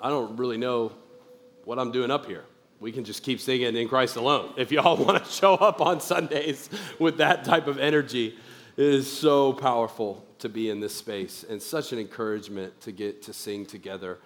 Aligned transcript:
I 0.00 0.08
don't 0.10 0.36
really 0.36 0.56
know 0.56 0.92
what 1.64 1.78
I'm 1.78 1.92
doing 1.92 2.10
up 2.10 2.26
here. 2.26 2.44
We 2.80 2.92
can 2.92 3.04
just 3.04 3.22
keep 3.22 3.40
singing 3.40 3.74
in 3.74 3.88
Christ 3.88 4.16
alone. 4.16 4.54
If 4.56 4.70
y'all 4.70 4.96
want 5.04 5.24
to 5.24 5.30
show 5.30 5.54
up 5.54 5.80
on 5.80 6.00
Sundays 6.00 6.70
with 6.98 7.18
that 7.18 7.44
type 7.44 7.66
of 7.66 7.78
energy, 7.78 8.36
it 8.76 8.84
is 8.84 9.10
so 9.10 9.52
powerful 9.52 10.24
to 10.38 10.48
be 10.48 10.70
in 10.70 10.78
this 10.78 10.94
space 10.94 11.44
and 11.48 11.60
such 11.60 11.92
an 11.92 11.98
encouragement 11.98 12.80
to 12.82 12.92
get 12.92 13.22
to 13.22 13.32
sing 13.32 13.66
together. 13.66 14.18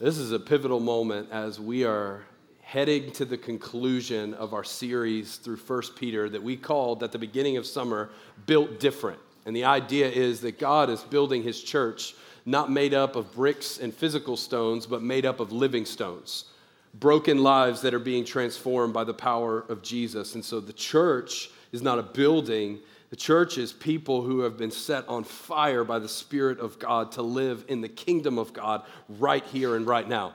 This 0.00 0.16
is 0.16 0.32
a 0.32 0.38
pivotal 0.38 0.80
moment 0.80 1.28
as 1.30 1.60
we 1.60 1.84
are 1.84 2.22
heading 2.62 3.10
to 3.12 3.24
the 3.24 3.36
conclusion 3.36 4.32
of 4.34 4.54
our 4.54 4.64
series 4.64 5.36
through 5.36 5.56
1 5.56 5.82
Peter 5.96 6.28
that 6.30 6.42
we 6.42 6.56
called 6.56 7.02
at 7.02 7.12
the 7.12 7.18
beginning 7.18 7.56
of 7.56 7.66
summer 7.66 8.08
Built 8.46 8.80
Different. 8.80 9.18
And 9.44 9.54
the 9.54 9.64
idea 9.64 10.08
is 10.08 10.40
that 10.42 10.58
God 10.58 10.90
is 10.90 11.02
building 11.02 11.42
his 11.42 11.62
church 11.62 12.14
not 12.48 12.72
made 12.72 12.94
up 12.94 13.14
of 13.14 13.32
bricks 13.32 13.78
and 13.78 13.92
physical 13.92 14.36
stones, 14.36 14.86
but 14.86 15.02
made 15.02 15.26
up 15.26 15.38
of 15.38 15.52
living 15.52 15.84
stones, 15.84 16.46
broken 16.94 17.42
lives 17.42 17.82
that 17.82 17.92
are 17.92 17.98
being 17.98 18.24
transformed 18.24 18.94
by 18.94 19.04
the 19.04 19.12
power 19.12 19.60
of 19.68 19.82
Jesus. 19.82 20.34
And 20.34 20.44
so 20.44 20.58
the 20.58 20.72
church 20.72 21.50
is 21.72 21.82
not 21.82 21.98
a 21.98 22.02
building, 22.02 22.78
the 23.10 23.16
church 23.16 23.58
is 23.58 23.72
people 23.72 24.22
who 24.22 24.40
have 24.40 24.56
been 24.56 24.70
set 24.70 25.06
on 25.08 25.24
fire 25.24 25.84
by 25.84 25.98
the 25.98 26.08
Spirit 26.08 26.58
of 26.58 26.78
God 26.78 27.12
to 27.12 27.22
live 27.22 27.64
in 27.68 27.82
the 27.82 27.88
kingdom 27.88 28.38
of 28.38 28.52
God 28.52 28.82
right 29.18 29.44
here 29.44 29.76
and 29.76 29.86
right 29.86 30.08
now. 30.08 30.34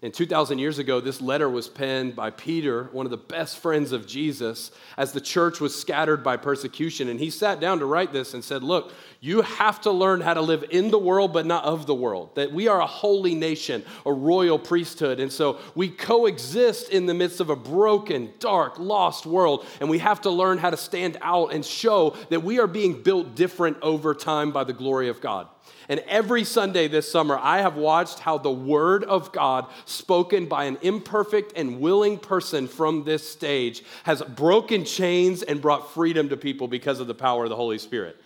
And 0.00 0.14
2,000 0.14 0.60
years 0.60 0.78
ago, 0.78 1.00
this 1.00 1.20
letter 1.20 1.50
was 1.50 1.66
penned 1.66 2.14
by 2.14 2.30
Peter, 2.30 2.84
one 2.92 3.04
of 3.04 3.10
the 3.10 3.16
best 3.16 3.58
friends 3.58 3.90
of 3.90 4.06
Jesus, 4.06 4.70
as 4.96 5.10
the 5.10 5.20
church 5.20 5.60
was 5.60 5.74
scattered 5.74 6.22
by 6.22 6.36
persecution. 6.36 7.08
And 7.08 7.18
he 7.18 7.30
sat 7.30 7.58
down 7.58 7.80
to 7.80 7.84
write 7.84 8.12
this 8.12 8.32
and 8.32 8.44
said, 8.44 8.62
Look, 8.62 8.92
you 9.18 9.42
have 9.42 9.80
to 9.80 9.90
learn 9.90 10.20
how 10.20 10.34
to 10.34 10.40
live 10.40 10.64
in 10.70 10.92
the 10.92 10.98
world, 11.00 11.32
but 11.32 11.46
not 11.46 11.64
of 11.64 11.86
the 11.86 11.96
world. 11.96 12.36
That 12.36 12.52
we 12.52 12.68
are 12.68 12.80
a 12.80 12.86
holy 12.86 13.34
nation, 13.34 13.84
a 14.06 14.12
royal 14.12 14.56
priesthood. 14.56 15.18
And 15.18 15.32
so 15.32 15.58
we 15.74 15.88
coexist 15.88 16.90
in 16.90 17.06
the 17.06 17.14
midst 17.14 17.40
of 17.40 17.50
a 17.50 17.56
broken, 17.56 18.32
dark, 18.38 18.78
lost 18.78 19.26
world. 19.26 19.66
And 19.80 19.90
we 19.90 19.98
have 19.98 20.20
to 20.20 20.30
learn 20.30 20.58
how 20.58 20.70
to 20.70 20.76
stand 20.76 21.18
out 21.22 21.52
and 21.52 21.64
show 21.64 22.14
that 22.28 22.44
we 22.44 22.60
are 22.60 22.68
being 22.68 23.02
built 23.02 23.34
different 23.34 23.78
over 23.82 24.14
time 24.14 24.52
by 24.52 24.62
the 24.62 24.72
glory 24.72 25.08
of 25.08 25.20
God. 25.20 25.48
And 25.88 26.00
every 26.06 26.44
Sunday 26.44 26.86
this 26.86 27.10
summer, 27.10 27.38
I 27.38 27.62
have 27.62 27.76
watched 27.76 28.18
how 28.18 28.36
the 28.36 28.50
Word 28.50 29.04
of 29.04 29.32
God, 29.32 29.66
spoken 29.86 30.46
by 30.46 30.64
an 30.64 30.76
imperfect 30.82 31.54
and 31.56 31.80
willing 31.80 32.18
person 32.18 32.68
from 32.68 33.04
this 33.04 33.28
stage, 33.28 33.82
has 34.04 34.20
broken 34.20 34.84
chains 34.84 35.42
and 35.42 35.62
brought 35.62 35.90
freedom 35.92 36.28
to 36.28 36.36
people 36.36 36.68
because 36.68 37.00
of 37.00 37.06
the 37.06 37.14
power 37.14 37.44
of 37.44 37.50
the 37.50 37.56
Holy 37.56 37.78
Spirit. 37.78 38.16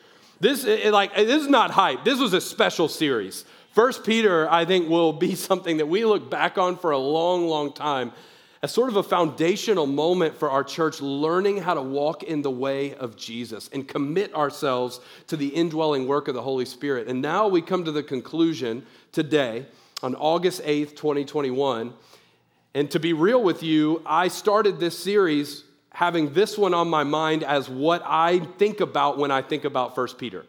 This, 0.40 0.64
it, 0.64 0.92
like, 0.92 1.14
this 1.14 1.42
is 1.42 1.48
not 1.48 1.70
hype. 1.70 2.04
This 2.04 2.18
was 2.18 2.32
a 2.32 2.40
special 2.40 2.88
series. 2.88 3.44
First 3.70 4.04
Peter, 4.04 4.50
I 4.50 4.64
think, 4.64 4.88
will 4.88 5.12
be 5.12 5.34
something 5.36 5.76
that 5.76 5.86
we 5.86 6.04
look 6.04 6.28
back 6.28 6.58
on 6.58 6.76
for 6.76 6.90
a 6.90 6.98
long, 6.98 7.46
long 7.46 7.72
time 7.72 8.12
as 8.62 8.70
sort 8.70 8.88
of 8.88 8.96
a 8.96 9.02
foundational 9.02 9.86
moment 9.86 10.36
for 10.36 10.48
our 10.48 10.62
church 10.62 11.00
learning 11.00 11.58
how 11.58 11.74
to 11.74 11.82
walk 11.82 12.22
in 12.22 12.42
the 12.42 12.50
way 12.50 12.94
of 12.94 13.16
Jesus 13.16 13.68
and 13.72 13.88
commit 13.88 14.32
ourselves 14.34 15.00
to 15.26 15.36
the 15.36 15.48
indwelling 15.48 16.06
work 16.06 16.28
of 16.28 16.34
the 16.34 16.42
Holy 16.42 16.64
Spirit. 16.64 17.08
And 17.08 17.20
now 17.20 17.48
we 17.48 17.60
come 17.60 17.84
to 17.84 17.90
the 17.90 18.04
conclusion 18.04 18.86
today 19.10 19.66
on 20.00 20.14
August 20.14 20.62
8th, 20.62 20.90
2021. 20.94 21.92
And 22.74 22.90
to 22.92 23.00
be 23.00 23.12
real 23.12 23.42
with 23.42 23.64
you, 23.64 24.00
I 24.06 24.28
started 24.28 24.78
this 24.78 24.96
series 24.96 25.64
having 25.90 26.32
this 26.32 26.56
one 26.56 26.72
on 26.72 26.88
my 26.88 27.02
mind 27.02 27.42
as 27.42 27.68
what 27.68 28.02
I 28.06 28.38
think 28.38 28.80
about 28.80 29.18
when 29.18 29.32
I 29.32 29.42
think 29.42 29.64
about 29.64 29.96
1 29.96 30.06
Peter. 30.18 30.46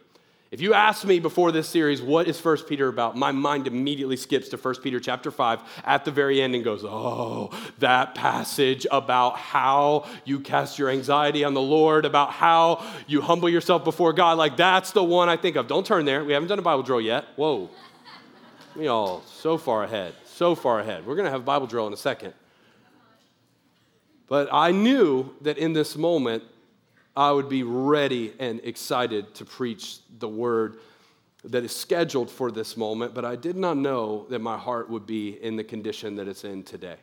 If 0.54 0.60
you 0.60 0.72
ask 0.72 1.04
me 1.04 1.18
before 1.18 1.50
this 1.50 1.68
series, 1.68 2.00
what 2.00 2.28
is 2.28 2.38
1 2.38 2.58
Peter 2.68 2.86
about? 2.86 3.16
My 3.16 3.32
mind 3.32 3.66
immediately 3.66 4.16
skips 4.16 4.50
to 4.50 4.56
1 4.56 4.76
Peter 4.82 5.00
chapter 5.00 5.32
5 5.32 5.58
at 5.82 6.04
the 6.04 6.12
very 6.12 6.40
end 6.40 6.54
and 6.54 6.62
goes, 6.62 6.84
oh, 6.84 7.50
that 7.80 8.14
passage 8.14 8.86
about 8.92 9.36
how 9.36 10.06
you 10.24 10.38
cast 10.38 10.78
your 10.78 10.90
anxiety 10.90 11.42
on 11.42 11.54
the 11.54 11.60
Lord, 11.60 12.04
about 12.04 12.30
how 12.30 12.86
you 13.08 13.20
humble 13.20 13.48
yourself 13.48 13.82
before 13.82 14.12
God. 14.12 14.38
Like, 14.38 14.56
that's 14.56 14.92
the 14.92 15.02
one 15.02 15.28
I 15.28 15.36
think 15.36 15.56
of. 15.56 15.66
Don't 15.66 15.84
turn 15.84 16.04
there. 16.04 16.24
We 16.24 16.34
haven't 16.34 16.50
done 16.50 16.60
a 16.60 16.62
Bible 16.62 16.84
drill 16.84 17.00
yet. 17.00 17.24
Whoa. 17.34 17.68
We 18.76 18.86
all 18.86 19.24
so 19.26 19.58
far 19.58 19.82
ahead, 19.82 20.14
so 20.24 20.54
far 20.54 20.78
ahead. 20.78 21.04
We're 21.04 21.16
going 21.16 21.24
to 21.26 21.32
have 21.32 21.40
a 21.40 21.44
Bible 21.44 21.66
drill 21.66 21.88
in 21.88 21.92
a 21.92 21.96
second. 21.96 22.32
But 24.28 24.50
I 24.52 24.70
knew 24.70 25.34
that 25.40 25.58
in 25.58 25.72
this 25.72 25.96
moment, 25.96 26.44
I 27.16 27.30
would 27.30 27.48
be 27.48 27.62
ready 27.62 28.32
and 28.38 28.60
excited 28.64 29.34
to 29.36 29.44
preach 29.44 29.98
the 30.18 30.28
word 30.28 30.78
that 31.44 31.64
is 31.64 31.74
scheduled 31.74 32.30
for 32.30 32.50
this 32.50 32.76
moment, 32.76 33.14
but 33.14 33.24
I 33.24 33.36
did 33.36 33.56
not 33.56 33.76
know 33.76 34.26
that 34.30 34.40
my 34.40 34.56
heart 34.56 34.88
would 34.88 35.06
be 35.06 35.30
in 35.42 35.56
the 35.56 35.64
condition 35.64 36.16
that 36.16 36.26
it's 36.26 36.44
in 36.44 36.62
today. 36.62 36.96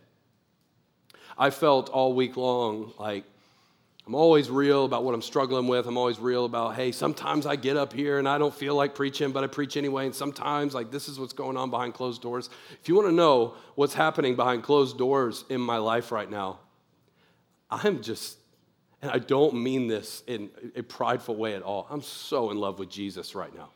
I 1.37 1.49
felt 1.49 1.89
all 1.89 2.13
week 2.13 2.37
long 2.37 2.91
like 2.99 3.23
I'm 4.07 4.15
always 4.15 4.49
real 4.49 4.85
about 4.85 5.03
what 5.03 5.13
I'm 5.13 5.21
struggling 5.21 5.67
with. 5.67 5.85
I'm 5.85 5.95
always 5.95 6.19
real 6.19 6.45
about, 6.45 6.75
hey, 6.75 6.91
sometimes 6.91 7.45
I 7.45 7.55
get 7.55 7.77
up 7.77 7.93
here 7.93 8.17
and 8.17 8.27
I 8.27 8.39
don't 8.39 8.53
feel 8.53 8.75
like 8.75 8.95
preaching, 8.95 9.31
but 9.31 9.43
I 9.43 9.47
preach 9.47 9.77
anyway. 9.77 10.05
And 10.07 10.15
sometimes, 10.15 10.73
like, 10.73 10.89
this 10.89 11.07
is 11.07 11.19
what's 11.19 11.33
going 11.33 11.55
on 11.55 11.69
behind 11.69 11.93
closed 11.93 12.21
doors. 12.21 12.49
If 12.81 12.89
you 12.89 12.95
want 12.95 13.07
to 13.07 13.13
know 13.13 13.53
what's 13.75 13.93
happening 13.93 14.35
behind 14.35 14.63
closed 14.63 14.97
doors 14.97 15.45
in 15.49 15.61
my 15.61 15.77
life 15.77 16.11
right 16.11 16.29
now, 16.29 16.59
I'm 17.69 18.01
just 18.01 18.37
and 19.01 19.11
I 19.11 19.17
don't 19.17 19.55
mean 19.55 19.87
this 19.87 20.23
in 20.27 20.49
a 20.75 20.83
prideful 20.83 21.35
way 21.35 21.55
at 21.55 21.63
all. 21.63 21.87
I'm 21.89 22.01
so 22.01 22.51
in 22.51 22.57
love 22.57 22.79
with 22.79 22.89
Jesus 22.89 23.35
right 23.35 23.53
now. 23.55 23.69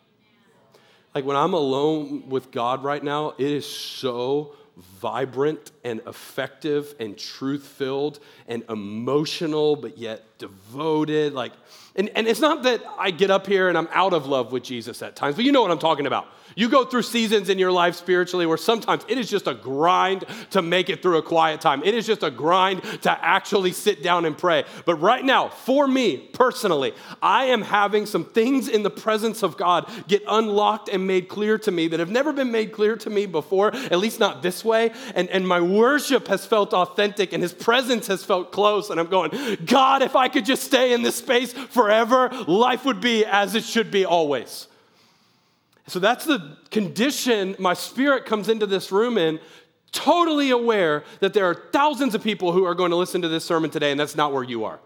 Like 1.14 1.26
when 1.26 1.38
I'm 1.38 1.54
alone 1.54 2.30
with 2.30 2.52
God 2.52 2.84
right 2.84 3.04
now, 3.04 3.34
it 3.38 3.50
is 3.50 3.66
so 3.66 4.56
vibrant 4.78 5.72
and 5.86 6.02
effective 6.08 6.96
and 7.00 7.16
truth 7.18 7.64
filled 7.64 8.20
and 8.48 8.64
emotional, 8.70 9.76
but 9.76 9.98
yet 9.98 10.24
devoted. 10.40 11.32
Like, 11.32 11.54
and, 11.96 12.10
and 12.16 12.28
it's 12.28 12.42
not 12.42 12.64
that 12.64 12.82
I 12.98 13.12
get 13.12 13.32
up 13.32 13.48
here 13.48 13.70
and 13.70 13.78
I'm 13.78 13.88
out 13.94 14.14
of 14.14 14.26
love 14.26 14.52
with 14.52 14.64
Jesus 14.64 15.02
at 15.02 15.16
times, 15.16 15.36
but 15.36 15.46
you 15.46 15.52
know 15.52 15.62
what 15.62 15.72
I'm 15.72 15.80
talking 15.80 16.08
about. 16.08 16.28
You 16.56 16.70
go 16.70 16.86
through 16.86 17.02
seasons 17.04 17.50
in 17.50 17.60
your 17.60 17.72
life 17.72 17.96
spiritually 17.96 18.46
where 18.46 18.58
sometimes 18.58 19.04
it 19.08 19.18
is 19.18 19.30
just 19.30 19.48
a 19.48 19.54
grind 19.54 20.24
to 20.52 20.62
make 20.62 20.90
it 20.90 21.02
through 21.02 21.18
a 21.18 21.22
quiet 21.22 21.60
time. 21.60 21.84
It 21.84 21.94
is 21.94 22.06
just 22.06 22.24
a 22.24 22.32
grind 22.32 22.84
to 23.02 23.26
actually 23.26 23.74
sit 23.74 24.02
down 24.02 24.26
and 24.26 24.38
pray. 24.38 24.64
But 24.86 24.96
right 24.96 25.24
now, 25.24 25.50
for 25.50 25.88
me 25.88 26.18
personally, 26.18 26.94
I 27.22 27.46
am 27.46 27.62
having 27.62 28.06
some 28.06 28.26
things 28.26 28.70
in 28.70 28.84
the 28.84 28.90
presence 28.90 29.44
of 29.44 29.58
God 29.58 29.90
get 30.08 30.24
unlocked 30.28 30.88
and 30.90 31.06
made 31.06 31.28
clear 31.28 31.58
to 31.60 31.72
me 31.72 31.88
that 31.90 32.00
have 32.00 32.12
never 32.12 32.32
been 32.32 32.52
made 32.52 32.72
clear 32.72 32.96
to 32.98 33.10
me 33.10 33.26
before, 33.26 33.76
at 33.76 34.00
least 34.00 34.20
not 34.20 34.42
this 34.42 34.64
way. 34.64 34.92
And, 35.14 35.30
and 35.30 35.48
my 35.48 35.60
worship 35.76 36.28
has 36.28 36.46
felt 36.46 36.74
authentic 36.74 37.34
and 37.34 37.42
his 37.42 37.54
presence 37.54 38.08
has 38.08 38.24
felt 38.24 38.52
close. 38.52 38.90
And 38.90 39.00
I'm 39.00 39.08
going, 39.08 39.58
God, 39.66 40.02
if 40.02 40.16
I 40.16 40.28
could 40.28 40.46
just 40.46 40.64
stay 40.64 40.94
in 40.94 41.02
this 41.02 41.16
space 41.16 41.54
forever, 41.54 42.30
life 42.48 42.86
would 42.86 43.02
be 43.02 43.26
as 43.26 43.56
it 43.56 43.64
should 43.64 43.92
be 43.92 44.06
always. 44.06 44.68
So 45.88 46.00
that's 46.00 46.26
the 46.26 46.58
condition 46.72 47.56
my 47.60 47.74
spirit 47.74 48.26
comes 48.26 48.50
into 48.50 48.66
this 48.66 48.92
room 48.92 49.18
in, 49.18 49.40
totally 49.92 50.50
aware 50.50 51.04
that 51.20 51.34
there 51.34 51.46
are 51.46 51.56
thousands 51.72 52.16
of 52.16 52.24
people 52.24 52.52
who 52.52 52.66
are 52.66 52.76
going 52.76 52.92
to 52.92 52.98
listen 52.98 53.22
to 53.22 53.28
this 53.28 53.46
sermon 53.46 53.70
today, 53.70 53.92
and 53.92 54.00
that's 54.00 54.16
not 54.16 54.34
where 54.34 54.44
you 54.44 54.66
are. 54.66 54.80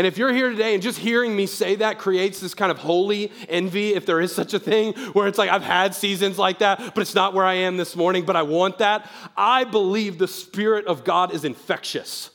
And 0.00 0.06
if 0.06 0.16
you're 0.16 0.32
here 0.32 0.48
today 0.48 0.72
and 0.72 0.82
just 0.82 0.98
hearing 0.98 1.36
me 1.36 1.44
say 1.44 1.74
that 1.74 1.98
creates 1.98 2.40
this 2.40 2.54
kind 2.54 2.70
of 2.72 2.78
holy 2.78 3.30
envy, 3.50 3.92
if 3.92 4.06
there 4.06 4.18
is 4.18 4.34
such 4.34 4.54
a 4.54 4.58
thing, 4.58 4.94
where 5.12 5.28
it's 5.28 5.36
like 5.36 5.50
I've 5.50 5.62
had 5.62 5.94
seasons 5.94 6.38
like 6.38 6.60
that, 6.60 6.94
but 6.94 7.02
it's 7.02 7.14
not 7.14 7.34
where 7.34 7.44
I 7.44 7.52
am 7.52 7.76
this 7.76 7.94
morning, 7.94 8.24
but 8.24 8.34
I 8.34 8.40
want 8.40 8.78
that, 8.78 9.10
I 9.36 9.64
believe 9.64 10.16
the 10.16 10.26
Spirit 10.26 10.86
of 10.86 11.04
God 11.04 11.34
is 11.34 11.44
infectious. 11.44 12.30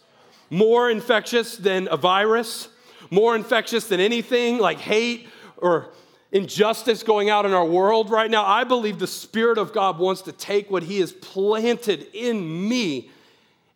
More 0.51 0.91
infectious 0.91 1.57
than 1.57 1.87
a 1.89 1.97
virus, 1.97 2.67
more 3.09 3.35
infectious 3.35 3.87
than 3.87 3.99
anything 3.99 4.59
like 4.59 4.77
hate 4.77 5.27
or 5.57 5.89
injustice 6.31 7.01
going 7.01 7.31
out 7.31 7.47
in 7.47 7.53
our 7.53 7.65
world 7.65 8.11
right 8.11 8.29
now, 8.29 8.45
I 8.45 8.63
believe 8.63 8.99
the 8.99 9.07
Spirit 9.07 9.57
of 9.57 9.73
God 9.73 9.97
wants 9.97 10.21
to 10.21 10.31
take 10.31 10.69
what 10.69 10.83
He 10.83 10.99
has 10.99 11.11
planted 11.11 12.09
in 12.13 12.69
me 12.69 13.09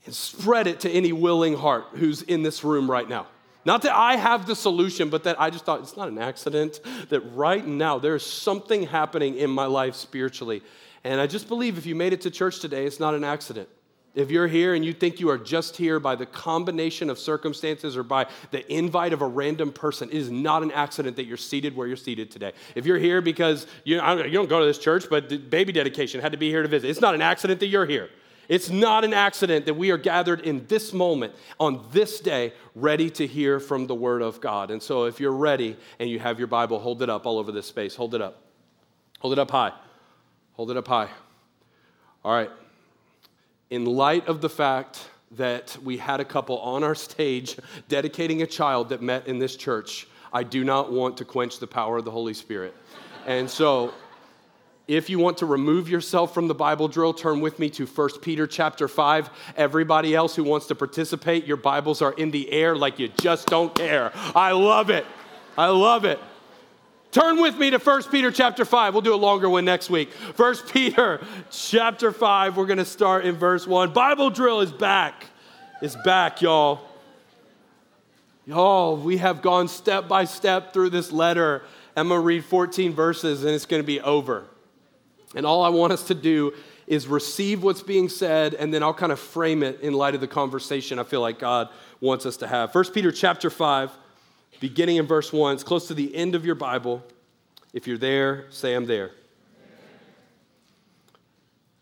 and 0.06 0.14
spread 0.14 0.68
it 0.68 0.80
to 0.82 0.92
any 0.92 1.12
willing 1.12 1.56
heart 1.56 1.86
who's 1.94 2.22
in 2.22 2.44
this 2.44 2.64
room 2.64 2.88
right 2.88 3.10
now. 3.10 3.26
Not 3.66 3.82
that 3.82 3.96
I 3.96 4.16
have 4.16 4.46
the 4.46 4.56
solution, 4.56 5.10
but 5.10 5.24
that 5.24 5.40
I 5.40 5.50
just 5.50 5.66
thought 5.66 5.82
it's 5.82 5.98
not 5.98 6.08
an 6.08 6.18
accident 6.18 6.80
that 7.10 7.20
right 7.34 7.66
now 7.66 8.00
there's 8.00 8.26
something 8.26 8.84
happening 8.84 9.38
in 9.38 9.50
my 9.50 9.66
life 9.66 9.96
spiritually. 9.96 10.62
And 11.04 11.20
I 11.20 11.28
just 11.28 11.48
believe 11.48 11.78
if 11.78 11.86
you 11.86 11.96
made 11.96 12.14
it 12.14 12.22
to 12.22 12.32
church 12.32 12.60
today, 12.60 12.86
it's 12.86 13.00
not 13.00 13.16
an 13.16 13.24
accident. 13.24 13.70
If 14.16 14.32
you're 14.32 14.48
here 14.48 14.74
and 14.74 14.84
you 14.84 14.92
think 14.92 15.20
you 15.20 15.30
are 15.30 15.38
just 15.38 15.78
here 15.78 16.00
by 16.00 16.16
the 16.16 16.26
combination 16.26 17.10
of 17.10 17.20
circumstances 17.20 17.96
or 17.96 18.04
by 18.04 18.26
the 18.52 18.70
invite 18.72 19.14
of 19.14 19.22
a 19.22 19.28
random 19.28 19.72
person, 19.72 20.10
it 20.10 20.16
is 20.16 20.32
not 20.32 20.64
an 20.64 20.72
accident 20.72 21.16
that 21.18 21.26
you're 21.26 21.38
seated 21.38 21.76
where 21.76 21.88
you're 21.88 21.96
seated 21.96 22.32
today. 22.32 22.54
If 22.76 22.86
you're 22.86 22.98
here 22.98 23.22
because 23.22 23.68
you, 23.84 23.96
you 23.98 24.32
don't 24.32 24.50
go 24.50 24.60
to 24.60 24.66
this 24.66 24.80
church, 24.80 25.06
but 25.10 25.50
baby 25.50 25.72
dedication 25.72 26.22
had 26.22 26.32
to 26.32 26.38
be 26.38 26.50
here 26.50 26.64
to 26.64 26.68
visit, 26.68 26.90
it's 26.90 27.02
not 27.02 27.14
an 27.14 27.22
accident 27.22 27.60
that 27.60 27.68
you're 27.68 27.86
here. 27.86 28.10
It's 28.50 28.72
not 28.72 29.06
an 29.06 29.14
accident 29.14 29.68
that 29.68 29.76
we 29.76 29.92
are 29.92 29.98
gathered 29.98 30.42
in 30.42 30.66
this 30.66 30.92
moment, 30.92 31.36
on 31.60 31.86
this 31.92 32.20
day, 32.20 32.52
ready 32.74 33.12
to 33.12 33.28
hear 33.28 33.60
from 33.60 33.86
the 33.86 33.94
Word 33.94 34.24
of 34.24 34.42
God. 34.42 34.72
And 34.72 34.82
so, 34.82 35.06
if 35.06 35.20
you're 35.20 35.32
ready 35.32 35.78
and 36.00 36.10
you 36.10 36.18
have 36.20 36.40
your 36.40 36.48
Bible, 36.48 36.80
hold 36.80 37.04
it 37.04 37.10
up 37.12 37.28
all 37.28 37.38
over 37.38 37.52
this 37.52 37.68
space. 37.68 37.96
Hold 37.96 38.16
it 38.16 38.22
up. 38.22 38.42
Hold 39.20 39.34
it 39.34 39.40
up 39.40 39.52
high. 39.52 39.72
Hold 40.54 40.72
it 40.72 40.78
up 40.78 40.88
high. 40.88 41.10
All 42.26 42.34
right. 42.34 42.50
In 43.70 43.86
light 43.86 44.28
of 44.28 44.42
the 44.42 44.50
fact 44.50 45.08
that 45.32 45.78
we 45.84 45.98
had 45.98 46.20
a 46.20 46.26
couple 46.26 46.58
on 46.58 46.84
our 46.84 46.96
stage 46.96 47.56
dedicating 47.88 48.42
a 48.42 48.48
child 48.48 48.90
that 48.90 49.00
met 49.00 49.28
in 49.28 49.38
this 49.38 49.56
church, 49.56 50.08
I 50.34 50.42
do 50.42 50.64
not 50.64 50.92
want 50.92 51.18
to 51.18 51.26
quench 51.26 51.60
the 51.60 51.68
power 51.68 51.98
of 51.98 52.06
the 52.06 52.12
Holy 52.12 52.34
Spirit. 52.34 52.76
And 53.28 53.48
so, 53.48 53.94
if 54.90 55.08
you 55.08 55.20
want 55.20 55.38
to 55.38 55.46
remove 55.46 55.88
yourself 55.88 56.34
from 56.34 56.48
the 56.48 56.56
Bible 56.56 56.88
drill, 56.88 57.14
turn 57.14 57.42
with 57.42 57.60
me 57.60 57.70
to 57.70 57.86
1 57.86 58.10
Peter 58.22 58.48
chapter 58.48 58.88
5. 58.88 59.30
Everybody 59.56 60.16
else 60.16 60.36
who 60.36 60.44
wants 60.44 60.66
to 60.66 60.76
participate, 60.76 61.46
your 61.46 61.58
Bibles 61.58 62.02
are 62.02 62.14
in 62.14 62.32
the 62.32 62.52
air 62.52 62.76
like 62.76 62.98
you 62.98 63.08
just 63.08 63.48
don't 63.48 63.74
care. 63.76 64.12
I 64.34 64.52
love 64.52 64.90
it. 64.90 65.06
I 65.56 65.68
love 65.68 66.06
it. 66.06 66.20
Turn 67.12 67.40
with 67.40 67.56
me 67.56 67.70
to 67.70 67.78
1 67.78 68.04
Peter 68.10 68.32
chapter 68.32 68.66
5. 68.66 68.96
We'll 68.96 69.04
do 69.04 69.14
a 69.14 69.16
longer 69.16 69.48
one 69.48 69.64
next 69.64 69.92
week. 69.92 70.12
1 70.36 70.56
Peter 70.72 71.22
chapter 71.52 72.12
5, 72.12 72.58
we're 72.58 72.66
going 72.66 72.80
to 72.80 72.86
start 72.86 73.26
in 73.26 73.36
verse 73.36 73.68
1. 73.68 73.94
Bible 73.94 74.32
drill 74.32 74.62
is 74.62 74.72
back. 74.72 75.28
It's 75.84 75.96
back, 75.98 76.42
y'all. 76.42 76.82
Y'all, 78.48 78.98
we 78.98 79.18
have 79.18 79.44
gone 79.44 79.68
step 79.68 80.08
by 80.08 80.26
step 80.26 80.74
through 80.74 80.90
this 80.90 81.12
letter. 81.12 81.62
I'm 81.96 82.08
going 82.08 82.22
to 82.22 82.26
read 82.26 82.44
14 82.44 82.94
verses 82.94 83.44
and 83.44 83.54
it's 83.54 83.68
going 83.68 83.84
to 83.84 83.88
be 83.88 84.02
over. 84.02 84.46
And 85.36 85.46
all 85.46 85.64
I 85.64 85.70
want 85.70 85.94
us 85.94 86.08
to 86.08 86.16
do 86.16 86.54
is 86.88 87.08
receive 87.08 87.62
what's 87.62 87.84
being 87.84 88.10
said 88.10 88.56
and 88.56 88.74
then 88.74 88.82
I'll 88.82 88.94
kind 88.94 89.12
of 89.12 89.20
frame 89.20 89.62
it 89.62 89.82
in 89.82 89.94
light 89.94 90.16
of 90.16 90.22
the 90.22 90.28
conversation 90.28 90.98
I 90.98 91.04
feel 91.04 91.22
like 91.22 91.38
God 91.38 91.70
wants 92.02 92.26
us 92.26 92.38
to 92.38 92.48
have. 92.48 92.74
1 92.74 92.92
Peter 92.92 93.12
chapter 93.12 93.50
5 93.50 93.92
beginning 94.60 94.98
in 94.98 95.06
verse 95.06 95.32
1. 95.32 95.56
It's 95.56 95.64
close 95.64 95.88
to 95.88 95.94
the 95.94 96.14
end 96.16 96.36
of 96.36 96.46
your 96.46 96.56
Bible. 96.56 97.04
If 97.74 97.88
you're 97.88 97.98
there, 97.98 98.46
say, 98.50 98.74
I'm 98.74 98.86
there. 98.86 99.08
It 99.08 99.14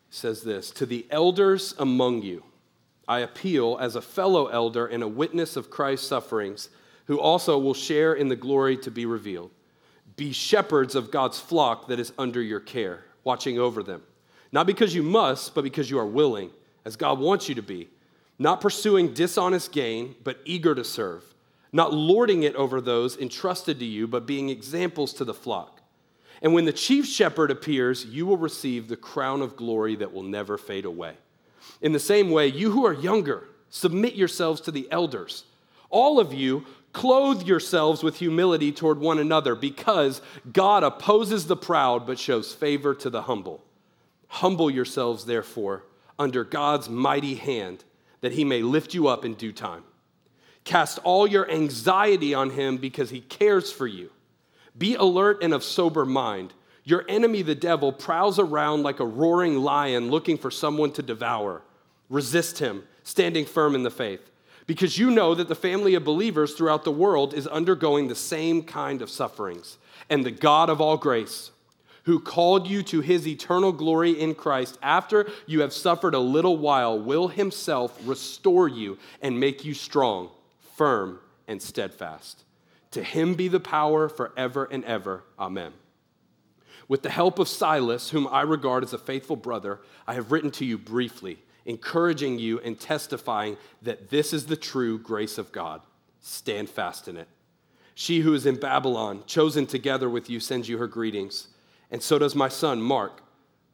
says 0.10 0.42
this 0.44 0.72
To 0.72 0.86
the 0.86 1.06
elders 1.10 1.74
among 1.80 2.22
you, 2.22 2.44
I 3.08 3.20
appeal 3.20 3.78
as 3.80 3.96
a 3.96 4.02
fellow 4.02 4.48
elder 4.48 4.86
and 4.86 5.04
a 5.04 5.08
witness 5.08 5.56
of 5.56 5.70
Christ's 5.70 6.08
sufferings, 6.08 6.70
who 7.06 7.20
also 7.20 7.58
will 7.58 7.74
share 7.74 8.14
in 8.14 8.28
the 8.28 8.36
glory 8.36 8.78
to 8.78 8.92
be 8.92 9.06
revealed. 9.06 9.52
Be 10.16 10.32
shepherds 10.34 10.96
of 10.96 11.12
God's 11.12 11.40
flock 11.40 11.88
that 11.88 12.00
is 12.00 12.12
under 12.18 12.42
your 12.42 12.60
care, 12.60 13.06
watching 13.28 13.60
over 13.60 13.84
them. 13.84 14.02
Not 14.52 14.66
because 14.66 14.96
you 14.96 15.04
must, 15.04 15.54
but 15.54 15.64
because 15.64 15.92
you 15.92 16.00
are 16.00 16.06
willing, 16.06 16.50
as 16.84 16.96
God 16.96 17.20
wants 17.20 17.48
you 17.48 17.54
to 17.56 17.62
be. 17.62 17.90
Not 18.40 18.62
pursuing 18.62 19.14
dishonest 19.14 19.72
gain, 19.72 20.16
but 20.24 20.40
eager 20.46 20.74
to 20.74 20.84
serve 20.84 21.24
not 21.72 21.94
lording 21.94 22.44
it 22.44 22.56
over 22.56 22.82
those 22.82 23.18
entrusted 23.18 23.80
to 23.80 23.86
you, 23.86 24.08
but 24.08 24.26
being 24.26 24.50
examples 24.50 25.14
to 25.14 25.26
the 25.26 25.34
flock. 25.34 25.82
And 26.42 26.54
when 26.54 26.66
the 26.66 26.74
chief 26.74 27.06
shepherd 27.06 27.52
appears, 27.52 28.06
you 28.06 28.26
will 28.26 28.38
receive 28.38 28.88
the 28.88 28.98
crown 28.98 29.42
of 29.42 29.56
glory 29.56 29.96
that 29.98 30.14
will 30.14 30.24
never 30.24 30.58
fade 30.58 30.86
away. 30.86 31.16
In 31.82 31.92
the 31.92 32.00
same 32.00 32.32
way, 32.32 32.48
you 32.48 32.72
who 32.72 32.86
are 32.86 32.94
younger, 32.94 33.48
submit 33.70 34.16
yourselves 34.16 34.62
to 34.62 34.72
the 34.72 34.88
elders. 34.92 35.44
All 35.90 36.20
of 36.20 36.34
you, 36.34 36.66
clothe 36.94 37.44
yourselves 37.44 38.04
with 38.04 38.18
humility 38.18 38.72
toward 38.72 39.00
one 39.00 39.20
another, 39.20 39.56
because 39.56 40.22
God 40.52 40.84
opposes 40.84 41.48
the 41.48 41.56
proud 41.58 42.08
but 42.08 42.20
shows 42.20 42.54
favor 42.54 42.96
to 42.96 43.10
the 43.10 43.24
humble. 43.24 43.64
Humble 44.28 44.70
yourselves, 44.70 45.26
therefore, 45.26 45.84
under 46.20 46.44
God's 46.44 46.90
mighty 46.90 47.36
hand, 47.36 47.84
that 48.22 48.34
he 48.34 48.44
may 48.44 48.62
lift 48.62 48.94
you 48.94 49.08
up 49.08 49.24
in 49.24 49.36
due 49.36 49.52
time. 49.52 49.84
Cast 50.64 51.00
all 51.04 51.28
your 51.28 51.50
anxiety 51.50 52.34
on 52.34 52.50
him 52.50 52.78
because 52.78 53.10
he 53.10 53.22
cares 53.22 53.72
for 53.72 53.88
you. 53.88 54.12
Be 54.78 54.96
alert 54.96 55.42
and 55.42 55.54
of 55.54 55.64
sober 55.64 56.06
mind. 56.06 56.54
Your 56.84 57.06
enemy, 57.08 57.42
the 57.42 57.56
devil, 57.56 57.92
prowls 57.92 58.38
around 58.38 58.84
like 58.84 59.00
a 59.00 59.06
roaring 59.06 59.58
lion 59.58 60.10
looking 60.10 60.38
for 60.38 60.52
someone 60.52 60.92
to 60.94 61.02
devour. 61.02 61.62
Resist 62.10 62.60
him, 62.60 62.84
standing 63.04 63.46
firm 63.46 63.76
in 63.76 63.84
the 63.84 63.92
faith, 63.92 64.30
because 64.68 65.00
you 65.00 65.10
know 65.10 65.34
that 65.34 65.48
the 65.48 65.56
family 65.56 65.96
of 65.96 66.04
believers 66.04 66.54
throughout 66.54 66.84
the 66.84 66.92
world 66.92 67.34
is 67.34 67.48
undergoing 67.48 68.08
the 68.08 68.16
same 68.16 68.62
kind 68.62 69.02
of 69.02 69.10
sufferings. 69.10 69.78
And 70.10 70.24
the 70.24 70.32
God 70.32 70.70
of 70.70 70.80
all 70.80 70.98
grace, 70.98 71.52
who 72.04 72.20
called 72.20 72.68
you 72.68 72.84
to 72.84 73.02
his 73.02 73.28
eternal 73.28 73.72
glory 73.72 74.12
in 74.12 74.36
Christ 74.36 74.78
after 74.84 75.30
you 75.46 75.62
have 75.62 75.74
suffered 75.74 76.14
a 76.14 76.20
little 76.20 76.58
while, 76.58 77.00
will 77.00 77.28
himself 77.28 78.00
restore 78.06 78.68
you 78.68 79.00
and 79.22 79.40
make 79.40 79.66
you 79.66 79.74
strong 79.74 80.30
firm, 80.78 81.20
and 81.48 81.62
steadfast. 81.62 82.44
To 82.92 83.04
him 83.04 83.34
be 83.34 83.48
the 83.48 83.60
power 83.60 84.08
forever 84.08 84.66
and 84.72 84.86
ever. 84.86 85.24
Amen. 85.40 85.74
With 86.88 87.02
the 87.02 87.10
help 87.10 87.40
of 87.40 87.48
Silas, 87.48 88.12
whom 88.12 88.28
I 88.28 88.42
regard 88.42 88.84
as 88.84 88.94
a 88.94 88.98
faithful 88.98 89.36
brother, 89.36 89.80
I 90.06 90.14
have 90.14 90.32
written 90.32 90.52
to 90.52 90.66
you 90.66 90.78
briefly, 90.78 91.40
encouraging 91.68 92.40
you 92.40 92.60
and 92.62 92.80
testifying 92.80 93.58
that 93.84 94.10
this 94.10 94.34
is 94.34 94.48
the 94.48 94.56
true 94.56 94.98
grace 94.98 95.38
of 95.38 95.52
God. 95.52 95.82
Stand 96.22 96.70
fast 96.70 97.08
in 97.08 97.18
it. 97.18 97.28
She 97.94 98.22
who 98.22 98.34
is 98.34 98.46
in 98.46 98.56
Babylon, 98.56 99.24
chosen 99.28 99.68
together 99.68 100.10
with 100.10 100.30
you, 100.30 100.40
sends 100.40 100.70
you 100.70 100.78
her 100.78 100.88
greetings. 100.88 101.50
And 101.92 102.02
so 102.02 102.18
does 102.18 102.36
my 102.36 102.48
son, 102.48 102.82
Mark. 102.82 103.22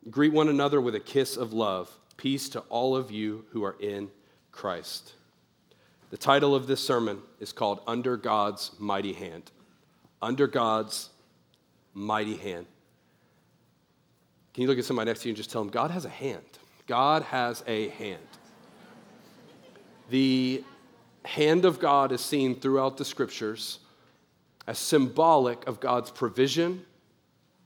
Greet 0.10 0.34
one 0.34 0.50
another 0.50 0.82
with 0.82 0.96
a 0.96 1.00
kiss 1.00 1.38
of 1.38 1.54
love. 1.54 1.90
Peace 2.18 2.50
to 2.50 2.62
all 2.62 2.96
of 2.96 3.12
you 3.12 3.46
who 3.52 3.64
are 3.64 3.76
in 3.80 4.10
Christ. 4.52 5.14
The 6.10 6.18
title 6.18 6.56
of 6.56 6.68
this 6.68 6.86
sermon 6.86 7.22
is 7.40 7.52
called 7.52 7.82
Under 7.88 8.18
God's 8.18 8.72
Mighty 8.80 9.14
Hand. 9.14 9.52
Under 10.22 10.48
God's 10.48 11.10
Mighty 11.94 12.38
Hand. 12.38 12.66
Can 14.54 14.62
you 14.62 14.68
look 14.68 14.80
at 14.80 14.86
somebody 14.86 15.10
next 15.10 15.22
to 15.22 15.30
you 15.30 15.32
and 15.32 15.38
just 15.38 15.52
tell 15.52 15.64
them, 15.64 15.72
God 15.72 15.92
has 15.92 16.06
a 16.06 16.10
hand? 16.10 16.44
God 16.88 17.24
has 17.24 17.64
a 17.68 17.90
hand. 17.90 18.22
The 20.10 20.64
hand 21.26 21.66
of 21.66 21.80
God 21.80 22.12
is 22.12 22.22
seen 22.22 22.56
throughout 22.56 22.98
the 22.98 23.06
scriptures 23.06 23.80
as 24.68 24.78
symbolic 24.78 25.66
of 25.68 25.80
God's 25.80 26.12
provision, 26.12 26.86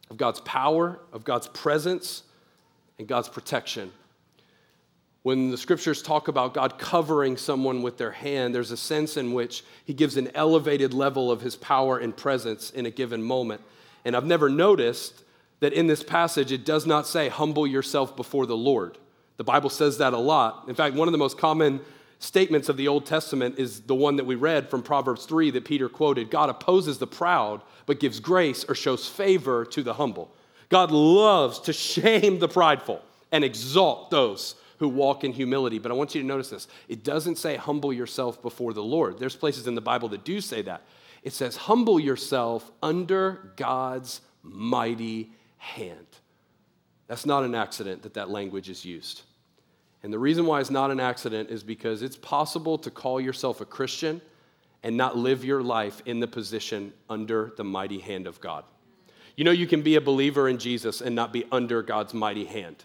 of 0.10 0.18
God's 0.18 0.40
power, 0.42 1.00
of 1.12 1.24
God's 1.24 1.48
presence, 1.48 2.24
and 2.98 3.08
God's 3.08 3.30
protection 3.30 3.92
when 5.28 5.52
the 5.52 5.58
scriptures 5.58 6.02
talk 6.02 6.30
about 6.30 6.54
God 6.54 6.80
covering 6.80 7.36
someone 7.36 7.82
with 7.82 7.98
their 7.98 8.12
hand, 8.12 8.56
there's 8.56 8.72
a 8.72 8.78
sense 8.78 9.18
in 9.18 9.34
which 9.34 9.62
he 9.84 9.94
gives 9.94 10.16
an 10.16 10.32
elevated 10.34 10.94
level 10.94 11.30
of 11.30 11.42
his 11.42 11.58
power 11.58 11.98
and 11.98 12.16
presence 12.16 12.72
in 12.72 12.86
a 12.86 12.90
given 12.90 13.22
moment. 13.22 13.60
And 14.06 14.16
I've 14.16 14.24
never 14.24 14.48
noticed 14.48 15.26
that 15.60 15.74
in 15.74 15.88
this 15.88 16.02
passage 16.02 16.54
it 16.54 16.64
does 16.64 16.86
not 16.86 17.06
say, 17.08 17.28
humble 17.28 17.68
yourself 17.68 18.16
before 18.16 18.46
the 18.46 18.56
Lord. 18.56 18.98
The 19.38 19.44
Bible 19.44 19.70
says 19.70 20.00
that 20.00 20.14
a 20.14 20.18
lot. 20.18 20.66
In 20.68 20.76
fact, 20.76 20.96
one 20.96 21.08
of 21.08 21.12
the 21.12 21.18
most 21.18 21.38
common 21.38 21.80
statements 22.20 22.70
of 22.70 22.78
the 22.78 22.88
Old 22.88 23.06
Testament 23.06 23.60
is 23.60 23.82
the 23.82 23.96
one 23.96 24.16
that 24.16 24.26
we 24.26 24.36
read 24.36 24.70
from 24.70 24.82
Proverbs 24.82 25.26
3 25.26 25.52
that 25.52 25.66
Peter 25.66 25.88
quoted 25.88 26.32
God 26.32 26.50
opposes 26.50 26.98
the 26.98 27.08
proud, 27.08 27.62
but 27.86 28.00
gives 28.00 28.20
grace 28.20 28.66
or 28.68 28.76
shows 28.76 29.08
favor 29.08 29.66
to 29.66 29.84
the 29.84 29.94
humble. 29.94 30.34
God 30.70 30.92
loves 30.92 31.60
to 31.62 31.74
shame 31.74 32.40
the 32.40 32.48
prideful 32.48 33.02
and 33.32 33.44
exalt 33.44 34.10
those 34.10 34.56
who 34.80 34.88
walk 34.88 35.24
in 35.24 35.32
humility. 35.32 35.80
But 35.80 35.92
I 35.92 35.96
want 35.96 36.16
you 36.16 36.22
to 36.22 36.28
notice 36.28 36.50
this 36.50 36.68
it 36.88 37.04
doesn't 37.04 37.38
say 37.38 37.56
humble 37.56 37.94
yourself 37.94 38.42
before 38.42 38.74
the 38.74 38.84
Lord. 38.84 39.20
There's 39.20 39.36
places 39.36 39.68
in 39.68 39.76
the 39.76 39.82
Bible 39.82 40.10
that 40.10 40.24
do 40.24 40.42
say 40.42 40.62
that. 40.64 40.82
It 41.24 41.34
says 41.34 41.56
humble 41.58 42.00
yourself 42.00 42.72
under 42.82 43.52
God's 43.56 44.22
mighty 44.44 45.32
hand. 45.58 46.07
That's 47.08 47.26
not 47.26 47.44
an 47.44 47.56
accident 47.56 48.04
that 48.04 48.14
that 48.16 48.30
language 48.30 48.70
is 48.70 48.84
used. 48.86 49.22
And 50.04 50.14
the 50.14 50.20
reason 50.20 50.46
why 50.46 50.60
it's 50.60 50.70
not 50.70 50.92
an 50.92 51.00
accident 51.00 51.50
is 51.50 51.64
because 51.64 52.02
it's 52.02 52.18
possible 52.18 52.78
to 52.80 52.92
call 52.92 53.20
yourself 53.20 53.62
a 53.62 53.66
Christian 53.66 54.22
and 54.84 54.96
not 54.96 55.18
live 55.18 55.44
your 55.44 55.64
life 55.64 56.02
in 56.06 56.20
the 56.20 56.28
position 56.28 56.94
under 57.10 57.54
the 57.58 57.64
mighty 57.64 58.00
hand 58.00 58.28
of 58.28 58.40
God. 58.40 58.64
You 59.36 59.44
know, 59.44 59.52
you 59.52 59.68
can 59.68 59.82
be 59.82 59.96
a 59.96 60.02
believer 60.02 60.48
in 60.48 60.58
Jesus 60.58 61.02
and 61.02 61.16
not 61.16 61.34
be 61.34 61.46
under 61.52 61.82
God's 61.82 62.14
mighty 62.14 62.46
hand. 62.46 62.84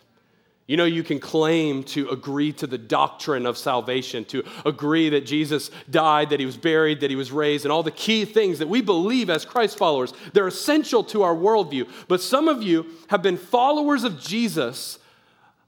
You 0.68 0.76
know, 0.76 0.84
you 0.84 1.02
can 1.02 1.18
claim 1.18 1.82
to 1.84 2.08
agree 2.10 2.52
to 2.54 2.68
the 2.68 2.78
doctrine 2.78 3.46
of 3.46 3.58
salvation, 3.58 4.24
to 4.26 4.44
agree 4.64 5.08
that 5.08 5.26
Jesus 5.26 5.70
died, 5.90 6.30
that 6.30 6.38
he 6.38 6.46
was 6.46 6.56
buried, 6.56 7.00
that 7.00 7.10
he 7.10 7.16
was 7.16 7.32
raised, 7.32 7.64
and 7.64 7.72
all 7.72 7.82
the 7.82 7.90
key 7.90 8.24
things 8.24 8.60
that 8.60 8.68
we 8.68 8.80
believe 8.80 9.28
as 9.28 9.44
Christ 9.44 9.76
followers. 9.76 10.14
They're 10.32 10.46
essential 10.46 11.02
to 11.04 11.24
our 11.24 11.34
worldview. 11.34 11.88
But 12.06 12.20
some 12.20 12.46
of 12.46 12.62
you 12.62 12.86
have 13.08 13.22
been 13.22 13.36
followers 13.36 14.04
of 14.04 14.20
Jesus 14.20 15.00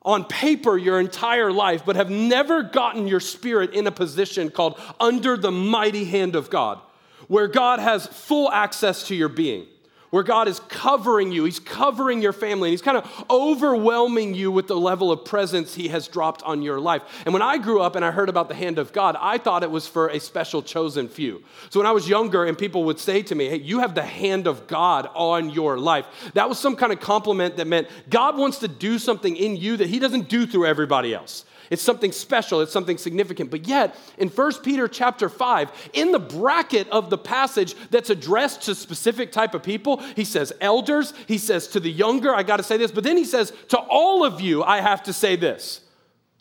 on 0.02 0.24
paper 0.26 0.76
your 0.76 1.00
entire 1.00 1.50
life, 1.50 1.84
but 1.84 1.96
have 1.96 2.10
never 2.10 2.62
gotten 2.62 3.08
your 3.08 3.20
spirit 3.20 3.72
in 3.72 3.86
a 3.86 3.92
position 3.92 4.50
called 4.50 4.80
under 5.00 5.36
the 5.36 5.50
mighty 5.50 6.04
hand 6.04 6.36
of 6.36 6.50
God, 6.50 6.78
where 7.26 7.48
God 7.48 7.80
has 7.80 8.06
full 8.06 8.50
access 8.52 9.08
to 9.08 9.14
your 9.14 9.28
being 9.30 9.66
where 10.14 10.22
God 10.22 10.46
is 10.46 10.60
covering 10.68 11.32
you. 11.32 11.42
He's 11.42 11.58
covering 11.58 12.22
your 12.22 12.32
family, 12.32 12.68
and 12.68 12.72
He's 12.72 12.82
kind 12.82 12.96
of 12.96 13.24
overwhelming 13.28 14.32
you 14.32 14.52
with 14.52 14.68
the 14.68 14.76
level 14.76 15.10
of 15.10 15.24
presence 15.24 15.74
He 15.74 15.88
has 15.88 16.06
dropped 16.06 16.40
on 16.44 16.62
your 16.62 16.78
life. 16.78 17.02
And 17.24 17.32
when 17.32 17.42
I 17.42 17.58
grew 17.58 17.80
up 17.80 17.96
and 17.96 18.04
I 18.04 18.12
heard 18.12 18.28
about 18.28 18.48
the 18.48 18.54
hand 18.54 18.78
of 18.78 18.92
God, 18.92 19.16
I 19.20 19.38
thought 19.38 19.64
it 19.64 19.72
was 19.72 19.88
for 19.88 20.10
a 20.10 20.20
special 20.20 20.62
chosen 20.62 21.08
few. 21.08 21.42
So 21.68 21.80
when 21.80 21.86
I 21.88 21.90
was 21.90 22.08
younger 22.08 22.44
and 22.44 22.56
people 22.56 22.84
would 22.84 23.00
say 23.00 23.22
to 23.24 23.34
me, 23.34 23.48
Hey, 23.48 23.56
you 23.56 23.80
have 23.80 23.96
the 23.96 24.04
hand 24.04 24.46
of 24.46 24.68
God 24.68 25.10
on 25.16 25.50
your 25.50 25.78
life, 25.78 26.06
that 26.34 26.48
was 26.48 26.60
some 26.60 26.76
kind 26.76 26.92
of 26.92 27.00
compliment 27.00 27.56
that 27.56 27.66
meant 27.66 27.88
God 28.08 28.38
wants 28.38 28.60
to 28.60 28.68
do 28.68 29.00
something 29.00 29.36
in 29.36 29.56
you 29.56 29.76
that 29.78 29.88
He 29.88 29.98
doesn't 29.98 30.28
do 30.28 30.46
through 30.46 30.66
everybody 30.66 31.12
else. 31.12 31.44
It's 31.70 31.82
something 31.82 32.12
special, 32.12 32.60
it's 32.60 32.72
something 32.72 32.98
significant. 32.98 33.50
But 33.50 33.66
yet, 33.66 33.96
in 34.18 34.28
1 34.28 34.52
Peter 34.62 34.88
chapter 34.88 35.28
5, 35.28 35.90
in 35.92 36.12
the 36.12 36.18
bracket 36.18 36.88
of 36.90 37.10
the 37.10 37.18
passage 37.18 37.74
that's 37.90 38.10
addressed 38.10 38.62
to 38.62 38.74
specific 38.74 39.32
type 39.32 39.54
of 39.54 39.62
people, 39.62 39.98
he 40.16 40.24
says 40.24 40.52
elders, 40.60 41.14
he 41.26 41.38
says 41.38 41.68
to 41.68 41.80
the 41.80 41.90
younger, 41.90 42.34
I 42.34 42.42
got 42.42 42.58
to 42.58 42.62
say 42.62 42.76
this, 42.76 42.90
but 42.90 43.04
then 43.04 43.16
he 43.16 43.24
says 43.24 43.52
to 43.68 43.78
all 43.78 44.24
of 44.24 44.40
you, 44.40 44.62
I 44.62 44.80
have 44.80 45.02
to 45.04 45.12
say 45.12 45.36
this. 45.36 45.80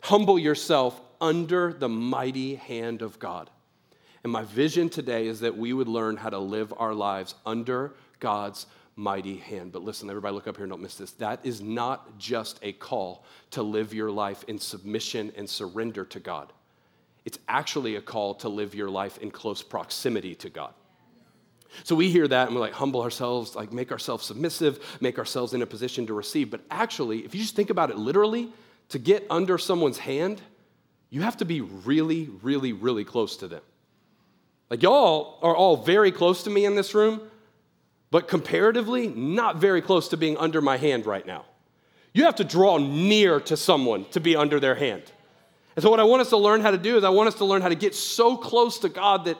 Humble 0.02 0.38
yourself 0.38 1.00
under 1.20 1.72
the 1.72 1.88
mighty 1.88 2.56
hand 2.56 3.00
of 3.00 3.18
God. 3.18 3.48
And 4.22 4.32
my 4.32 4.42
vision 4.42 4.88
today 4.88 5.26
is 5.26 5.40
that 5.40 5.56
we 5.56 5.72
would 5.72 5.88
learn 5.88 6.16
how 6.16 6.30
to 6.30 6.38
live 6.38 6.72
our 6.76 6.94
lives 6.94 7.34
under 7.44 7.94
God's 8.20 8.66
mighty 8.96 9.36
hand. 9.36 9.72
But 9.72 9.82
listen, 9.82 10.08
everybody, 10.08 10.34
look 10.34 10.46
up 10.46 10.56
here 10.56 10.64
and 10.64 10.70
don't 10.70 10.82
miss 10.82 10.96
this. 10.96 11.12
That 11.12 11.40
is 11.44 11.60
not 11.60 12.18
just 12.18 12.58
a 12.62 12.72
call 12.72 13.24
to 13.52 13.62
live 13.62 13.92
your 13.92 14.10
life 14.10 14.44
in 14.48 14.58
submission 14.58 15.32
and 15.36 15.48
surrender 15.48 16.04
to 16.06 16.20
God, 16.20 16.52
it's 17.24 17.38
actually 17.48 17.96
a 17.96 18.02
call 18.02 18.34
to 18.36 18.48
live 18.48 18.74
your 18.74 18.90
life 18.90 19.18
in 19.18 19.30
close 19.30 19.62
proximity 19.62 20.34
to 20.36 20.50
God. 20.50 20.74
So 21.82 21.96
we 21.96 22.10
hear 22.10 22.28
that 22.28 22.46
and 22.46 22.54
we're 22.54 22.60
like, 22.60 22.74
humble 22.74 23.02
ourselves, 23.02 23.56
like 23.56 23.72
make 23.72 23.90
ourselves 23.90 24.26
submissive, 24.26 24.98
make 25.00 25.18
ourselves 25.18 25.54
in 25.54 25.62
a 25.62 25.66
position 25.66 26.06
to 26.06 26.14
receive. 26.14 26.50
But 26.50 26.60
actually, 26.70 27.24
if 27.24 27.34
you 27.34 27.40
just 27.40 27.56
think 27.56 27.70
about 27.70 27.90
it 27.90 27.96
literally, 27.96 28.52
to 28.90 28.98
get 28.98 29.26
under 29.30 29.58
someone's 29.58 29.98
hand, 29.98 30.40
you 31.10 31.22
have 31.22 31.36
to 31.38 31.44
be 31.44 31.60
really, 31.60 32.28
really, 32.42 32.72
really 32.72 33.04
close 33.04 33.36
to 33.38 33.48
them. 33.48 33.62
Like, 34.70 34.82
y'all 34.82 35.38
are 35.42 35.54
all 35.54 35.76
very 35.76 36.12
close 36.12 36.44
to 36.44 36.50
me 36.50 36.64
in 36.64 36.74
this 36.74 36.94
room, 36.94 37.20
but 38.10 38.28
comparatively, 38.28 39.08
not 39.08 39.56
very 39.56 39.82
close 39.82 40.08
to 40.08 40.16
being 40.16 40.36
under 40.36 40.60
my 40.60 40.76
hand 40.76 41.06
right 41.06 41.26
now. 41.26 41.44
You 42.12 42.24
have 42.24 42.36
to 42.36 42.44
draw 42.44 42.78
near 42.78 43.40
to 43.40 43.56
someone 43.56 44.04
to 44.12 44.20
be 44.20 44.36
under 44.36 44.60
their 44.60 44.76
hand. 44.76 45.02
And 45.76 45.82
so, 45.82 45.90
what 45.90 45.98
I 45.98 46.04
want 46.04 46.22
us 46.22 46.30
to 46.30 46.36
learn 46.36 46.60
how 46.60 46.70
to 46.70 46.78
do 46.78 46.96
is, 46.96 47.04
I 47.04 47.10
want 47.10 47.26
us 47.26 47.34
to 47.36 47.44
learn 47.44 47.60
how 47.60 47.68
to 47.68 47.74
get 47.74 47.94
so 47.94 48.36
close 48.36 48.78
to 48.80 48.88
God 48.88 49.24
that 49.24 49.36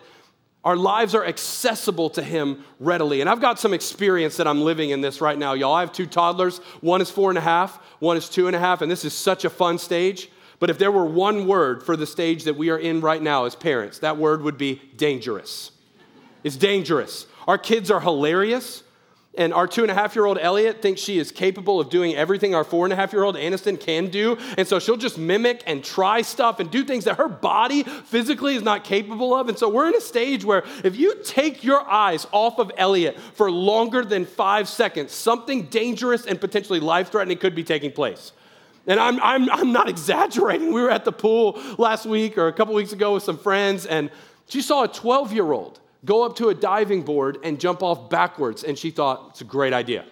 our 0.65 0.77
lives 0.77 1.15
are 1.15 1.25
accessible 1.25 2.11
to 2.11 2.23
Him 2.23 2.65
readily. 2.81 3.21
And 3.21 3.31
I've 3.31 3.41
got 3.41 3.61
some 3.61 3.75
experience 3.75 4.39
that 4.39 4.49
I'm 4.49 4.63
living 4.63 4.91
in 4.91 5.01
this 5.01 5.21
right 5.21 5.39
now, 5.39 5.53
y'all. 5.53 5.75
I 5.75 5.81
have 5.81 5.93
two 5.93 6.07
toddlers. 6.07 6.59
One 6.81 7.01
is 7.01 7.11
four 7.11 7.31
and 7.31 7.39
a 7.39 7.43
half, 7.43 7.77
one 8.01 8.17
is 8.17 8.29
two 8.29 8.47
and 8.47 8.57
a 8.57 8.59
half, 8.59 8.83
and 8.83 8.91
this 8.91 9.05
is 9.05 9.13
such 9.13 9.45
a 9.45 9.51
fun 9.51 9.79
stage. 9.79 10.31
But 10.59 10.71
if 10.71 10.79
there 10.79 10.91
were 10.91 11.05
one 11.05 11.47
word 11.47 11.83
for 11.83 11.97
the 11.97 12.07
stage 12.07 12.45
that 12.45 12.57
we 12.57 12.71
are 12.71 12.79
in 12.79 13.01
right 13.01 13.21
now 13.21 13.45
as 13.45 13.55
parents, 13.55 13.99
that 13.99 14.17
word 14.17 14.43
would 14.43 14.57
be 14.57 14.81
dangerous. 14.97 15.71
It's 16.43 16.57
dangerous. 16.57 17.27
Our 17.47 17.59
kids 17.59 17.91
are 17.91 18.01
hilarious. 18.01 18.83
And 19.37 19.53
our 19.53 19.67
two 19.67 19.83
and 19.83 19.91
a 19.91 19.95
half 19.95 20.15
year 20.15 20.27
old 20.27 20.39
Elliot 20.39 20.81
thinks 20.81 21.01
she 21.01 21.19
is 21.19 21.33
capable 21.33 21.81
of 21.81 21.91
doing 21.91 22.15
everything 22.15 22.55
our 22.55 22.63
four 22.63 22.87
and 22.87 22.93
a 22.93 22.97
half 22.97 23.13
year 23.13 23.25
old 23.25 23.35
Aniston 23.35 23.81
can 23.81 24.09
do. 24.09 24.39
And 24.57 24.67
so 24.67 24.79
she'll 24.79 24.97
just 24.97 25.19
mimic 25.19 25.63
and 25.67 25.83
try 25.83 26.23
stuff 26.23 26.61
and 26.61 26.71
do 26.71 26.85
things 26.85 27.05
that 27.05 27.17
her 27.17 27.29
body 27.29 27.83
physically 27.83 28.55
is 28.55 28.63
not 28.63 28.85
capable 28.85 29.35
of. 29.35 29.49
And 29.49 29.59
so 29.59 29.69
we're 29.69 29.89
in 29.89 29.97
a 29.97 30.01
stage 30.01 30.45
where 30.45 30.65
if 30.85 30.97
you 30.97 31.17
take 31.25 31.65
your 31.65 31.81
eyes 31.81 32.27
off 32.31 32.59
of 32.61 32.71
Elliot 32.77 33.19
for 33.35 33.51
longer 33.51 34.05
than 34.05 34.25
five 34.25 34.69
seconds, 34.69 35.13
something 35.13 35.65
dangerous 35.65 36.27
and 36.27 36.41
potentially 36.41 36.79
life 36.79 37.11
threatening 37.11 37.39
could 37.39 37.57
be 37.57 37.65
taking 37.65 37.91
place. 37.91 38.33
And 38.87 39.01
I'm, 39.01 39.21
I'm, 39.21 39.51
I'm 39.51 39.73
not 39.73 39.89
exaggerating. 39.95 40.73
We 40.73 40.81
were 40.81 40.91
at 40.91 41.05
the 41.05 41.13
pool 41.13 41.61
last 41.77 42.07
week 42.07 42.39
or 42.39 42.47
a 42.47 42.53
couple 42.53 42.75
weeks 42.75 42.93
ago 42.93 43.15
with 43.15 43.25
some 43.25 43.39
friends, 43.39 43.85
and 43.85 44.11
she 44.47 44.63
saw 44.63 44.85
a 44.85 44.89
12 44.89 45.33
year 45.33 45.51
old 45.51 45.81
go 46.05 46.25
up 46.25 46.37
to 46.37 46.49
a 46.49 46.55
diving 46.55 47.03
board 47.03 47.39
and 47.43 47.59
jump 47.61 47.83
off 47.83 48.11
backwards. 48.11 48.65
And 48.65 48.79
she 48.79 48.91
thought, 48.91 49.29
it's 49.31 49.41
a 49.41 49.45
great 49.45 49.73
idea. 49.73 50.05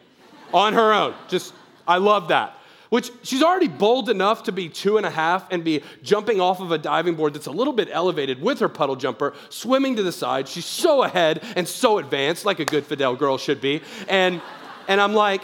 On 0.52 0.72
her 0.72 0.92
own. 0.92 1.14
Just, 1.28 1.54
I 1.87 1.99
love 1.99 2.28
that. 2.28 2.54
Which 2.90 3.11
she's 3.22 3.42
already 3.42 3.68
bold 3.68 4.11
enough 4.11 4.42
to 4.42 4.52
be 4.52 4.68
two 4.68 4.99
and 4.99 5.06
a 5.06 5.11
half 5.11 5.50
and 5.50 5.64
be 5.64 5.82
jumping 6.02 6.42
off 6.42 6.61
of 6.61 6.72
a 6.72 6.78
diving 6.78 7.14
board 7.14 7.32
that's 7.32 7.46
a 7.46 7.50
little 7.50 7.72
bit 7.72 7.88
elevated 7.90 8.42
with 8.42 8.58
her 8.61 8.68
puddle 8.68 8.96
jumper, 8.96 9.32
swimming 9.49 9.96
to 9.96 10.02
the 10.02 10.12
side. 10.12 10.46
She's 10.46 10.66
so 10.66 11.02
ahead 11.02 11.42
and 11.56 11.66
so 11.66 11.96
advanced, 11.96 12.44
like 12.44 12.61
a 12.61 12.66
good 12.66 12.84
Fidel 12.84 13.16
girl 13.16 13.38
should 13.38 13.62
be. 13.62 13.80
And, 14.08 14.42
and 14.88 15.00
I'm 15.00 15.14
like, 15.14 15.40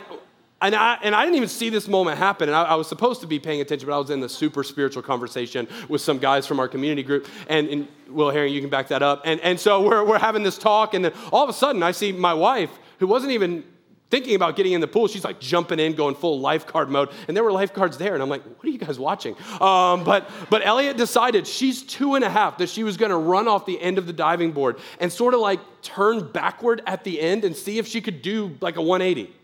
and 0.61 0.75
I, 0.75 0.99
and 1.03 1.15
I 1.15 1.25
didn't 1.25 1.37
even 1.37 1.49
see 1.49 1.71
this 1.71 1.87
moment 1.87 2.19
happen. 2.19 2.49
And 2.49 2.57
I, 2.57 2.65
I, 2.65 2.75
was 2.75 2.88
supposed 2.88 3.21
to 3.21 3.29
be 3.29 3.38
paying 3.38 3.61
attention, 3.61 3.87
but 3.87 3.95
I 3.95 3.99
was 3.99 4.11
in 4.11 4.21
the 4.21 4.29
super 4.29 4.65
spiritual 4.65 5.03
conversation 5.03 5.69
with 5.88 6.00
some 6.00 6.19
guys 6.19 6.47
from 6.47 6.59
our 6.59 6.67
community 6.67 7.05
group. 7.05 7.29
And, 7.49 7.69
and 7.69 7.88
Will 8.09 8.31
Herring, 8.31 8.53
you 8.53 8.61
can 8.61 8.71
back 8.71 8.88
that 8.88 9.03
up. 9.03 9.23
And, 9.25 9.41
and 9.41 9.61
so 9.61 9.83
we're, 9.83 10.05
we're 10.05 10.19
having 10.19 10.43
this 10.43 10.59
talk. 10.59 10.95
And 10.95 11.05
then 11.05 11.12
all 11.33 11.45
of 11.45 11.49
a 11.49 11.53
sudden, 11.53 11.83
I 11.83 11.93
see 11.93 12.11
my 12.11 12.35
wife, 12.35 12.71
who 12.99 13.07
wasn't 13.07 13.33
even 13.33 13.62
thinking 14.11 14.35
about 14.35 14.57
getting 14.57 14.73
in 14.73 14.81
the 14.81 14.88
pool. 14.88 15.07
She's 15.07 15.23
like 15.23 15.38
jumping 15.38 15.79
in, 15.79 15.95
going 15.95 16.17
full 16.17 16.41
lifeguard 16.41 16.88
mode. 16.88 17.11
And 17.29 17.37
there 17.37 17.45
were 17.45 17.53
lifeguards 17.53 17.97
there. 17.97 18.15
And 18.15 18.23
I'm 18.23 18.29
like, 18.29 18.43
what 18.43 18.65
are 18.65 18.71
you 18.71 18.79
guys 18.79 18.99
watching? 18.99 19.37
Um, 19.61 20.03
but, 20.03 20.29
but 20.50 20.67
Elliot 20.67 20.97
decided 20.97 21.47
she's 21.47 21.85
two 21.85 22.17
and 22.17 22.25
a 22.25 22.31
half 22.31 22.59
that 22.59 22.69
she 22.69 22.83
was 22.83 22.97
going 22.97 23.11
to 23.11 23.17
run 23.17 23.47
off 23.47 23.65
the 23.65 23.81
end 23.81 23.97
of 23.97 24.09
the 24.09 24.12
diving 24.12 24.50
board 24.50 24.81
and 24.99 25.12
sort 25.12 25.35
of 25.35 25.41
like 25.41 25.61
turn 25.83 26.33
backward 26.33 26.83
at 26.85 27.05
the 27.05 27.21
end 27.21 27.45
and 27.45 27.55
see 27.55 27.79
if 27.79 27.87
she 27.87 28.00
could 28.00 28.23
do 28.23 28.57
like 28.61 28.77
a 28.77 28.83
180 28.83 29.35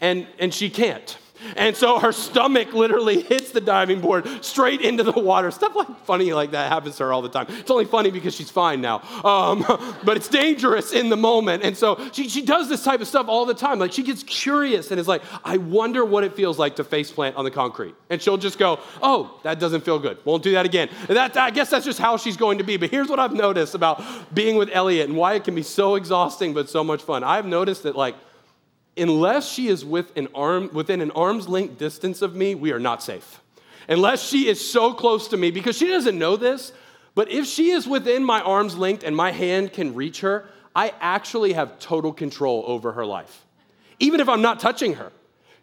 and, 0.00 0.26
and 0.38 0.52
she 0.52 0.70
can't. 0.70 1.16
And 1.56 1.76
so 1.76 1.98
her 1.98 2.12
stomach 2.12 2.72
literally 2.72 3.22
hits 3.28 3.50
the 3.50 3.60
diving 3.60 4.00
board 4.00 4.26
straight 4.44 4.80
into 4.80 5.02
the 5.02 5.12
water. 5.12 5.50
Stuff 5.50 5.74
like 5.76 6.04
funny 6.04 6.32
like 6.32 6.50
that 6.52 6.70
happens 6.70 6.96
to 6.96 7.04
her 7.04 7.12
all 7.12 7.22
the 7.22 7.28
time. 7.28 7.46
It's 7.48 7.70
only 7.70 7.84
funny 7.84 8.10
because 8.10 8.34
she's 8.34 8.50
fine 8.50 8.80
now. 8.80 9.00
Um, 9.24 9.64
but 10.04 10.16
it's 10.16 10.28
dangerous 10.28 10.92
in 10.92 11.08
the 11.08 11.16
moment. 11.16 11.62
And 11.62 11.76
so 11.76 12.00
she, 12.12 12.28
she 12.28 12.42
does 12.42 12.68
this 12.68 12.82
type 12.82 13.00
of 13.00 13.08
stuff 13.08 13.28
all 13.28 13.46
the 13.46 13.54
time. 13.54 13.78
Like 13.78 13.92
she 13.92 14.02
gets 14.02 14.22
curious 14.22 14.90
and 14.90 14.98
is 14.98 15.08
like, 15.08 15.22
I 15.44 15.58
wonder 15.58 16.04
what 16.04 16.24
it 16.24 16.34
feels 16.34 16.58
like 16.58 16.76
to 16.76 16.84
face 16.84 17.10
plant 17.10 17.36
on 17.36 17.44
the 17.44 17.50
concrete. 17.50 17.94
And 18.10 18.20
she'll 18.20 18.36
just 18.36 18.58
go, 18.58 18.80
oh, 19.02 19.38
that 19.44 19.60
doesn't 19.60 19.82
feel 19.82 19.98
good. 19.98 20.18
Won't 20.24 20.42
do 20.42 20.52
that 20.52 20.66
again. 20.66 20.88
And 21.08 21.16
that, 21.16 21.36
I 21.36 21.50
guess 21.50 21.70
that's 21.70 21.84
just 21.84 21.98
how 21.98 22.16
she's 22.16 22.36
going 22.36 22.58
to 22.58 22.64
be. 22.64 22.76
But 22.76 22.90
here's 22.90 23.08
what 23.08 23.20
I've 23.20 23.34
noticed 23.34 23.74
about 23.74 24.02
being 24.34 24.56
with 24.56 24.70
Elliot 24.72 25.08
and 25.08 25.16
why 25.16 25.34
it 25.34 25.44
can 25.44 25.54
be 25.54 25.62
so 25.62 25.94
exhausting 25.94 26.54
but 26.54 26.68
so 26.68 26.82
much 26.82 27.02
fun. 27.02 27.22
I've 27.22 27.46
noticed 27.46 27.84
that 27.84 27.96
like 27.96 28.16
unless 28.98 29.50
she 29.50 29.68
is 29.68 29.84
with 29.84 30.16
an 30.16 30.28
arm, 30.34 30.70
within 30.72 31.00
an 31.00 31.10
arm's 31.12 31.48
length 31.48 31.78
distance 31.78 32.22
of 32.22 32.34
me, 32.34 32.54
we 32.54 32.72
are 32.72 32.78
not 32.78 33.02
safe. 33.02 33.40
Unless 33.88 34.28
she 34.28 34.48
is 34.48 34.70
so 34.70 34.92
close 34.92 35.28
to 35.28 35.36
me, 35.36 35.50
because 35.50 35.76
she 35.76 35.86
doesn't 35.86 36.18
know 36.18 36.36
this, 36.36 36.72
but 37.14 37.30
if 37.30 37.46
she 37.46 37.70
is 37.70 37.86
within 37.86 38.22
my 38.22 38.40
arm's 38.42 38.76
length 38.76 39.02
and 39.02 39.16
my 39.16 39.32
hand 39.32 39.72
can 39.72 39.94
reach 39.94 40.20
her, 40.20 40.46
I 40.76 40.92
actually 41.00 41.54
have 41.54 41.78
total 41.78 42.12
control 42.12 42.64
over 42.66 42.92
her 42.92 43.06
life, 43.06 43.44
even 43.98 44.20
if 44.20 44.28
I'm 44.28 44.42
not 44.42 44.60
touching 44.60 44.94
her. 44.94 45.12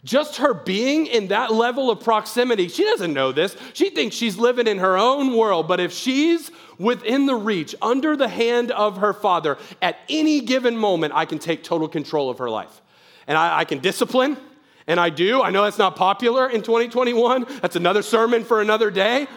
Just 0.03 0.37
her 0.37 0.53
being 0.53 1.07
in 1.07 1.29
that 1.29 1.51
level 1.51 1.89
of 1.89 1.99
proximity, 1.99 2.67
she 2.67 2.83
doesn't 2.83 3.13
know 3.13 3.31
this. 3.31 3.57
She 3.73 3.89
thinks 3.89 4.15
she's 4.15 4.37
living 4.37 4.67
in 4.67 4.77
her 4.77 4.97
own 4.97 5.35
world. 5.35 5.67
But 5.67 5.79
if 5.79 5.91
she's 5.91 6.51
within 6.77 7.25
the 7.25 7.33
reach, 7.33 7.73
under 7.81 8.15
the 8.15 8.27
hand 8.27 8.69
of 8.69 8.97
her 8.97 9.13
father, 9.13 9.57
at 9.81 9.97
any 10.07 10.41
given 10.41 10.77
moment, 10.77 11.13
I 11.15 11.25
can 11.25 11.39
take 11.39 11.63
total 11.63 11.87
control 11.87 12.29
of 12.29 12.37
her 12.37 12.51
life 12.51 12.81
and 13.27 13.37
I, 13.37 13.59
I 13.59 13.65
can 13.65 13.79
discipline, 13.79 14.37
and 14.87 14.99
I 14.99 15.09
do. 15.09 15.41
I 15.41 15.49
know 15.49 15.63
that's 15.63 15.77
not 15.77 15.95
popular 15.95 16.49
in 16.49 16.61
2021. 16.61 17.45
That's 17.61 17.75
another 17.75 18.01
sermon 18.01 18.43
for 18.43 18.61
another 18.61 18.91
day. 18.91 19.27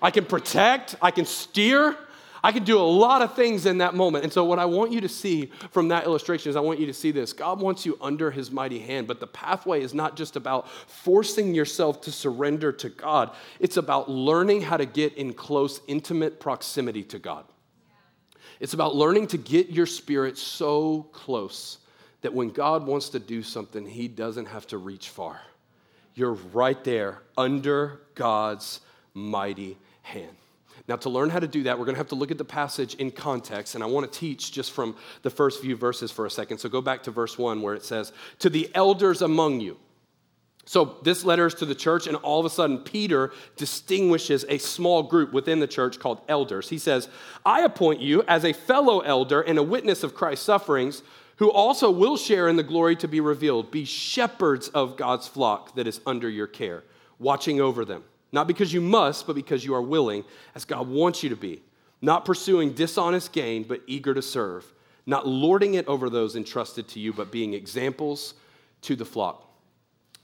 I 0.00 0.10
can 0.10 0.24
protect, 0.24 0.94
I 1.02 1.10
can 1.10 1.24
steer, 1.24 1.96
I 2.42 2.52
can 2.52 2.64
do 2.64 2.78
a 2.78 2.82
lot 2.82 3.22
of 3.22 3.34
things 3.34 3.66
in 3.66 3.78
that 3.78 3.94
moment. 3.94 4.24
And 4.24 4.32
so, 4.32 4.44
what 4.44 4.58
I 4.58 4.64
want 4.64 4.92
you 4.92 5.00
to 5.00 5.08
see 5.08 5.46
from 5.70 5.88
that 5.88 6.04
illustration 6.04 6.50
is 6.50 6.56
I 6.56 6.60
want 6.60 6.78
you 6.78 6.86
to 6.86 6.94
see 6.94 7.10
this 7.10 7.32
God 7.32 7.60
wants 7.60 7.84
you 7.84 7.98
under 8.00 8.30
his 8.30 8.50
mighty 8.50 8.78
hand, 8.78 9.08
but 9.08 9.20
the 9.20 9.26
pathway 9.26 9.82
is 9.82 9.94
not 9.94 10.16
just 10.16 10.36
about 10.36 10.68
forcing 10.88 11.54
yourself 11.54 12.00
to 12.02 12.12
surrender 12.12 12.72
to 12.72 12.88
God, 12.88 13.34
it's 13.60 13.76
about 13.76 14.10
learning 14.10 14.62
how 14.62 14.76
to 14.76 14.86
get 14.86 15.14
in 15.14 15.32
close, 15.32 15.80
intimate 15.88 16.38
proximity 16.38 17.02
to 17.04 17.18
God. 17.18 17.44
It's 18.60 18.74
about 18.74 18.94
learning 18.94 19.28
to 19.28 19.38
get 19.38 19.70
your 19.70 19.86
spirit 19.86 20.36
so 20.36 21.08
close 21.12 21.78
that 22.22 22.34
when 22.34 22.50
God 22.50 22.86
wants 22.86 23.10
to 23.10 23.18
do 23.18 23.42
something, 23.42 23.86
He 23.86 24.08
doesn't 24.08 24.46
have 24.46 24.66
to 24.68 24.78
reach 24.78 25.08
far. 25.08 25.40
You're 26.14 26.34
right 26.52 26.82
there 26.82 27.22
under 27.36 28.00
God's 28.14 28.80
mighty 29.14 29.78
hand. 30.02 30.36
Now, 30.88 30.96
to 30.96 31.10
learn 31.10 31.28
how 31.28 31.38
to 31.38 31.46
do 31.46 31.64
that, 31.64 31.78
we're 31.78 31.84
going 31.84 31.96
to 31.96 32.00
have 32.00 32.08
to 32.08 32.14
look 32.14 32.30
at 32.30 32.38
the 32.38 32.44
passage 32.44 32.94
in 32.94 33.10
context, 33.10 33.74
and 33.74 33.84
I 33.84 33.86
want 33.86 34.10
to 34.10 34.18
teach 34.18 34.52
just 34.52 34.72
from 34.72 34.96
the 35.22 35.30
first 35.30 35.60
few 35.60 35.76
verses 35.76 36.10
for 36.10 36.24
a 36.24 36.30
second. 36.30 36.58
So 36.58 36.68
go 36.68 36.80
back 36.80 37.02
to 37.04 37.10
verse 37.10 37.36
1 37.36 37.60
where 37.60 37.74
it 37.74 37.84
says, 37.84 38.12
To 38.40 38.48
the 38.48 38.70
elders 38.74 39.20
among 39.20 39.60
you. 39.60 39.76
So 40.64 40.96
this 41.02 41.24
letter 41.24 41.46
is 41.46 41.54
to 41.56 41.66
the 41.66 41.74
church, 41.74 42.06
and 42.06 42.16
all 42.16 42.40
of 42.40 42.46
a 42.46 42.50
sudden, 42.50 42.78
Peter 42.78 43.32
distinguishes 43.56 44.44
a 44.48 44.58
small 44.58 45.02
group 45.02 45.32
within 45.32 45.60
the 45.60 45.66
church 45.66 45.98
called 45.98 46.20
elders. 46.28 46.68
He 46.68 46.78
says, 46.78 47.08
I 47.44 47.62
appoint 47.62 48.00
you 48.00 48.22
as 48.28 48.44
a 48.44 48.52
fellow 48.52 49.00
elder 49.00 49.40
and 49.40 49.58
a 49.58 49.62
witness 49.62 50.02
of 50.02 50.14
Christ's 50.14 50.44
sufferings 50.44 51.02
who 51.38 51.50
also 51.50 51.90
will 51.90 52.16
share 52.16 52.48
in 52.48 52.56
the 52.56 52.62
glory 52.62 52.96
to 52.96 53.08
be 53.08 53.20
revealed. 53.20 53.70
Be 53.70 53.84
shepherds 53.84 54.68
of 54.68 54.96
God's 54.96 55.26
flock 55.26 55.74
that 55.76 55.86
is 55.86 56.00
under 56.06 56.28
your 56.28 56.46
care, 56.46 56.84
watching 57.18 57.60
over 57.60 57.84
them. 57.84 58.04
Not 58.32 58.46
because 58.46 58.72
you 58.72 58.80
must, 58.80 59.26
but 59.26 59.36
because 59.36 59.64
you 59.64 59.74
are 59.74 59.82
willing, 59.82 60.24
as 60.54 60.64
God 60.64 60.88
wants 60.88 61.22
you 61.22 61.28
to 61.30 61.36
be. 61.36 61.62
Not 62.02 62.24
pursuing 62.24 62.72
dishonest 62.72 63.32
gain, 63.32 63.64
but 63.64 63.82
eager 63.86 64.14
to 64.14 64.22
serve. 64.22 64.70
Not 65.06 65.26
lording 65.26 65.74
it 65.74 65.86
over 65.86 66.10
those 66.10 66.36
entrusted 66.36 66.88
to 66.88 67.00
you, 67.00 67.12
but 67.12 67.32
being 67.32 67.54
examples 67.54 68.34
to 68.82 68.94
the 68.94 69.04
flock. 69.04 69.44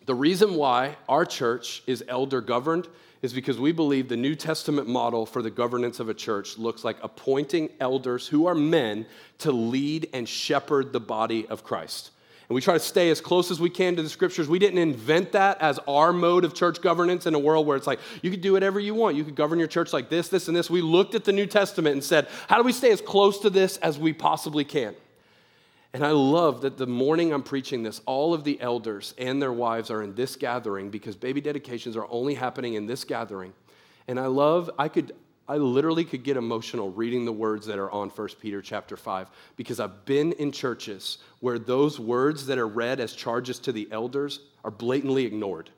The 0.06 0.14
reason 0.14 0.54
why 0.54 0.97
our 1.09 1.25
church 1.25 1.83
is 1.87 2.04
elder 2.09 2.40
governed 2.40 2.88
is 3.25 3.33
because 3.33 3.59
we 3.59 3.73
believe 3.73 4.11
the 4.11 4.16
New 4.19 4.35
Testament 4.35 4.87
model 4.87 5.25
for 5.25 5.40
the 5.40 5.50
governance 5.50 5.99
of 5.99 6.11
a 6.11 6.14
church 6.14 6.59
looks 6.59 6.85
like 6.85 6.99
appointing 7.02 7.71
elders 7.81 8.28
who 8.28 8.45
are 8.45 8.54
men 8.54 9.07
to 9.38 9.50
lead 9.50 10.11
and 10.12 10.28
shepherd 10.28 10.93
the 10.93 11.00
body 11.00 11.47
of 11.47 11.64
Christ. 11.64 12.11
And 12.50 12.54
we 12.54 12.61
try 12.61 12.75
to 12.75 12.81
stay 12.81 13.09
as 13.09 13.23
close 13.23 13.50
as 13.50 13.59
we 13.59 13.71
can 13.71 13.97
to 13.97 14.02
the 14.02 14.11
scriptures. 14.11 14.47
We 14.47 14.59
didn't 14.59 14.76
invent 14.76 15.33
that 15.33 15.62
as 15.62 15.81
our 15.88 16.12
mode 16.12 16.45
of 16.45 16.52
church 16.52 16.83
governance 16.83 17.25
in 17.25 17.35
a 17.35 17.38
world 17.38 17.66
where 17.66 17.78
it's 17.78 17.87
like, 17.87 18.00
you 18.21 18.31
could 18.31 18.43
do 18.43 18.52
whatever 18.52 18.78
you 18.78 18.93
want. 18.93 19.16
You 19.16 19.25
could 19.25 19.37
govern 19.37 19.59
your 19.59 19.69
church 19.69 19.95
like 19.95 20.11
this, 20.11 20.28
this, 20.28 20.49
and 20.49 20.54
this. 20.54 20.69
We 20.69 20.83
looked 20.83 21.14
at 21.14 21.25
the 21.25 21.33
New 21.33 21.47
Testament 21.47 21.95
and 21.95 22.04
said, 22.04 22.28
how 22.47 22.59
do 22.59 22.62
we 22.62 22.73
stay 22.73 22.93
as 22.93 23.00
close 23.00 23.38
to 23.38 23.49
this 23.49 23.78
as 23.78 23.99
we 23.99 24.12
possibly 24.12 24.66
can? 24.66 24.95
And 25.95 26.05
I 26.05 26.11
love 26.11 26.63
that 26.63 26.77
the 26.77 26.89
morning 26.89 27.33
I'm 27.33 27.45
preaching 27.45 27.85
this, 27.85 28.01
all 28.05 28.35
of 28.35 28.43
the 28.43 28.61
elders 28.61 29.15
and 29.17 29.41
their 29.41 29.53
wives 29.53 29.93
are 29.93 30.03
in 30.03 30.17
this 30.17 30.35
gathering 30.35 30.91
because 30.91 31.15
baby 31.15 31.41
dedications 31.41 31.97
are 31.97 32.09
only 32.11 32.35
happening 32.35 32.75
in 32.75 32.85
this 32.85 33.05
gathering. 33.05 33.53
And 34.09 34.19
I 34.19 34.27
love, 34.27 34.69
I 34.77 34.89
could, 34.89 35.15
I 35.47 35.57
literally 35.57 36.05
could 36.05 36.25
get 36.25 36.37
emotional 36.37 36.91
reading 36.91 37.25
the 37.25 37.33
words 37.33 37.65
that 37.67 37.79
are 37.79 37.93
on 37.93 38.09
1 38.09 38.29
Peter 38.41 38.61
chapter 38.61 38.97
5 38.97 39.31
because 39.55 39.79
I've 39.79 40.05
been 40.05 40.33
in 40.33 40.51
churches 40.51 41.19
where 41.39 41.61
those 41.61 42.01
words 42.01 42.45
that 42.47 42.59
are 42.59 42.67
read 42.67 42.99
as 42.99 43.13
charges 43.13 43.61
to 43.61 43.71
the 43.71 43.87
elders 43.93 44.41
are 44.65 44.73
blatantly 44.73 45.25
ignored. 45.25 45.71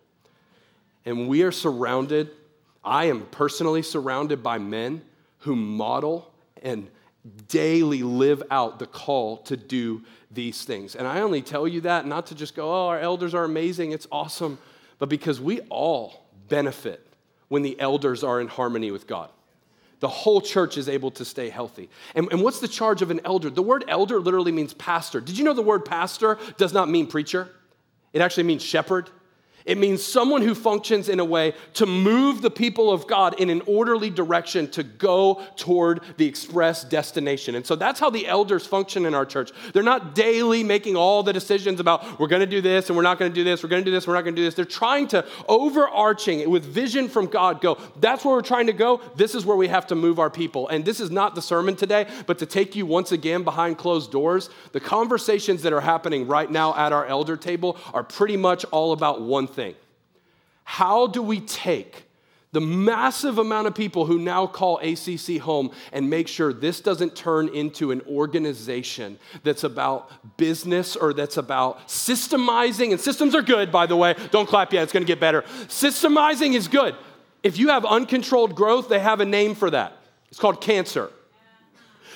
And 1.04 1.28
we 1.28 1.42
are 1.42 1.52
surrounded, 1.52 2.30
I 2.82 3.04
am 3.04 3.26
personally 3.26 3.82
surrounded 3.82 4.42
by 4.42 4.56
men 4.56 5.02
who 5.40 5.56
model 5.56 6.32
and 6.62 6.88
daily 7.48 8.02
live 8.02 8.42
out 8.50 8.78
the 8.78 8.86
call 8.86 9.38
to 9.38 9.56
do 9.56 10.02
these 10.30 10.64
things. 10.64 10.94
And 10.94 11.06
I 11.06 11.20
only 11.20 11.42
tell 11.42 11.66
you 11.66 11.80
that 11.82 12.06
not 12.06 12.26
to 12.26 12.34
just 12.34 12.54
go, 12.54 12.70
oh, 12.70 12.88
our 12.88 13.00
elders 13.00 13.34
are 13.34 13.44
amazing, 13.44 13.92
it's 13.92 14.06
awesome, 14.12 14.58
but 14.98 15.08
because 15.08 15.40
we 15.40 15.60
all 15.62 16.26
benefit 16.48 17.06
when 17.48 17.62
the 17.62 17.78
elders 17.80 18.24
are 18.24 18.40
in 18.40 18.48
harmony 18.48 18.90
with 18.90 19.06
God. 19.06 19.30
The 20.00 20.08
whole 20.08 20.40
church 20.40 20.76
is 20.76 20.88
able 20.88 21.10
to 21.12 21.24
stay 21.24 21.48
healthy. 21.48 21.88
And, 22.14 22.30
and 22.30 22.42
what's 22.42 22.60
the 22.60 22.68
charge 22.68 23.00
of 23.00 23.10
an 23.10 23.20
elder? 23.24 23.48
The 23.48 23.62
word 23.62 23.84
elder 23.88 24.20
literally 24.20 24.52
means 24.52 24.74
pastor. 24.74 25.20
Did 25.20 25.38
you 25.38 25.44
know 25.44 25.54
the 25.54 25.62
word 25.62 25.84
pastor 25.84 26.38
does 26.58 26.74
not 26.74 26.90
mean 26.90 27.06
preacher? 27.06 27.48
It 28.12 28.20
actually 28.20 28.42
means 28.44 28.62
shepherd. 28.62 29.10
It 29.66 29.78
means 29.78 30.02
someone 30.02 30.42
who 30.42 30.54
functions 30.54 31.08
in 31.08 31.18
a 31.18 31.24
way 31.24 31.52
to 31.74 31.86
move 31.86 32.40
the 32.40 32.52
people 32.52 32.92
of 32.92 33.08
God 33.08 33.40
in 33.40 33.50
an 33.50 33.62
orderly 33.66 34.10
direction 34.10 34.70
to 34.70 34.84
go 34.84 35.42
toward 35.56 36.02
the 36.18 36.26
express 36.26 36.84
destination. 36.84 37.56
And 37.56 37.66
so 37.66 37.74
that's 37.74 37.98
how 37.98 38.08
the 38.08 38.28
elders 38.28 38.64
function 38.64 39.04
in 39.06 39.12
our 39.12 39.26
church. 39.26 39.50
They're 39.72 39.82
not 39.82 40.14
daily 40.14 40.62
making 40.62 40.94
all 40.94 41.24
the 41.24 41.32
decisions 41.32 41.80
about 41.80 42.20
we're 42.20 42.28
going 42.28 42.40
to 42.40 42.46
do 42.46 42.60
this 42.60 42.88
and 42.88 42.96
we're 42.96 43.02
not 43.02 43.18
going 43.18 43.32
to 43.32 43.34
do 43.34 43.42
this, 43.42 43.64
we're 43.64 43.68
going 43.68 43.82
to 43.82 43.84
do 43.84 43.90
this, 43.90 44.06
we're 44.06 44.14
not 44.14 44.22
going 44.22 44.36
to 44.36 44.40
do 44.40 44.44
this. 44.44 44.54
They're 44.54 44.64
trying 44.64 45.08
to 45.08 45.26
overarching 45.48 46.48
with 46.48 46.64
vision 46.64 47.08
from 47.08 47.26
God 47.26 47.60
go, 47.60 47.76
that's 47.98 48.24
where 48.24 48.36
we're 48.36 48.42
trying 48.42 48.68
to 48.68 48.72
go. 48.72 49.00
This 49.16 49.34
is 49.34 49.44
where 49.44 49.56
we 49.56 49.66
have 49.66 49.88
to 49.88 49.96
move 49.96 50.20
our 50.20 50.30
people. 50.30 50.68
And 50.68 50.84
this 50.84 51.00
is 51.00 51.10
not 51.10 51.34
the 51.34 51.42
sermon 51.42 51.74
today, 51.74 52.06
but 52.26 52.38
to 52.38 52.46
take 52.46 52.76
you 52.76 52.86
once 52.86 53.10
again 53.10 53.42
behind 53.42 53.78
closed 53.78 54.12
doors, 54.12 54.48
the 54.70 54.80
conversations 54.80 55.62
that 55.62 55.72
are 55.72 55.80
happening 55.80 56.28
right 56.28 56.48
now 56.48 56.72
at 56.76 56.92
our 56.92 57.04
elder 57.04 57.36
table 57.36 57.76
are 57.92 58.04
pretty 58.04 58.36
much 58.36 58.64
all 58.66 58.92
about 58.92 59.22
one 59.22 59.48
thing 59.48 59.55
thing. 59.56 59.74
How 60.62 61.08
do 61.08 61.22
we 61.22 61.40
take 61.40 62.06
the 62.52 62.60
massive 62.60 63.36
amount 63.36 63.66
of 63.66 63.74
people 63.74 64.06
who 64.06 64.18
now 64.18 64.46
call 64.46 64.78
ACC 64.78 65.38
home 65.38 65.70
and 65.92 66.08
make 66.08 66.26
sure 66.26 66.54
this 66.54 66.80
doesn't 66.80 67.14
turn 67.14 67.48
into 67.48 67.90
an 67.90 68.00
organization 68.08 69.18
that's 69.42 69.62
about 69.62 70.10
business 70.38 70.96
or 70.96 71.12
that's 71.12 71.36
about 71.36 71.86
systemizing. 71.86 72.92
And 72.92 73.00
systems 73.00 73.34
are 73.34 73.42
good, 73.42 73.70
by 73.70 73.84
the 73.84 73.94
way. 73.94 74.14
Don't 74.30 74.48
clap 74.48 74.72
yet, 74.72 74.84
it's 74.84 74.92
gonna 74.92 75.04
get 75.04 75.20
better. 75.20 75.42
Systemizing 75.66 76.54
is 76.54 76.66
good. 76.66 76.94
If 77.42 77.58
you 77.58 77.68
have 77.68 77.84
uncontrolled 77.84 78.54
growth, 78.54 78.88
they 78.88 79.00
have 79.00 79.20
a 79.20 79.26
name 79.26 79.54
for 79.54 79.68
that. 79.70 79.92
It's 80.30 80.40
called 80.40 80.62
cancer. 80.62 81.10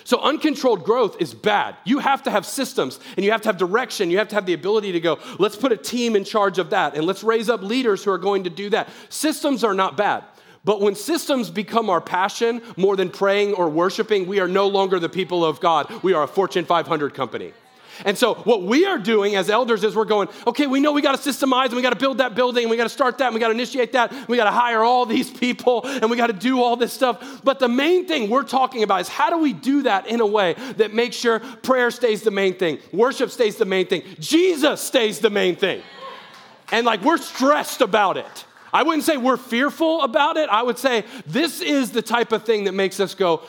So, 0.04 0.20
uncontrolled 0.20 0.84
growth 0.84 1.16
is 1.20 1.34
bad. 1.34 1.76
You 1.84 1.98
have 1.98 2.22
to 2.24 2.30
have 2.30 2.46
systems 2.46 3.00
and 3.16 3.24
you 3.24 3.32
have 3.32 3.42
to 3.42 3.48
have 3.48 3.56
direction. 3.56 4.10
You 4.10 4.18
have 4.18 4.28
to 4.28 4.34
have 4.34 4.46
the 4.46 4.54
ability 4.54 4.92
to 4.92 5.00
go, 5.00 5.18
let's 5.38 5.56
put 5.56 5.72
a 5.72 5.76
team 5.76 6.16
in 6.16 6.24
charge 6.24 6.58
of 6.58 6.70
that 6.70 6.96
and 6.96 7.04
let's 7.06 7.22
raise 7.22 7.48
up 7.48 7.62
leaders 7.62 8.04
who 8.04 8.10
are 8.10 8.18
going 8.18 8.44
to 8.44 8.50
do 8.50 8.70
that. 8.70 8.88
Systems 9.08 9.64
are 9.64 9.74
not 9.74 9.96
bad. 9.96 10.24
But 10.64 10.80
when 10.80 10.94
systems 10.94 11.50
become 11.50 11.88
our 11.88 12.00
passion 12.00 12.60
more 12.76 12.96
than 12.96 13.08
praying 13.08 13.54
or 13.54 13.70
worshiping, 13.70 14.26
we 14.26 14.40
are 14.40 14.48
no 14.48 14.66
longer 14.68 14.98
the 14.98 15.08
people 15.08 15.44
of 15.44 15.58
God. 15.60 15.90
We 16.02 16.12
are 16.12 16.22
a 16.22 16.28
Fortune 16.28 16.66
500 16.66 17.14
company. 17.14 17.54
And 18.04 18.16
so, 18.16 18.34
what 18.34 18.62
we 18.62 18.86
are 18.86 18.98
doing 18.98 19.36
as 19.36 19.50
elders 19.50 19.84
is 19.84 19.94
we're 19.94 20.04
going, 20.04 20.28
okay, 20.46 20.66
we 20.66 20.80
know 20.80 20.92
we 20.92 21.02
got 21.02 21.20
to 21.20 21.30
systemize 21.30 21.66
and 21.66 21.76
we 21.76 21.82
got 21.82 21.90
to 21.90 21.98
build 21.98 22.18
that 22.18 22.34
building 22.34 22.64
and 22.64 22.70
we 22.70 22.76
got 22.76 22.84
to 22.84 22.88
start 22.88 23.18
that 23.18 23.26
and 23.26 23.34
we 23.34 23.40
got 23.40 23.48
to 23.48 23.54
initiate 23.54 23.92
that. 23.92 24.12
And 24.12 24.28
we 24.28 24.36
got 24.36 24.44
to 24.44 24.50
hire 24.50 24.82
all 24.82 25.06
these 25.06 25.30
people 25.30 25.84
and 25.84 26.10
we 26.10 26.16
got 26.16 26.28
to 26.28 26.32
do 26.32 26.62
all 26.62 26.76
this 26.76 26.92
stuff. 26.92 27.42
But 27.44 27.58
the 27.58 27.68
main 27.68 28.06
thing 28.06 28.30
we're 28.30 28.42
talking 28.42 28.82
about 28.82 29.02
is 29.02 29.08
how 29.08 29.30
do 29.30 29.38
we 29.38 29.52
do 29.52 29.82
that 29.82 30.06
in 30.06 30.20
a 30.20 30.26
way 30.26 30.54
that 30.76 30.94
makes 30.94 31.16
sure 31.16 31.40
prayer 31.40 31.90
stays 31.90 32.22
the 32.22 32.30
main 32.30 32.54
thing, 32.54 32.78
worship 32.92 33.30
stays 33.30 33.56
the 33.56 33.64
main 33.64 33.86
thing, 33.86 34.02
Jesus 34.18 34.80
stays 34.80 35.20
the 35.20 35.30
main 35.30 35.56
thing. 35.56 35.82
And 36.72 36.86
like 36.86 37.02
we're 37.02 37.18
stressed 37.18 37.80
about 37.80 38.16
it. 38.16 38.44
I 38.72 38.82
wouldn't 38.84 39.04
say 39.04 39.16
we're 39.16 39.36
fearful 39.36 40.02
about 40.02 40.36
it. 40.36 40.48
I 40.48 40.62
would 40.62 40.78
say 40.78 41.04
this 41.26 41.60
is 41.60 41.90
the 41.90 42.02
type 42.02 42.32
of 42.32 42.44
thing 42.44 42.64
that 42.64 42.72
makes 42.72 43.00
us 43.00 43.14
go, 43.14 43.42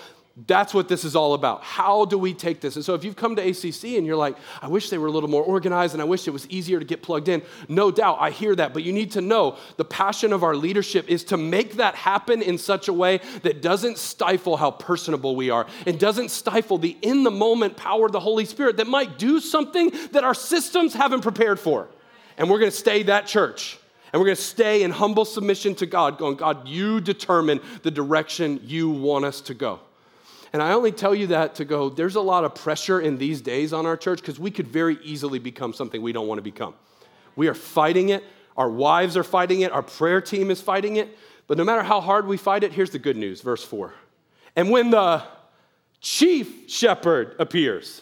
that's 0.48 0.74
what 0.74 0.88
this 0.88 1.04
is 1.04 1.16
all 1.16 1.34
about. 1.34 1.64
How 1.64 2.06
do 2.06 2.18
we 2.18 2.34
take 2.34 2.62
this? 2.62 2.76
And 2.76 2.86
so, 2.86 2.94
if 2.94 3.04
you've 3.04 3.16
come 3.16 3.36
to 3.36 3.42
ACC 3.42 3.98
and 3.98 4.06
you're 4.06 4.16
like, 4.16 4.38
I 4.62 4.68
wish 4.68 4.90
they 4.90 4.98
were 4.98 5.08
a 5.08 5.12
little 5.12 5.30
more 5.30 5.44
organized 5.44 5.94
and 5.94 6.02
I 6.02 6.06
wish 6.06 6.28
it 6.28 6.32
was 6.32 6.50
easier 6.50 6.80
to 6.80 6.86
get 6.86 7.02
plugged 7.02 7.28
in, 7.28 7.42
no 7.68 7.92
doubt, 7.92 8.18
I 8.20 8.32
hear 8.32 8.56
that. 8.56 8.74
But 8.74 8.84
you 8.84 8.94
need 8.94 9.12
to 9.12 9.22
know 9.22 9.58
the 9.78 9.86
passion 9.86 10.34
of 10.34 10.44
our 10.44 10.56
leadership 10.56 11.10
is 11.10 11.24
to 11.26 11.38
make 11.38 11.74
that 11.74 11.96
happen 11.96 12.42
in 12.42 12.58
such 12.58 12.88
a 12.88 12.94
way 12.94 13.20
that 13.44 13.62
doesn't 13.62 13.98
stifle 13.98 14.58
how 14.58 14.72
personable 14.72 15.36
we 15.36 15.50
are 15.50 15.68
and 15.86 16.00
doesn't 16.00 16.32
stifle 16.32 16.78
the 16.78 16.98
in 17.02 17.24
the 17.24 17.32
moment 17.32 17.76
power 17.76 18.06
of 18.06 18.12
the 18.12 18.20
Holy 18.20 18.46
Spirit 18.46 18.78
that 18.78 18.88
might 18.88 19.20
do 19.20 19.40
something 19.40 19.92
that 20.12 20.24
our 20.24 20.34
systems 20.34 20.94
haven't 20.94 21.22
prepared 21.22 21.60
for. 21.60 21.88
And 22.38 22.50
we're 22.50 22.60
going 22.60 22.72
to 22.72 22.78
stay 22.78 23.04
that 23.04 23.28
church. 23.28 23.78
And 24.14 24.20
we're 24.20 24.26
going 24.26 24.38
to 24.38 24.42
stay 24.42 24.84
in 24.84 24.92
humble 24.92 25.26
submission 25.26 25.76
to 25.76 25.86
God, 25.86 26.18
going, 26.18 26.36
God, 26.36 26.68
you 26.68 27.00
determine 27.00 27.62
the 27.84 27.92
direction 27.92 28.60
you 28.64 28.90
want 28.90 29.24
us 29.26 29.42
to 29.42 29.54
go. 29.54 29.80
And 30.54 30.62
I 30.62 30.74
only 30.74 30.92
tell 30.92 31.16
you 31.16 31.28
that 31.28 31.56
to 31.56 31.66
go, 31.66 31.90
there's 31.90 32.16
a 32.16 32.22
lot 32.22 32.44
of 32.44 32.56
pressure 32.56 33.00
in 33.00 33.18
these 33.18 33.42
days 33.42 33.72
on 33.72 33.86
our 33.86 33.96
church 33.96 34.20
because 34.20 34.40
we 34.40 34.52
could 34.52 34.68
very 34.68 34.98
easily 35.04 35.40
become 35.40 35.74
something 35.74 36.02
we 36.02 36.12
don't 36.12 36.28
want 36.28 36.40
to 36.40 36.44
become. 36.44 36.74
We 37.36 37.48
are 37.48 37.54
fighting 37.54 38.10
it. 38.10 38.24
Our 38.58 38.70
wives 38.70 39.16
are 39.16 39.24
fighting 39.24 39.62
it. 39.62 39.72
Our 39.72 39.82
prayer 39.82 40.20
team 40.20 40.52
is 40.52 40.62
fighting 40.62 40.98
it. 40.98 41.18
But 41.48 41.58
no 41.58 41.64
matter 41.64 41.84
how 41.84 42.02
hard 42.02 42.28
we 42.28 42.38
fight 42.38 42.64
it, 42.64 42.74
here's 42.74 42.92
the 42.92 43.00
good 43.00 43.18
news, 43.18 43.42
verse 43.42 43.64
4. 43.64 43.94
And 44.56 44.70
when 44.70 44.92
the 44.92 45.24
chief 46.02 46.70
shepherd 46.70 47.36
appears, 47.40 48.02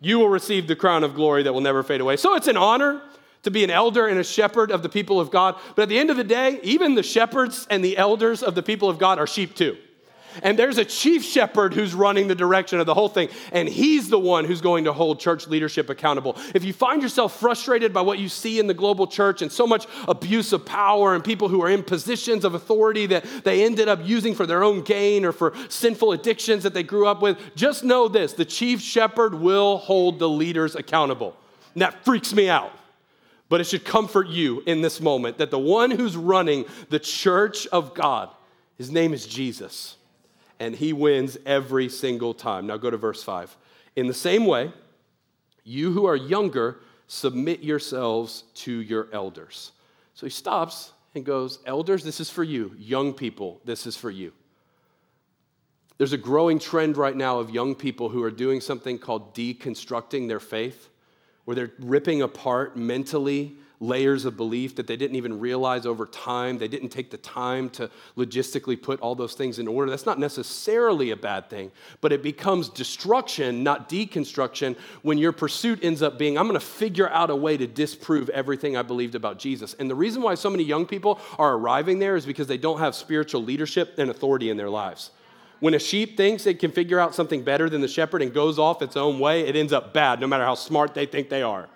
you 0.00 0.18
will 0.18 0.28
receive 0.28 0.66
the 0.66 0.76
crown 0.76 1.02
of 1.02 1.14
glory 1.14 1.42
that 1.44 1.52
will 1.52 1.62
never 1.62 1.82
fade 1.82 2.02
away. 2.02 2.16
So 2.16 2.34
it's 2.34 2.48
an 2.48 2.58
honor 2.58 3.00
to 3.42 3.50
be 3.50 3.64
an 3.64 3.70
elder 3.70 4.06
and 4.06 4.18
a 4.18 4.24
shepherd 4.24 4.70
of 4.70 4.82
the 4.82 4.88
people 4.88 5.18
of 5.18 5.30
God. 5.30 5.56
But 5.74 5.82
at 5.82 5.88
the 5.88 5.98
end 5.98 6.10
of 6.10 6.18
the 6.18 6.24
day, 6.24 6.60
even 6.62 6.94
the 6.94 7.02
shepherds 7.02 7.66
and 7.70 7.82
the 7.82 7.96
elders 7.96 8.42
of 8.42 8.54
the 8.54 8.62
people 8.62 8.90
of 8.90 8.98
God 8.98 9.18
are 9.18 9.26
sheep 9.26 9.54
too. 9.54 9.76
And 10.42 10.58
there's 10.58 10.78
a 10.78 10.84
chief 10.84 11.24
shepherd 11.24 11.74
who's 11.74 11.94
running 11.94 12.28
the 12.28 12.34
direction 12.34 12.80
of 12.80 12.86
the 12.86 12.94
whole 12.94 13.08
thing, 13.08 13.28
and 13.52 13.68
he's 13.68 14.08
the 14.08 14.18
one 14.18 14.44
who's 14.44 14.60
going 14.60 14.84
to 14.84 14.92
hold 14.92 15.20
church 15.20 15.46
leadership 15.46 15.90
accountable. 15.90 16.36
If 16.54 16.64
you 16.64 16.72
find 16.72 17.02
yourself 17.02 17.38
frustrated 17.38 17.92
by 17.92 18.00
what 18.00 18.18
you 18.18 18.28
see 18.28 18.58
in 18.58 18.66
the 18.66 18.74
global 18.74 19.06
church 19.06 19.42
and 19.42 19.50
so 19.50 19.66
much 19.66 19.86
abuse 20.08 20.52
of 20.52 20.66
power 20.66 21.14
and 21.14 21.22
people 21.22 21.48
who 21.48 21.62
are 21.62 21.70
in 21.70 21.82
positions 21.82 22.44
of 22.44 22.54
authority 22.54 23.06
that 23.06 23.24
they 23.44 23.64
ended 23.64 23.88
up 23.88 24.00
using 24.02 24.34
for 24.34 24.46
their 24.46 24.64
own 24.64 24.82
gain 24.82 25.24
or 25.24 25.32
for 25.32 25.54
sinful 25.68 26.12
addictions 26.12 26.62
that 26.62 26.74
they 26.74 26.82
grew 26.82 27.06
up 27.06 27.22
with, 27.22 27.38
just 27.54 27.84
know 27.84 28.08
this 28.08 28.32
the 28.32 28.44
chief 28.44 28.80
shepherd 28.80 29.34
will 29.34 29.78
hold 29.78 30.18
the 30.18 30.28
leaders 30.28 30.74
accountable. 30.74 31.36
And 31.74 31.82
that 31.82 32.04
freaks 32.04 32.32
me 32.32 32.48
out. 32.48 32.72
But 33.48 33.60
it 33.60 33.64
should 33.64 33.84
comfort 33.84 34.28
you 34.28 34.62
in 34.66 34.80
this 34.80 35.00
moment 35.00 35.38
that 35.38 35.50
the 35.50 35.58
one 35.58 35.90
who's 35.90 36.16
running 36.16 36.64
the 36.88 36.98
church 36.98 37.66
of 37.68 37.94
God, 37.94 38.30
his 38.78 38.90
name 38.90 39.12
is 39.12 39.26
Jesus 39.26 39.96
and 40.58 40.74
he 40.74 40.92
wins 40.92 41.36
every 41.46 41.88
single 41.88 42.34
time. 42.34 42.66
Now 42.66 42.76
go 42.76 42.90
to 42.90 42.96
verse 42.96 43.22
5. 43.22 43.56
In 43.96 44.06
the 44.06 44.14
same 44.14 44.46
way, 44.46 44.72
you 45.64 45.92
who 45.92 46.06
are 46.06 46.16
younger, 46.16 46.80
submit 47.06 47.60
yourselves 47.60 48.44
to 48.54 48.72
your 48.72 49.08
elders. 49.12 49.72
So 50.14 50.26
he 50.26 50.30
stops 50.30 50.92
and 51.14 51.24
goes, 51.24 51.58
Elders, 51.66 52.04
this 52.04 52.20
is 52.20 52.30
for 52.30 52.44
you. 52.44 52.74
Young 52.78 53.12
people, 53.12 53.60
this 53.64 53.86
is 53.86 53.96
for 53.96 54.10
you. 54.10 54.32
There's 55.96 56.12
a 56.12 56.18
growing 56.18 56.58
trend 56.58 56.96
right 56.96 57.16
now 57.16 57.38
of 57.38 57.50
young 57.50 57.74
people 57.74 58.08
who 58.08 58.22
are 58.22 58.30
doing 58.30 58.60
something 58.60 58.98
called 58.98 59.34
deconstructing 59.34 60.26
their 60.26 60.40
faith, 60.40 60.88
where 61.44 61.54
they're 61.54 61.72
ripping 61.78 62.22
apart 62.22 62.76
mentally 62.76 63.56
layers 63.80 64.24
of 64.24 64.36
belief 64.36 64.76
that 64.76 64.86
they 64.86 64.96
didn't 64.96 65.16
even 65.16 65.40
realize 65.40 65.86
over 65.86 66.06
time. 66.06 66.58
They 66.58 66.68
didn't 66.68 66.90
take 66.90 67.10
the 67.10 67.16
time 67.18 67.70
to 67.70 67.90
logistically 68.16 68.80
put 68.80 69.00
all 69.00 69.14
those 69.14 69.34
things 69.34 69.58
in 69.58 69.68
order. 69.68 69.90
That's 69.90 70.06
not 70.06 70.18
necessarily 70.18 71.10
a 71.10 71.16
bad 71.16 71.50
thing, 71.50 71.72
but 72.00 72.12
it 72.12 72.22
becomes 72.22 72.68
destruction, 72.68 73.62
not 73.62 73.88
deconstruction, 73.88 74.76
when 75.02 75.18
your 75.18 75.32
pursuit 75.32 75.80
ends 75.82 76.02
up 76.02 76.18
being, 76.18 76.38
I'm 76.38 76.46
going 76.46 76.58
to 76.58 76.64
figure 76.64 77.08
out 77.10 77.30
a 77.30 77.36
way 77.36 77.56
to 77.56 77.66
disprove 77.66 78.28
everything 78.30 78.76
I 78.76 78.82
believed 78.82 79.14
about 79.14 79.38
Jesus. 79.38 79.74
And 79.74 79.90
the 79.90 79.94
reason 79.94 80.22
why 80.22 80.34
so 80.34 80.50
many 80.50 80.64
young 80.64 80.86
people 80.86 81.20
are 81.38 81.54
arriving 81.54 81.98
there 81.98 82.16
is 82.16 82.26
because 82.26 82.46
they 82.46 82.58
don't 82.58 82.78
have 82.78 82.94
spiritual 82.94 83.42
leadership 83.42 83.94
and 83.98 84.10
authority 84.10 84.50
in 84.50 84.56
their 84.56 84.70
lives. 84.70 85.10
When 85.60 85.74
a 85.74 85.78
sheep 85.78 86.16
thinks 86.16 86.46
it 86.46 86.58
can 86.58 86.72
figure 86.72 87.00
out 87.00 87.14
something 87.14 87.42
better 87.42 87.70
than 87.70 87.80
the 87.80 87.88
shepherd 87.88 88.22
and 88.22 88.34
goes 88.34 88.58
off 88.58 88.82
its 88.82 88.96
own 88.96 89.18
way, 89.18 89.46
it 89.46 89.56
ends 89.56 89.72
up 89.72 89.94
bad, 89.94 90.20
no 90.20 90.26
matter 90.26 90.44
how 90.44 90.54
smart 90.54 90.94
they 90.94 91.06
think 91.06 91.28
they 91.28 91.42
are. 91.42 91.68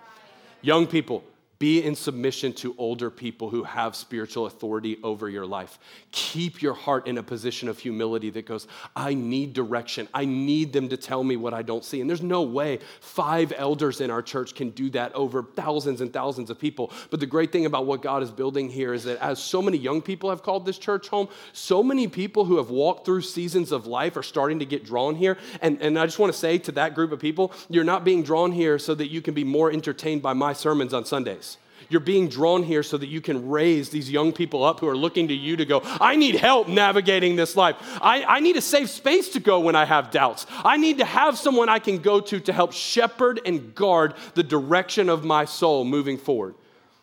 Young 0.60 0.86
people, 0.86 1.24
be 1.58 1.82
in 1.82 1.94
submission 1.94 2.52
to 2.52 2.74
older 2.78 3.10
people 3.10 3.50
who 3.50 3.64
have 3.64 3.96
spiritual 3.96 4.46
authority 4.46 4.98
over 5.02 5.28
your 5.28 5.44
life. 5.44 5.78
Keep 6.12 6.62
your 6.62 6.74
heart 6.74 7.08
in 7.08 7.18
a 7.18 7.22
position 7.22 7.68
of 7.68 7.78
humility 7.78 8.30
that 8.30 8.46
goes, 8.46 8.68
I 8.94 9.14
need 9.14 9.54
direction. 9.54 10.08
I 10.14 10.24
need 10.24 10.72
them 10.72 10.88
to 10.90 10.96
tell 10.96 11.24
me 11.24 11.36
what 11.36 11.54
I 11.54 11.62
don't 11.62 11.84
see. 11.84 12.00
And 12.00 12.08
there's 12.08 12.22
no 12.22 12.42
way 12.42 12.78
five 13.00 13.52
elders 13.56 14.00
in 14.00 14.10
our 14.10 14.22
church 14.22 14.54
can 14.54 14.70
do 14.70 14.88
that 14.90 15.12
over 15.14 15.42
thousands 15.42 16.00
and 16.00 16.12
thousands 16.12 16.48
of 16.48 16.60
people. 16.60 16.92
But 17.10 17.18
the 17.18 17.26
great 17.26 17.50
thing 17.50 17.66
about 17.66 17.86
what 17.86 18.02
God 18.02 18.22
is 18.22 18.30
building 18.30 18.70
here 18.70 18.94
is 18.94 19.02
that 19.04 19.18
as 19.18 19.42
so 19.42 19.60
many 19.60 19.78
young 19.78 20.00
people 20.00 20.30
have 20.30 20.44
called 20.44 20.64
this 20.64 20.78
church 20.78 21.08
home, 21.08 21.28
so 21.52 21.82
many 21.82 22.06
people 22.06 22.44
who 22.44 22.58
have 22.58 22.70
walked 22.70 23.04
through 23.04 23.22
seasons 23.22 23.72
of 23.72 23.86
life 23.86 24.16
are 24.16 24.22
starting 24.22 24.60
to 24.60 24.64
get 24.64 24.84
drawn 24.84 25.16
here. 25.16 25.36
And, 25.60 25.82
and 25.82 25.98
I 25.98 26.06
just 26.06 26.20
want 26.20 26.32
to 26.32 26.38
say 26.38 26.58
to 26.58 26.72
that 26.72 26.94
group 26.94 27.10
of 27.10 27.18
people, 27.18 27.52
you're 27.68 27.82
not 27.82 28.04
being 28.04 28.22
drawn 28.22 28.52
here 28.52 28.78
so 28.78 28.94
that 28.94 29.08
you 29.08 29.20
can 29.20 29.34
be 29.34 29.42
more 29.42 29.72
entertained 29.72 30.22
by 30.22 30.34
my 30.34 30.52
sermons 30.52 30.94
on 30.94 31.04
Sundays. 31.04 31.47
You're 31.90 32.00
being 32.00 32.28
drawn 32.28 32.62
here 32.62 32.82
so 32.82 32.98
that 32.98 33.08
you 33.08 33.20
can 33.20 33.48
raise 33.48 33.88
these 33.88 34.10
young 34.10 34.32
people 34.32 34.62
up 34.62 34.80
who 34.80 34.88
are 34.88 34.96
looking 34.96 35.28
to 35.28 35.34
you 35.34 35.56
to 35.56 35.64
go, 35.64 35.80
I 35.84 36.16
need 36.16 36.34
help 36.34 36.68
navigating 36.68 37.34
this 37.34 37.56
life. 37.56 37.76
I, 38.02 38.24
I 38.24 38.40
need 38.40 38.56
a 38.56 38.60
safe 38.60 38.90
space 38.90 39.30
to 39.30 39.40
go 39.40 39.60
when 39.60 39.74
I 39.74 39.86
have 39.86 40.10
doubts. 40.10 40.46
I 40.50 40.76
need 40.76 40.98
to 40.98 41.06
have 41.06 41.38
someone 41.38 41.70
I 41.70 41.78
can 41.78 41.98
go 41.98 42.20
to 42.20 42.40
to 42.40 42.52
help 42.52 42.72
shepherd 42.72 43.40
and 43.46 43.74
guard 43.74 44.14
the 44.34 44.42
direction 44.42 45.08
of 45.08 45.24
my 45.24 45.46
soul 45.46 45.84
moving 45.84 46.18
forward. 46.18 46.54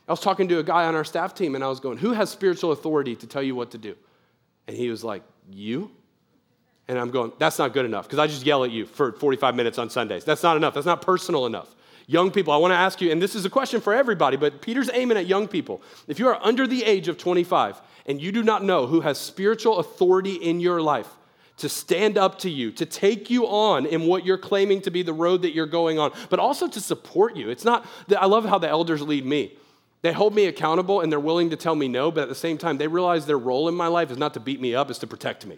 I 0.07 0.11
was 0.11 0.19
talking 0.19 0.47
to 0.49 0.59
a 0.59 0.63
guy 0.63 0.85
on 0.85 0.93
our 0.93 1.03
staff 1.03 1.33
team 1.33 1.55
and 1.55 1.63
I 1.63 1.67
was 1.67 1.79
going, 1.79 1.97
Who 1.97 2.11
has 2.11 2.29
spiritual 2.29 2.71
authority 2.71 3.15
to 3.15 3.27
tell 3.27 3.41
you 3.41 3.55
what 3.55 3.71
to 3.71 3.79
do? 3.79 3.95
And 4.67 4.77
he 4.77 4.89
was 4.89 5.03
like, 5.03 5.23
You? 5.51 5.89
And 6.87 6.99
I'm 6.99 7.09
going, 7.09 7.31
That's 7.39 7.57
not 7.57 7.73
good 7.73 7.85
enough 7.85 8.05
because 8.05 8.19
I 8.19 8.27
just 8.27 8.45
yell 8.45 8.63
at 8.63 8.69
you 8.69 8.85
for 8.85 9.13
45 9.13 9.55
minutes 9.55 9.79
on 9.79 9.89
Sundays. 9.89 10.23
That's 10.23 10.43
not 10.43 10.57
enough. 10.57 10.75
That's 10.75 10.85
not 10.85 11.01
personal 11.01 11.47
enough. 11.47 11.74
Young 12.07 12.29
people, 12.29 12.53
I 12.53 12.57
want 12.57 12.71
to 12.71 12.77
ask 12.77 13.01
you, 13.01 13.11
and 13.11 13.21
this 13.21 13.33
is 13.33 13.45
a 13.45 13.49
question 13.49 13.81
for 13.81 13.93
everybody, 13.93 14.37
but 14.37 14.61
Peter's 14.61 14.89
aiming 14.93 15.17
at 15.17 15.25
young 15.25 15.47
people. 15.47 15.81
If 16.07 16.19
you 16.19 16.27
are 16.27 16.39
under 16.43 16.67
the 16.67 16.83
age 16.83 17.07
of 17.07 17.17
25 17.17 17.81
and 18.05 18.21
you 18.21 18.31
do 18.31 18.43
not 18.43 18.63
know 18.63 18.85
who 18.85 19.01
has 19.01 19.17
spiritual 19.17 19.79
authority 19.79 20.33
in 20.33 20.59
your 20.59 20.81
life 20.81 21.09
to 21.57 21.69
stand 21.69 22.17
up 22.17 22.37
to 22.39 22.49
you, 22.49 22.71
to 22.73 22.85
take 22.85 23.29
you 23.29 23.47
on 23.47 23.85
in 23.85 24.05
what 24.05 24.25
you're 24.25 24.37
claiming 24.37 24.81
to 24.81 24.91
be 24.91 25.01
the 25.01 25.13
road 25.13 25.41
that 25.41 25.55
you're 25.55 25.65
going 25.65 25.97
on, 25.97 26.11
but 26.29 26.37
also 26.37 26.67
to 26.67 26.81
support 26.81 27.35
you. 27.35 27.49
It's 27.49 27.65
not, 27.65 27.87
I 28.15 28.25
love 28.27 28.45
how 28.45 28.59
the 28.59 28.69
elders 28.69 29.01
lead 29.01 29.25
me. 29.25 29.57
They 30.01 30.11
hold 30.11 30.35
me 30.35 30.45
accountable 30.45 31.01
and 31.01 31.11
they're 31.11 31.19
willing 31.19 31.49
to 31.49 31.55
tell 31.55 31.73
me 31.73 31.87
no, 31.87 32.11
but 32.11 32.23
at 32.23 32.29
the 32.29 32.35
same 32.35 32.59
time, 32.59 32.77
they 32.77 32.87
realize 32.87 33.25
their 33.25 33.39
role 33.39 33.67
in 33.67 33.73
my 33.73 33.87
life 33.87 34.11
is 34.11 34.17
not 34.17 34.35
to 34.35 34.39
beat 34.39 34.61
me 34.61 34.75
up, 34.75 34.91
it's 34.91 34.99
to 34.99 35.07
protect 35.07 35.47
me. 35.47 35.57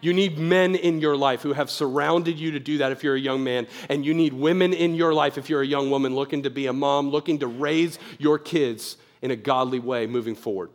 You 0.00 0.12
need 0.12 0.38
men 0.38 0.74
in 0.74 1.00
your 1.00 1.16
life 1.16 1.42
who 1.42 1.52
have 1.52 1.70
surrounded 1.70 2.38
you 2.38 2.52
to 2.52 2.60
do 2.60 2.78
that 2.78 2.92
if 2.92 3.04
you're 3.04 3.14
a 3.14 3.20
young 3.20 3.44
man. 3.44 3.66
And 3.88 4.04
you 4.04 4.14
need 4.14 4.32
women 4.32 4.72
in 4.72 4.94
your 4.94 5.12
life 5.12 5.38
if 5.38 5.50
you're 5.50 5.62
a 5.62 5.66
young 5.66 5.90
woman 5.90 6.14
looking 6.14 6.44
to 6.44 6.50
be 6.50 6.66
a 6.66 6.72
mom, 6.72 7.10
looking 7.10 7.38
to 7.40 7.46
raise 7.46 7.98
your 8.18 8.38
kids 8.38 8.96
in 9.22 9.30
a 9.30 9.36
godly 9.36 9.78
way 9.78 10.06
moving 10.06 10.34
forward. 10.34 10.70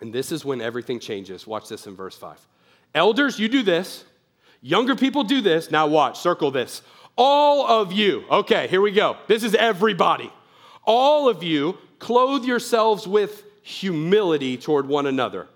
And 0.00 0.12
this 0.12 0.30
is 0.30 0.44
when 0.44 0.60
everything 0.60 1.00
changes. 1.00 1.46
Watch 1.46 1.68
this 1.68 1.86
in 1.86 1.96
verse 1.96 2.16
5. 2.16 2.38
Elders, 2.94 3.38
you 3.38 3.48
do 3.48 3.62
this. 3.62 4.04
Younger 4.60 4.94
people 4.94 5.24
do 5.24 5.40
this. 5.40 5.70
Now, 5.70 5.86
watch, 5.86 6.18
circle 6.18 6.50
this. 6.50 6.82
All 7.16 7.66
of 7.66 7.92
you, 7.92 8.24
okay, 8.30 8.68
here 8.68 8.80
we 8.80 8.92
go. 8.92 9.16
This 9.26 9.42
is 9.42 9.54
everybody. 9.54 10.30
All 10.84 11.28
of 11.28 11.42
you 11.42 11.78
clothe 11.98 12.44
yourselves 12.44 13.06
with 13.06 13.42
humility 13.62 14.56
toward 14.56 14.86
one 14.86 15.06
another 15.06 15.48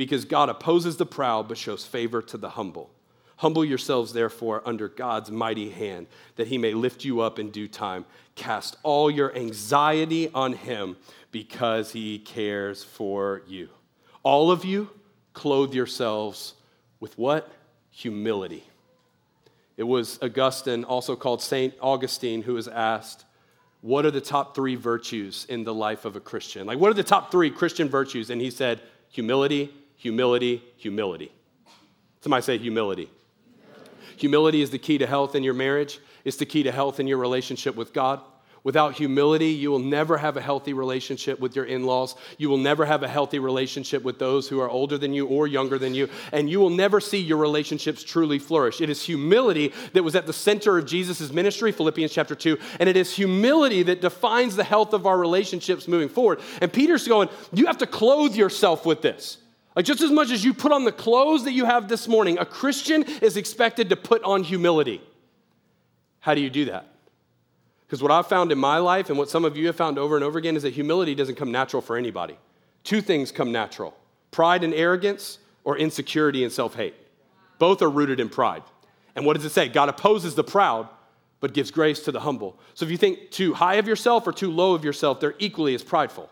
because 0.00 0.24
God 0.24 0.48
opposes 0.48 0.96
the 0.96 1.04
proud 1.04 1.46
but 1.46 1.58
shows 1.58 1.84
favor 1.84 2.22
to 2.22 2.38
the 2.38 2.48
humble. 2.48 2.88
Humble 3.36 3.66
yourselves, 3.66 4.14
therefore, 4.14 4.62
under 4.64 4.88
God's 4.88 5.30
mighty 5.30 5.68
hand, 5.68 6.06
that 6.36 6.46
he 6.46 6.56
may 6.56 6.72
lift 6.72 7.04
you 7.04 7.20
up 7.20 7.38
in 7.38 7.50
due 7.50 7.68
time. 7.68 8.06
Cast 8.34 8.78
all 8.82 9.10
your 9.10 9.36
anxiety 9.36 10.30
on 10.32 10.54
him 10.54 10.96
because 11.32 11.92
he 11.92 12.18
cares 12.18 12.82
for 12.82 13.42
you. 13.46 13.68
All 14.22 14.50
of 14.50 14.64
you, 14.64 14.88
clothe 15.34 15.74
yourselves 15.74 16.54
with 16.98 17.18
what? 17.18 17.52
Humility. 17.90 18.64
It 19.76 19.82
was 19.82 20.18
Augustine, 20.22 20.84
also 20.84 21.14
called 21.14 21.42
St. 21.42 21.74
Augustine, 21.82 22.40
who 22.40 22.54
was 22.54 22.68
asked, 22.68 23.26
What 23.82 24.06
are 24.06 24.10
the 24.10 24.22
top 24.22 24.54
three 24.54 24.76
virtues 24.76 25.44
in 25.50 25.64
the 25.64 25.74
life 25.74 26.06
of 26.06 26.16
a 26.16 26.20
Christian? 26.20 26.66
Like, 26.66 26.78
what 26.78 26.90
are 26.90 26.94
the 26.94 27.02
top 27.02 27.30
three 27.30 27.50
Christian 27.50 27.90
virtues? 27.90 28.30
And 28.30 28.40
he 28.40 28.50
said, 28.50 28.80
Humility, 29.10 29.74
humility, 30.00 30.62
humility. 30.78 31.30
Somebody 32.22 32.42
say 32.42 32.56
humility. 32.56 33.10
Humility 34.16 34.62
is 34.62 34.70
the 34.70 34.78
key 34.78 34.96
to 34.96 35.06
health 35.06 35.34
in 35.34 35.44
your 35.44 35.52
marriage, 35.52 35.98
it's 36.24 36.38
the 36.38 36.46
key 36.46 36.62
to 36.62 36.72
health 36.72 37.00
in 37.00 37.06
your 37.06 37.18
relationship 37.18 37.76
with 37.76 37.92
God. 37.92 38.20
Without 38.62 38.94
humility, 38.94 39.48
you 39.48 39.70
will 39.70 39.78
never 39.78 40.18
have 40.18 40.36
a 40.36 40.40
healthy 40.40 40.74
relationship 40.74 41.40
with 41.40 41.56
your 41.56 41.64
in 41.64 41.84
laws. 41.84 42.14
You 42.36 42.50
will 42.50 42.58
never 42.58 42.84
have 42.84 43.02
a 43.02 43.08
healthy 43.08 43.38
relationship 43.38 44.02
with 44.02 44.18
those 44.18 44.48
who 44.48 44.60
are 44.60 44.68
older 44.68 44.98
than 44.98 45.14
you 45.14 45.26
or 45.26 45.46
younger 45.46 45.78
than 45.78 45.94
you. 45.94 46.10
And 46.30 46.50
you 46.50 46.60
will 46.60 46.68
never 46.68 47.00
see 47.00 47.18
your 47.18 47.38
relationships 47.38 48.04
truly 48.04 48.38
flourish. 48.38 48.82
It 48.82 48.90
is 48.90 49.02
humility 49.02 49.72
that 49.94 50.02
was 50.02 50.14
at 50.14 50.26
the 50.26 50.34
center 50.34 50.76
of 50.76 50.84
Jesus' 50.84 51.32
ministry, 51.32 51.72
Philippians 51.72 52.12
chapter 52.12 52.34
2. 52.34 52.58
And 52.78 52.86
it 52.86 52.98
is 52.98 53.14
humility 53.16 53.82
that 53.84 54.02
defines 54.02 54.56
the 54.56 54.64
health 54.64 54.92
of 54.92 55.06
our 55.06 55.18
relationships 55.18 55.88
moving 55.88 56.10
forward. 56.10 56.40
And 56.60 56.70
Peter's 56.70 57.08
going, 57.08 57.30
You 57.54 57.64
have 57.64 57.78
to 57.78 57.86
clothe 57.86 58.34
yourself 58.34 58.84
with 58.84 59.00
this. 59.00 59.38
Like, 59.76 59.84
just 59.84 60.00
as 60.00 60.10
much 60.10 60.30
as 60.30 60.44
you 60.44 60.52
put 60.52 60.72
on 60.72 60.84
the 60.84 60.92
clothes 60.92 61.44
that 61.44 61.52
you 61.52 61.64
have 61.64 61.88
this 61.88 62.08
morning, 62.08 62.38
a 62.38 62.44
Christian 62.44 63.04
is 63.22 63.36
expected 63.36 63.90
to 63.90 63.96
put 63.96 64.22
on 64.24 64.42
humility. 64.42 65.00
How 66.20 66.34
do 66.34 66.40
you 66.40 66.50
do 66.50 66.66
that? 66.66 66.86
Because 67.86 68.02
what 68.02 68.12
I've 68.12 68.26
found 68.26 68.52
in 68.52 68.58
my 68.58 68.78
life 68.78 69.08
and 69.08 69.18
what 69.18 69.30
some 69.30 69.44
of 69.44 69.56
you 69.56 69.66
have 69.68 69.76
found 69.76 69.98
over 69.98 70.16
and 70.16 70.24
over 70.24 70.38
again 70.38 70.56
is 70.56 70.62
that 70.62 70.74
humility 70.74 71.14
doesn't 71.14 71.36
come 71.36 71.50
natural 71.50 71.82
for 71.82 71.96
anybody. 71.96 72.36
Two 72.84 73.00
things 73.00 73.32
come 73.32 73.52
natural 73.52 73.94
pride 74.30 74.62
and 74.62 74.72
arrogance, 74.72 75.38
or 75.64 75.76
insecurity 75.76 76.44
and 76.44 76.52
self 76.52 76.74
hate. 76.74 76.94
Both 77.58 77.82
are 77.82 77.90
rooted 77.90 78.20
in 78.20 78.28
pride. 78.28 78.62
And 79.14 79.26
what 79.26 79.36
does 79.36 79.44
it 79.44 79.50
say? 79.50 79.68
God 79.68 79.88
opposes 79.88 80.34
the 80.34 80.44
proud, 80.44 80.88
but 81.40 81.52
gives 81.52 81.70
grace 81.70 82.00
to 82.04 82.12
the 82.12 82.20
humble. 82.20 82.58
So 82.74 82.84
if 82.84 82.90
you 82.90 82.96
think 82.96 83.30
too 83.30 83.54
high 83.54 83.74
of 83.74 83.86
yourself 83.86 84.26
or 84.26 84.32
too 84.32 84.50
low 84.50 84.74
of 84.74 84.84
yourself, 84.84 85.20
they're 85.20 85.34
equally 85.38 85.74
as 85.74 85.82
prideful. 85.82 86.30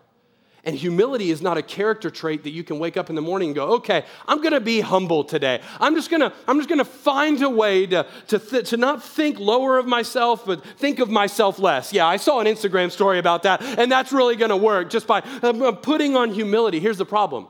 And 0.65 0.75
humility 0.77 1.31
is 1.31 1.41
not 1.41 1.57
a 1.57 1.63
character 1.63 2.11
trait 2.11 2.43
that 2.43 2.51
you 2.51 2.65
can 2.65 2.79
wake 2.79 2.97
up 2.97 3.09
in 3.09 3.17
the 3.17 3.23
morning 3.23 3.51
and 3.51 3.57
go, 3.57 3.75
okay, 3.75 4.05
I'm 4.27 4.43
gonna 4.43 4.61
be 4.61 4.81
humble 4.81 5.23
today. 5.23 5.61
I'm 5.81 5.95
just 5.95 6.11
gonna, 6.11 6.33
I'm 6.49 6.59
just 6.59 6.69
gonna 6.69 6.85
find 6.85 7.41
a 7.43 7.49
way 7.49 7.87
to, 7.87 8.07
to, 8.29 8.39
th- 8.39 8.71
to 8.71 8.77
not 8.77 9.03
think 9.03 9.39
lower 9.39 9.79
of 9.79 9.87
myself, 9.87 10.45
but 10.45 10.65
think 10.65 10.99
of 10.99 11.09
myself 11.09 11.59
less. 11.59 11.93
Yeah, 11.93 12.07
I 12.07 12.17
saw 12.17 12.41
an 12.41 12.47
Instagram 12.47 12.91
story 12.91 13.19
about 13.19 13.45
that, 13.45 13.63
and 13.63 13.91
that's 13.91 14.13
really 14.13 14.35
gonna 14.35 14.57
work 14.57 14.91
just 14.91 15.07
by 15.07 15.21
uh, 15.43 15.73
putting 15.73 16.17
on 16.17 16.33
humility. 16.33 16.81
Here's 16.81 16.99
the 16.99 17.07
problem 17.07 17.47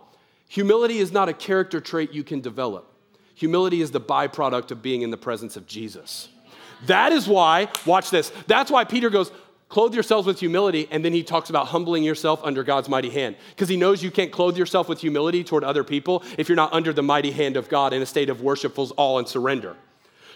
humility 0.49 0.99
is 0.99 1.11
not 1.12 1.29
a 1.29 1.35
character 1.35 1.81
trait 1.81 2.12
you 2.12 2.25
can 2.25 2.40
develop, 2.40 2.92
humility 3.35 3.81
is 3.81 3.90
the 3.90 4.01
byproduct 4.01 4.71
of 4.71 4.83
being 4.83 5.03
in 5.03 5.11
the 5.11 5.16
presence 5.16 5.57
of 5.57 5.66
Jesus. 5.66 6.29
That 6.87 7.12
is 7.12 7.27
why, 7.27 7.68
watch 7.87 8.11
this, 8.11 8.31
that's 8.47 8.71
why 8.71 8.85
Peter 8.85 9.11
goes, 9.11 9.33
Clothe 9.68 9.92
yourselves 9.92 10.26
with 10.26 10.40
humility, 10.40 10.88
and 10.90 11.04
then 11.04 11.12
he 11.12 11.22
talks 11.22 11.50
about 11.50 11.66
humbling 11.66 12.02
yourself 12.02 12.40
under 12.42 12.62
God's 12.62 12.88
mighty 12.88 13.11
hand. 13.11 13.37
Because 13.50 13.68
he 13.68 13.76
knows 13.76 14.02
you 14.02 14.11
can't 14.11 14.33
clothe 14.33 14.57
yourself 14.57 14.88
with 14.88 15.00
humility 15.00 15.44
toward 15.44 15.62
other 15.62 15.85
people 15.85 16.22
if 16.38 16.48
you're 16.48 16.57
not 16.57 16.72
under 16.72 16.92
the 16.92 17.02
mighty 17.02 17.31
hand 17.31 17.57
of 17.57 17.68
God 17.68 17.92
in 17.92 18.00
a 18.00 18.07
state 18.07 18.31
of 18.31 18.40
worshipful 18.40 18.90
awe 18.96 19.18
and 19.18 19.28
surrender. 19.28 19.76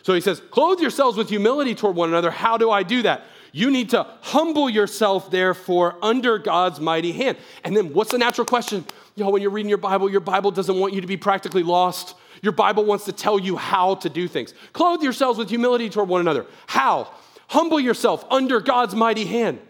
So 0.03 0.13
he 0.13 0.21
says, 0.21 0.41
Clothe 0.51 0.81
yourselves 0.81 1.17
with 1.17 1.31
humility 1.31 1.75
toward 1.75 1.97
one 1.97 2.11
another. 2.11 2.31
How 2.31 2.59
do 2.59 2.71
I 2.71 2.83
do 2.83 3.03
that? 3.03 3.23
You 3.53 3.71
need 3.71 3.91
to 3.91 4.07
humble 4.21 4.69
yourself, 4.69 5.31
therefore, 5.31 5.97
under 6.03 6.39
God's 6.39 6.81
mighty 6.81 7.13
hand. 7.13 7.39
And 7.65 7.77
then 7.77 7.93
what's 7.93 8.11
the 8.11 8.19
natural 8.19 8.47
question? 8.47 8.85
You 9.15 9.25
know, 9.25 9.31
when 9.31 9.43
you're 9.43 9.51
reading 9.51 9.69
your 9.69 9.79
Bible, 9.79 10.11
your 10.11 10.21
Bible 10.21 10.51
doesn't 10.51 10.79
want 10.79 10.95
you 10.95 11.03
to 11.03 11.07
be 11.07 11.19
practically 11.19 11.63
lost. 11.63 12.17
Your 12.43 12.53
Bible 12.53 12.85
wants 12.85 13.05
to 13.05 13.13
tell 13.13 13.39
you 13.39 13.57
how 13.57 13.95
to 13.97 14.09
do 14.09 14.27
things. 14.27 14.53
Clothe 14.73 15.03
yourselves 15.03 15.39
with 15.39 15.49
humility 15.49 15.89
toward 15.89 16.09
one 16.09 16.21
another. 16.21 16.47
How? 16.67 17.11
Humble 17.53 17.79
yourself 17.79 18.25
under 18.31 18.63
God's 18.63 18.95
mighty 18.95 19.27
hand. 19.27 19.61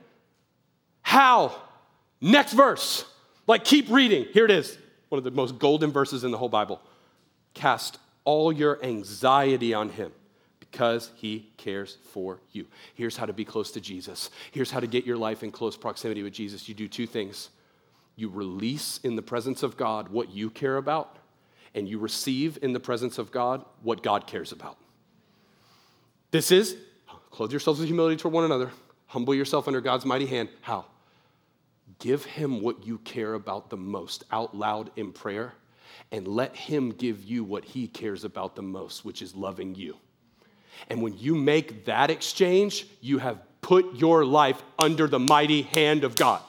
How? 1.03 1.53
Next 2.21 2.53
verse. 2.53 3.05
Like, 3.49 3.65
keep 3.65 3.91
reading. 3.91 4.27
Here 4.33 4.45
it 4.45 4.53
is. 4.53 4.79
One 5.09 5.19
of 5.19 5.25
the 5.25 5.33
most 5.33 5.59
golden 5.59 5.91
verses 5.91 6.23
in 6.23 6.31
the 6.31 6.39
whole 6.39 6.49
Bible. 6.49 6.81
Cast 7.55 7.99
all 8.25 8.53
your 8.53 8.81
anxiety 8.85 9.75
on 9.75 9.89
him 9.89 10.13
because 10.61 11.11
he 11.17 11.51
cares 11.57 11.99
for 12.13 12.39
you. 12.53 12.67
Here's 12.95 13.17
how 13.17 13.27
to 13.27 13.33
be 13.33 13.45
close 13.45 13.73
to 13.73 13.81
Jesus. 13.81 14.31
Here's 14.53 14.71
how 14.71 14.79
to 14.79 14.87
get 14.87 15.05
your 15.05 15.17
life 15.17 15.43
in 15.43 15.51
close 15.51 15.77
proximity 15.77 16.23
with 16.23 16.33
Jesus. 16.33 16.69
You 16.69 16.77
do 16.77 16.87
two 16.87 17.09
things 17.09 17.51
you 18.15 18.29
release 18.29 19.01
in 19.03 19.17
the 19.17 19.23
presence 19.23 19.65
of 19.65 19.77
God 19.77 20.09
what 20.09 20.31
you 20.31 20.51
care 20.51 20.77
about, 20.77 21.17
and 21.75 21.89
you 21.89 21.99
receive 21.99 22.61
in 22.63 22.75
the 22.75 22.79
presence 22.79 23.19
of 23.19 23.33
God 23.33 23.65
what 23.83 24.05
God 24.05 24.29
cares 24.29 24.53
about. 24.53 24.77
This 26.31 26.53
is 26.53 26.77
clothe 27.33 27.51
yourselves 27.51 27.81
with 27.81 27.89
humility 27.89 28.17
toward 28.17 28.35
one 28.35 28.45
another, 28.45 28.71
humble 29.07 29.35
yourself 29.35 29.67
under 29.67 29.81
God's 29.81 30.05
mighty 30.05 30.27
hand. 30.27 30.49
How? 30.61 30.85
Give 31.99 32.25
him 32.25 32.61
what 32.63 32.87
you 32.87 32.99
care 32.99 33.35
about 33.35 33.71
the 33.71 33.77
most 33.77 34.25
out 34.31 34.57
loud 34.57 34.91
in 34.97 35.13
prayer, 35.13 35.55
and 36.13 36.29
let 36.29 36.55
him 36.55 36.91
give 36.91 37.25
you 37.25 37.43
what 37.43 37.65
he 37.65 37.89
cares 37.89 38.25
about 38.25 38.55
the 38.55 38.63
most, 38.63 39.05
which 39.05 39.23
is 39.23 39.35
loving 39.35 39.75
you. 39.75 39.97
And 40.89 41.03
when 41.03 41.17
you 41.19 41.35
make 41.35 41.87
that 41.87 42.11
exchange, 42.11 42.87
you 43.01 43.19
have 43.19 43.39
put 43.61 43.95
your 43.95 44.25
life 44.25 44.63
under 44.79 45.07
the 45.07 45.19
mighty 45.19 45.63
hand 45.63 46.05
of 46.05 46.15
God. 46.17 46.43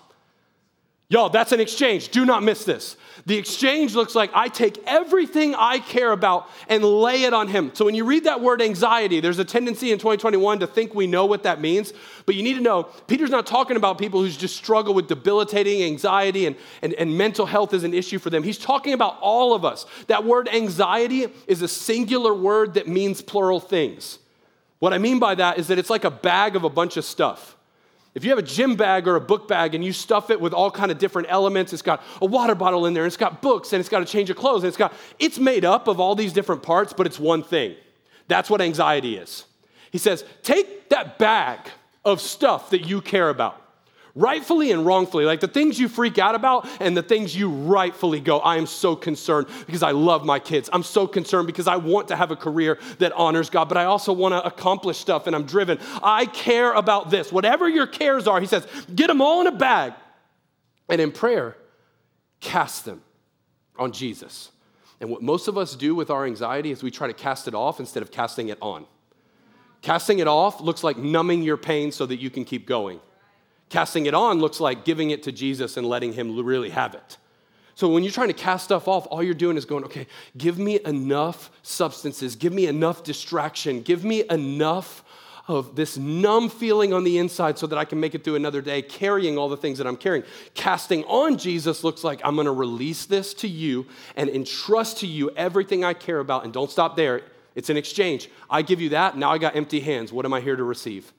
Y'all, 1.09 1.29
that's 1.29 1.51
an 1.51 1.59
exchange. 1.59 2.09
Do 2.09 2.25
not 2.25 2.43
miss 2.43 2.65
this. 2.65 2.97
The 3.25 3.37
exchange 3.37 3.93
looks 3.93 4.15
like 4.15 4.31
I 4.33 4.47
take 4.47 4.81
everything 4.87 5.53
I 5.53 5.79
care 5.79 6.11
about 6.11 6.49
and 6.67 6.83
lay 6.83 7.23
it 7.23 7.33
on 7.33 7.47
Him. 7.47 7.71
So 7.73 7.85
when 7.85 7.93
you 7.93 8.03
read 8.03 8.23
that 8.23 8.41
word 8.41 8.61
anxiety, 8.61 9.19
there's 9.19 9.37
a 9.37 9.45
tendency 9.45 9.91
in 9.91 9.99
2021 9.99 10.59
to 10.59 10.67
think 10.67 10.95
we 10.95 11.05
know 11.05 11.25
what 11.25 11.43
that 11.43 11.61
means. 11.61 11.93
But 12.25 12.35
you 12.35 12.41
need 12.41 12.55
to 12.55 12.61
know 12.61 12.83
Peter's 12.83 13.29
not 13.29 13.45
talking 13.45 13.77
about 13.77 13.97
people 13.97 14.21
who 14.21 14.29
just 14.29 14.55
struggle 14.55 14.93
with 14.93 15.07
debilitating 15.07 15.83
anxiety 15.83 16.47
and, 16.47 16.55
and, 16.81 16.93
and 16.93 17.17
mental 17.17 17.45
health 17.45 17.73
is 17.73 17.83
an 17.83 17.93
issue 17.93 18.17
for 18.17 18.29
them. 18.29 18.41
He's 18.41 18.57
talking 18.57 18.93
about 18.93 19.17
all 19.21 19.53
of 19.53 19.63
us. 19.63 19.85
That 20.07 20.25
word 20.25 20.49
anxiety 20.49 21.27
is 21.47 21.61
a 21.61 21.67
singular 21.67 22.33
word 22.33 22.73
that 22.73 22.87
means 22.87 23.21
plural 23.21 23.59
things. 23.59 24.19
What 24.79 24.93
I 24.93 24.97
mean 24.97 25.19
by 25.19 25.35
that 25.35 25.59
is 25.59 25.67
that 25.67 25.77
it's 25.77 25.89
like 25.89 26.05
a 26.05 26.11
bag 26.11 26.55
of 26.55 26.63
a 26.63 26.69
bunch 26.69 26.97
of 26.97 27.05
stuff. 27.05 27.55
If 28.15 28.23
you 28.23 28.29
have 28.29 28.39
a 28.39 28.43
gym 28.43 28.75
bag 28.75 29.07
or 29.07 29.15
a 29.15 29.21
book 29.21 29.47
bag 29.47 29.73
and 29.73 29.83
you 29.83 29.91
stuff 29.91 30.29
it 30.29 30.39
with 30.39 30.53
all 30.53 30.69
kind 30.69 30.91
of 30.91 30.99
different 30.99 31.29
elements, 31.31 31.73
it's 31.73 31.81
got 31.81 32.03
a 32.21 32.25
water 32.25 32.53
bottle 32.53 32.85
in 32.85 32.93
there, 32.93 33.03
and 33.03 33.09
it's 33.09 33.17
got 33.17 33.41
books, 33.41 33.73
and 33.73 33.79
it's 33.79 33.89
got 33.89 34.03
a 34.03 34.05
change 34.05 34.29
of 34.29 34.37
clothes, 34.37 34.63
and 34.63 34.67
it's 34.67 34.77
got 34.77 34.93
it's 35.17 35.39
made 35.39 35.65
up 35.65 35.87
of 35.87 35.99
all 35.99 36.13
these 36.13 36.33
different 36.33 36.61
parts, 36.61 36.93
but 36.93 37.07
it's 37.07 37.19
one 37.19 37.41
thing. 37.41 37.75
That's 38.27 38.49
what 38.49 38.61
anxiety 38.61 39.17
is. 39.17 39.45
He 39.91 39.97
says, 39.97 40.23
take 40.43 40.89
that 40.89 41.17
bag 41.17 41.59
of 42.05 42.21
stuff 42.21 42.69
that 42.69 42.87
you 42.87 43.01
care 43.01 43.29
about 43.29 43.62
rightfully 44.15 44.71
and 44.71 44.85
wrongfully, 44.85 45.25
like 45.25 45.39
the 45.39 45.47
things 45.47 45.79
you 45.79 45.87
freak 45.87 46.17
out 46.17 46.35
about 46.35 46.67
and 46.79 46.95
the 46.95 47.01
things 47.01 47.35
you 47.35 47.49
rightfully 47.49 48.19
go, 48.19 48.39
I 48.39 48.57
am 48.57 48.67
so 48.67 48.95
concerned 48.95 49.47
because 49.65 49.83
I 49.83 49.91
love 49.91 50.23
my 50.25 50.39
kids. 50.39 50.69
I'm 50.71 50.83
so 50.83 51.07
concerned 51.07 51.47
because 51.47 51.67
I 51.67 51.77
want 51.77 52.09
to 52.09 52.15
have 52.15 52.31
a 52.31 52.35
career 52.35 52.79
that 52.99 53.11
honors 53.13 53.49
God, 53.49 53.69
but 53.69 53.77
I 53.77 53.85
also 53.85 54.13
want 54.13 54.33
to 54.33 54.45
accomplish 54.45 54.97
stuff 54.97 55.27
and 55.27 55.35
I'm 55.35 55.45
driven. 55.45 55.79
I 56.03 56.25
care 56.27 56.73
about 56.73 57.09
this. 57.09 57.31
Whatever 57.31 57.67
your 57.67 57.87
cares 57.87 58.27
are, 58.27 58.39
he 58.39 58.47
says, 58.47 58.67
get 58.93 59.07
them 59.07 59.21
all 59.21 59.41
in 59.41 59.47
a 59.47 59.51
bag. 59.51 59.93
And 60.89 60.99
in 61.01 61.11
prayer, 61.11 61.57
cast 62.39 62.85
them 62.85 63.01
on 63.79 63.93
Jesus. 63.93 64.51
And 65.01 65.09
what 65.09 65.21
most 65.21 65.47
of 65.47 65.57
us 65.57 65.75
do 65.75 65.95
with 65.95 66.09
our 66.09 66.25
anxiety 66.25 66.71
is 66.71 66.83
we 66.83 66.91
try 66.91 67.07
to 67.07 67.13
cast 67.13 67.47
it 67.47 67.55
off 67.55 67.79
instead 67.79 68.03
of 68.03 68.11
casting 68.11 68.49
it 68.49 68.57
on. 68.61 68.85
Casting 69.81 70.19
it 70.19 70.27
off 70.27 70.61
looks 70.61 70.83
like 70.83 70.97
numbing 70.97 71.41
your 71.41 71.57
pain 71.57 71.91
so 71.91 72.05
that 72.05 72.17
you 72.17 72.29
can 72.29 72.45
keep 72.45 72.67
going. 72.67 72.99
Casting 73.73 74.05
it 74.05 74.13
on 74.13 74.37
looks 74.37 74.59
like 74.59 74.85
giving 74.85 75.09
it 75.09 75.23
to 75.23 75.31
Jesus 75.31 75.77
and 75.77 75.87
letting 75.87 76.13
Him 76.13 76.45
really 76.45 76.69
have 76.69 76.93
it. 76.93 77.17
So 77.73 77.89
when 77.89 78.03
you're 78.03 78.13
trying 78.13 78.27
to 78.27 78.35
cast 78.35 78.65
stuff 78.65 78.87
off, 78.87 79.07
all 79.09 79.23
you're 79.23 79.33
doing 79.33 79.57
is 79.57 79.65
going, 79.65 79.83
okay, 79.85 80.05
give 80.37 80.59
me 80.59 80.79
enough 80.85 81.49
substances, 81.63 82.35
give 82.35 82.53
me 82.53 82.67
enough 82.67 83.03
distraction, 83.03 83.81
give 83.81 84.03
me 84.03 84.25
enough 84.29 85.03
of 85.47 85.75
this 85.75 85.97
numb 85.97 86.49
feeling 86.49 86.93
on 86.93 87.03
the 87.03 87.17
inside 87.17 87.57
so 87.57 87.65
that 87.65 87.79
I 87.79 87.83
can 87.83 87.99
make 87.99 88.13
it 88.13 88.23
through 88.23 88.35
another 88.35 88.61
day, 88.61 88.83
carrying 88.83 89.39
all 89.39 89.49
the 89.49 89.57
things 89.57 89.79
that 89.79 89.87
I'm 89.87 89.97
carrying. 89.97 90.23
Casting 90.53 91.03
on 91.05 91.39
Jesus 91.39 91.83
looks 91.83 92.03
like 92.03 92.21
I'm 92.23 92.35
gonna 92.35 92.53
release 92.53 93.07
this 93.07 93.33
to 93.33 93.47
you 93.47 93.87
and 94.15 94.29
entrust 94.29 94.99
to 94.99 95.07
you 95.07 95.31
everything 95.31 95.83
I 95.83 95.95
care 95.95 96.19
about. 96.19 96.43
And 96.43 96.53
don't 96.53 96.69
stop 96.69 96.95
there, 96.95 97.23
it's 97.55 97.71
an 97.71 97.77
exchange. 97.77 98.29
I 98.51 98.61
give 98.61 98.79
you 98.79 98.89
that, 98.89 99.17
now 99.17 99.31
I 99.31 99.39
got 99.39 99.55
empty 99.55 99.79
hands. 99.79 100.13
What 100.13 100.25
am 100.25 100.33
I 100.33 100.41
here 100.41 100.55
to 100.55 100.63
receive? 100.63 101.11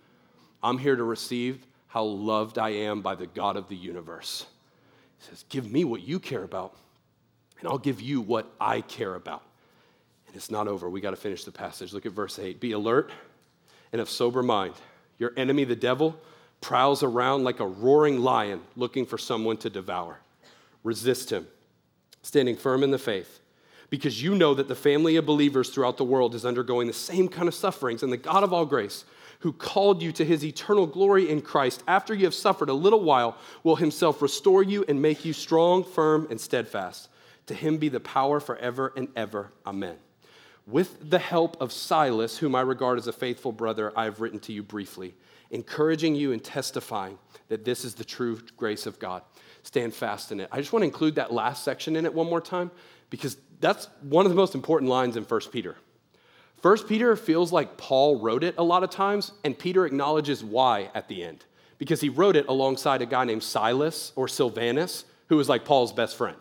I'm 0.63 0.79
here 0.79 0.95
to 0.95 1.03
receive 1.03 1.67
how 1.95 2.03
loved 2.03 2.59
I 2.59 2.71
am 2.71 3.03
by 3.03 3.15
the 3.15 3.29
God 3.29 3.57
of 3.57 3.69
the 3.69 3.77
universe. 3.77 4.47
He 5.21 5.27
says, 5.27 5.45
Give 5.49 5.71
me 5.71 5.85
what 5.85 6.03
you 6.03 6.19
care 6.19 6.43
about, 6.43 6.75
and 7.61 7.69
I'll 7.69 7.79
give 7.79 8.01
you 8.01 8.21
what 8.21 8.53
I 8.61 8.81
care 8.81 9.15
about. 9.15 9.43
And 10.27 10.35
it's 10.35 10.51
not 10.51 10.67
over. 10.67 10.91
We 10.91 11.01
got 11.01 11.11
to 11.11 11.17
finish 11.17 11.45
the 11.45 11.53
passage. 11.53 11.93
Look 11.93 12.05
at 12.05 12.11
verse 12.11 12.41
8. 12.41 12.59
Be 12.59 12.73
alert 12.73 13.13
and 13.93 14.01
of 14.01 14.11
sober 14.11 14.43
mind. 14.43 14.75
Your 15.21 15.35
enemy, 15.37 15.63
the 15.63 15.77
devil, 15.77 16.19
prowls 16.61 17.05
around 17.05 17.45
like 17.45 17.61
a 17.61 17.67
roaring 17.67 18.19
lion 18.19 18.63
looking 18.75 19.07
for 19.07 19.17
someone 19.17 19.57
to 19.59 19.71
devour. 19.71 20.19
Resist 20.83 21.31
him, 21.31 21.47
standing 22.23 22.57
firm 22.57 22.83
in 22.83 22.91
the 22.91 22.99
faith 22.99 23.39
because 23.91 24.23
you 24.23 24.35
know 24.35 24.55
that 24.55 24.69
the 24.69 24.75
family 24.75 25.17
of 25.17 25.27
believers 25.27 25.71
throughout 25.71 25.97
the 25.97 26.05
world 26.05 26.35
is 26.35 26.45
undergoing 26.45 26.87
the 26.87 26.93
same 26.93 27.29
kind 27.29 27.49
of 27.49 27.55
sufferings, 27.55 28.03
and 28.03 28.13
the 28.13 28.17
God 28.17 28.43
of 28.43 28.53
all 28.53 28.67
grace, 28.67 29.05
who 29.41 29.53
called 29.53 30.03
you 30.03 30.11
to 30.13 30.25
his 30.25 30.45
eternal 30.45 30.87
glory 30.87 31.29
in 31.29 31.43
Christ, 31.43 31.83
after 31.87 32.15
you 32.15 32.25
have 32.25 32.35
suffered 32.35 32.71
a 32.71 32.75
little 32.75 33.03
while, 33.03 33.37
will 33.63 33.77
himself 33.77 34.23
restore 34.23 34.63
you 34.63 34.85
and 34.89 35.03
make 35.03 35.25
you 35.25 35.33
strong, 35.33 35.85
firm, 35.85 36.27
and 36.31 36.41
steadfast. 36.41 37.09
To 37.47 37.55
him 37.55 37.77
be 37.77 37.91
the 37.91 38.01
power 38.01 38.41
forever 38.41 38.93
and 38.97 39.09
ever. 39.15 39.51
Amen. 39.67 39.97
With 40.67 41.11
the 41.11 41.19
help 41.19 41.61
of 41.61 41.73
Silas, 41.73 42.39
whom 42.39 42.55
I 42.55 42.63
regard 42.63 42.99
as 42.99 43.07
a 43.07 43.13
faithful 43.13 43.53
brother, 43.53 43.93
I 43.95 44.05
have 44.05 44.23
written 44.23 44.41
to 44.41 44.53
you 44.53 44.63
briefly, 44.63 45.15
encouraging 45.51 46.15
you 46.15 46.33
and 46.33 46.43
testifying 46.43 47.19
that 47.49 47.67
this 47.67 47.85
is 47.85 47.95
the 47.95 48.05
true 48.05 48.41
grace 48.57 48.87
of 48.87 48.99
God. 48.99 49.23
Stand 49.63 49.93
fast 49.93 50.33
in 50.33 50.41
it. 50.41 50.49
I 50.51 50.59
just 50.59 50.73
want 50.73 50.83
to 50.83 50.87
include 50.87 51.17
that 51.17 51.33
last 51.35 51.65
section 51.65 51.97
in 51.97 52.07
it 52.07 52.15
one 52.15 52.29
more 52.29 52.41
time 52.41 52.71
because 53.11 53.37
that's 53.61 53.89
one 54.03 54.27
of 54.27 54.31
the 54.31 54.37
most 54.37 54.55
important 54.55 54.91
lines 54.91 55.17
in 55.17 55.25
1 55.25 55.41
Peter. 55.53 55.77
First 56.61 56.89
Peter 56.89 57.15
feels 57.17 57.53
like 57.53 57.77
Paul 57.77 58.21
wrote 58.21 58.43
it 58.43 58.55
a 58.57 58.65
lot 58.65 58.83
of 58.83 58.91
times, 58.91 59.33
and 59.45 59.59
Peter 59.59 59.85
acknowledges 59.85 60.43
why 60.43 60.91
at 60.95 61.09
the 61.09 61.23
end. 61.23 61.45
Because 61.77 62.01
he 62.01 62.09
wrote 62.09 62.37
it 62.37 62.47
alongside 62.49 63.03
a 63.03 63.07
guy 63.07 63.25
named 63.25 63.43
Silas 63.43 64.13
or 64.17 64.29
Silvanus, 64.29 65.05
who 65.29 65.37
was 65.37 65.49
like 65.49 65.65
Paul's 65.65 65.93
best 65.93 66.17
friend. 66.17 66.39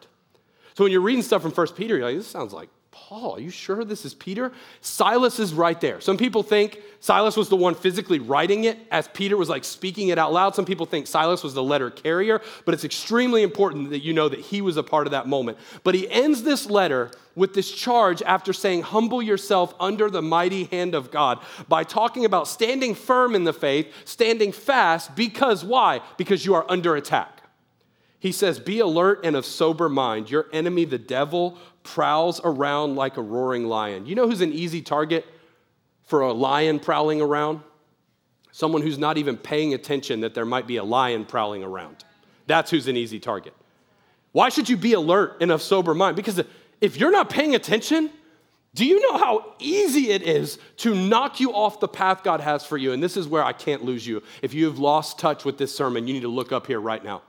So 0.75 0.85
when 0.85 0.91
you're 0.91 1.01
reading 1.01 1.23
stuff 1.23 1.41
from 1.41 1.51
First 1.51 1.75
Peter, 1.75 1.97
you're 1.97 2.05
like, 2.05 2.15
this 2.15 2.27
sounds 2.27 2.53
like 2.53 2.69
Paul, 2.93 3.37
are 3.37 3.39
you 3.39 3.49
sure 3.49 3.83
this 3.83 4.05
is 4.05 4.13
Peter? 4.13 4.51
Silas 4.81 5.39
is 5.39 5.51
right 5.51 5.81
there. 5.81 5.99
Some 5.99 6.15
people 6.15 6.43
think 6.43 6.79
Silas 6.99 7.35
was 7.35 7.49
the 7.49 7.55
one 7.55 7.73
physically 7.73 8.19
writing 8.19 8.65
it 8.65 8.77
as 8.91 9.07
Peter 9.07 9.35
was 9.35 9.49
like 9.49 9.63
speaking 9.63 10.09
it 10.09 10.19
out 10.19 10.31
loud. 10.31 10.53
Some 10.53 10.65
people 10.65 10.85
think 10.85 11.07
Silas 11.07 11.43
was 11.43 11.55
the 11.55 11.63
letter 11.63 11.89
carrier, 11.89 12.39
but 12.65 12.75
it's 12.75 12.83
extremely 12.83 13.41
important 13.41 13.89
that 13.89 14.03
you 14.03 14.13
know 14.13 14.29
that 14.29 14.39
he 14.39 14.61
was 14.61 14.77
a 14.77 14.83
part 14.83 15.07
of 15.07 15.11
that 15.11 15.27
moment. 15.27 15.57
But 15.83 15.95
he 15.95 16.07
ends 16.07 16.43
this 16.43 16.69
letter 16.69 17.09
with 17.35 17.55
this 17.55 17.71
charge 17.71 18.21
after 18.21 18.53
saying, 18.53 18.83
Humble 18.83 19.23
yourself 19.23 19.73
under 19.79 20.09
the 20.11 20.21
mighty 20.21 20.65
hand 20.65 20.93
of 20.93 21.09
God 21.09 21.39
by 21.67 21.83
talking 21.83 22.25
about 22.25 22.47
standing 22.47 22.93
firm 22.93 23.33
in 23.33 23.43
the 23.43 23.53
faith, 23.53 23.91
standing 24.05 24.51
fast, 24.51 25.15
because 25.15 25.65
why? 25.65 26.01
Because 26.17 26.45
you 26.45 26.53
are 26.53 26.65
under 26.69 26.95
attack. 26.95 27.41
He 28.23 28.31
says, 28.31 28.57
Be 28.57 28.79
alert 28.79 29.19
and 29.25 29.35
of 29.35 29.45
sober 29.45 29.89
mind. 29.89 30.31
Your 30.31 30.45
enemy, 30.53 30.85
the 30.85 30.97
devil, 30.97 31.57
prowls 31.83 32.41
around 32.43 32.95
like 32.95 33.17
a 33.17 33.21
roaring 33.21 33.65
lion. 33.65 34.05
You 34.05 34.15
know 34.15 34.27
who's 34.27 34.41
an 34.41 34.53
easy 34.53 34.81
target 34.81 35.25
for 36.03 36.21
a 36.21 36.33
lion 36.33 36.79
prowling 36.79 37.21
around? 37.21 37.61
Someone 38.51 38.81
who's 38.81 38.97
not 38.97 39.17
even 39.17 39.37
paying 39.37 39.73
attention 39.73 40.21
that 40.21 40.33
there 40.33 40.45
might 40.45 40.67
be 40.67 40.77
a 40.77 40.83
lion 40.83 41.25
prowling 41.25 41.63
around. 41.63 42.03
That's 42.47 42.69
who's 42.69 42.87
an 42.87 42.97
easy 42.97 43.19
target. 43.19 43.53
Why 44.31 44.49
should 44.49 44.69
you 44.69 44.77
be 44.77 44.93
alert 44.93 45.37
and 45.41 45.51
of 45.51 45.61
sober 45.61 45.93
mind? 45.93 46.15
Because 46.15 46.41
if 46.81 46.97
you're 46.97 47.11
not 47.11 47.29
paying 47.29 47.55
attention, 47.55 48.09
do 48.75 48.85
you 48.85 48.99
know 48.99 49.17
how 49.17 49.53
easy 49.59 50.09
it 50.09 50.23
is 50.23 50.57
to 50.77 50.95
knock 50.95 51.39
you 51.39 51.53
off 51.53 51.79
the 51.79 51.87
path 51.87 52.23
God 52.23 52.41
has 52.41 52.65
for 52.65 52.77
you? 52.77 52.91
And 52.91 53.01
this 53.01 53.15
is 53.15 53.27
where 53.27 53.43
I 53.43 53.53
can't 53.53 53.83
lose 53.83 54.05
you. 54.05 54.23
If 54.41 54.53
you 54.53 54.65
have 54.65 54.79
lost 54.79 55.19
touch 55.19 55.45
with 55.45 55.57
this 55.57 55.75
sermon, 55.75 56.07
you 56.07 56.13
need 56.13 56.21
to 56.21 56.27
look 56.27 56.51
up 56.51 56.65
here 56.65 56.79
right 56.79 57.03
now. 57.03 57.21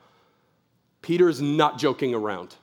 Peter 1.02 1.28
is 1.28 1.42
not 1.42 1.78
joking 1.78 2.14
around. 2.14 2.54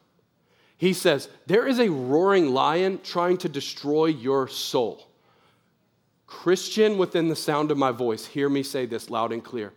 He 0.82 0.94
says, 0.94 1.30
There 1.46 1.67
is 1.67 1.80
a 1.80 1.91
roaring 1.91 2.56
lion 2.56 3.02
trying 3.04 3.38
to 3.38 3.48
destroy 3.48 4.08
your 4.08 4.48
soul. 4.48 5.08
Christian 6.26 6.98
within 6.98 7.28
the 7.28 7.36
sound 7.36 7.70
of 7.70 7.78
my 7.78 7.91
voice, 7.91 8.26
hear 8.26 8.50
me 8.50 8.63
say 8.63 8.88
this 8.88 9.08
loud 9.12 9.32
and 9.32 9.44
clear. 9.44 9.74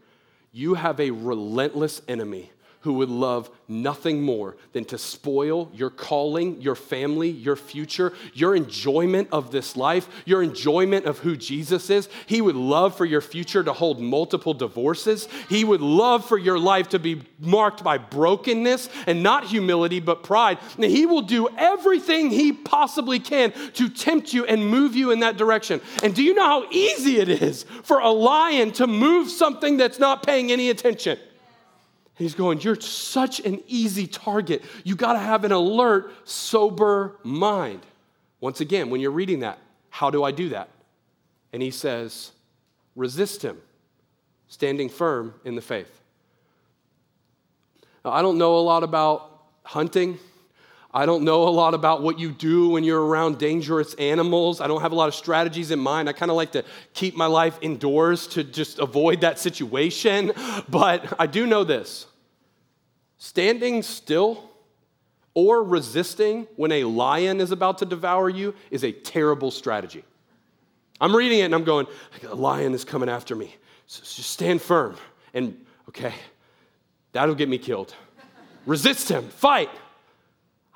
You 0.50 0.72
have 0.72 0.98
a 0.98 1.10
relentless 1.10 2.00
enemy 2.08 2.52
who 2.84 2.92
would 2.92 3.08
love 3.08 3.48
nothing 3.66 4.20
more 4.20 4.56
than 4.72 4.84
to 4.84 4.98
spoil 4.98 5.70
your 5.72 5.88
calling, 5.88 6.60
your 6.60 6.74
family, 6.74 7.30
your 7.30 7.56
future, 7.56 8.12
your 8.34 8.54
enjoyment 8.54 9.26
of 9.32 9.50
this 9.50 9.74
life, 9.74 10.06
your 10.26 10.42
enjoyment 10.42 11.06
of 11.06 11.18
who 11.20 11.34
Jesus 11.34 11.88
is. 11.88 12.10
He 12.26 12.42
would 12.42 12.56
love 12.56 12.94
for 12.94 13.06
your 13.06 13.22
future 13.22 13.64
to 13.64 13.72
hold 13.72 14.02
multiple 14.02 14.52
divorces. 14.52 15.28
He 15.48 15.64
would 15.64 15.80
love 15.80 16.26
for 16.28 16.36
your 16.36 16.58
life 16.58 16.90
to 16.90 16.98
be 16.98 17.22
marked 17.40 17.82
by 17.82 17.96
brokenness 17.96 18.90
and 19.06 19.22
not 19.22 19.44
humility, 19.44 20.00
but 20.00 20.22
pride. 20.22 20.58
And 20.76 20.84
he 20.84 21.06
will 21.06 21.22
do 21.22 21.48
everything 21.56 22.28
he 22.28 22.52
possibly 22.52 23.18
can 23.18 23.52
to 23.72 23.88
tempt 23.88 24.34
you 24.34 24.44
and 24.44 24.68
move 24.68 24.94
you 24.94 25.10
in 25.10 25.20
that 25.20 25.38
direction. 25.38 25.80
And 26.02 26.14
do 26.14 26.22
you 26.22 26.34
know 26.34 26.44
how 26.44 26.70
easy 26.70 27.16
it 27.16 27.30
is 27.30 27.64
for 27.82 28.00
a 28.00 28.10
lion 28.10 28.72
to 28.72 28.86
move 28.86 29.30
something 29.30 29.78
that's 29.78 29.98
not 29.98 30.22
paying 30.22 30.52
any 30.52 30.68
attention? 30.68 31.18
He's 32.16 32.34
going, 32.34 32.60
You're 32.60 32.80
such 32.80 33.40
an 33.40 33.62
easy 33.66 34.06
target. 34.06 34.62
You 34.84 34.96
got 34.96 35.14
to 35.14 35.18
have 35.18 35.44
an 35.44 35.52
alert, 35.52 36.12
sober 36.28 37.16
mind. 37.22 37.80
Once 38.40 38.60
again, 38.60 38.90
when 38.90 39.00
you're 39.00 39.10
reading 39.10 39.40
that, 39.40 39.58
how 39.90 40.10
do 40.10 40.22
I 40.22 40.30
do 40.30 40.50
that? 40.50 40.68
And 41.52 41.62
he 41.62 41.70
says, 41.70 42.32
Resist 42.94 43.42
him, 43.42 43.58
standing 44.48 44.88
firm 44.88 45.34
in 45.44 45.54
the 45.54 45.62
faith. 45.62 46.00
Now, 48.04 48.12
I 48.12 48.22
don't 48.22 48.38
know 48.38 48.56
a 48.56 48.60
lot 48.60 48.82
about 48.82 49.42
hunting. 49.62 50.18
I 50.96 51.06
don't 51.06 51.24
know 51.24 51.48
a 51.48 51.50
lot 51.50 51.74
about 51.74 52.02
what 52.02 52.20
you 52.20 52.30
do 52.30 52.68
when 52.68 52.84
you're 52.84 53.04
around 53.04 53.38
dangerous 53.38 53.94
animals. 53.94 54.60
I 54.60 54.68
don't 54.68 54.80
have 54.80 54.92
a 54.92 54.94
lot 54.94 55.08
of 55.08 55.16
strategies 55.16 55.72
in 55.72 55.80
mind. 55.80 56.08
I 56.08 56.12
kind 56.12 56.30
of 56.30 56.36
like 56.36 56.52
to 56.52 56.64
keep 56.92 57.16
my 57.16 57.26
life 57.26 57.58
indoors 57.60 58.28
to 58.28 58.44
just 58.44 58.78
avoid 58.78 59.22
that 59.22 59.40
situation. 59.40 60.32
But 60.68 61.12
I 61.18 61.26
do 61.26 61.46
know 61.46 61.64
this 61.64 62.06
standing 63.18 63.82
still 63.82 64.50
or 65.34 65.64
resisting 65.64 66.46
when 66.56 66.70
a 66.70 66.84
lion 66.84 67.40
is 67.40 67.50
about 67.50 67.78
to 67.78 67.84
devour 67.84 68.28
you 68.28 68.54
is 68.70 68.84
a 68.84 68.92
terrible 68.92 69.50
strategy. 69.50 70.04
I'm 71.00 71.14
reading 71.14 71.40
it 71.40 71.42
and 71.42 71.54
I'm 71.54 71.64
going, 71.64 71.86
a 72.28 72.34
lion 72.34 72.72
is 72.72 72.84
coming 72.84 73.08
after 73.08 73.34
me. 73.34 73.56
So 73.86 74.00
just 74.02 74.30
stand 74.30 74.62
firm. 74.62 74.96
And 75.32 75.64
okay, 75.88 76.14
that'll 77.12 77.34
get 77.34 77.48
me 77.48 77.58
killed. 77.58 77.94
Resist 78.64 79.10
him, 79.10 79.28
fight. 79.28 79.70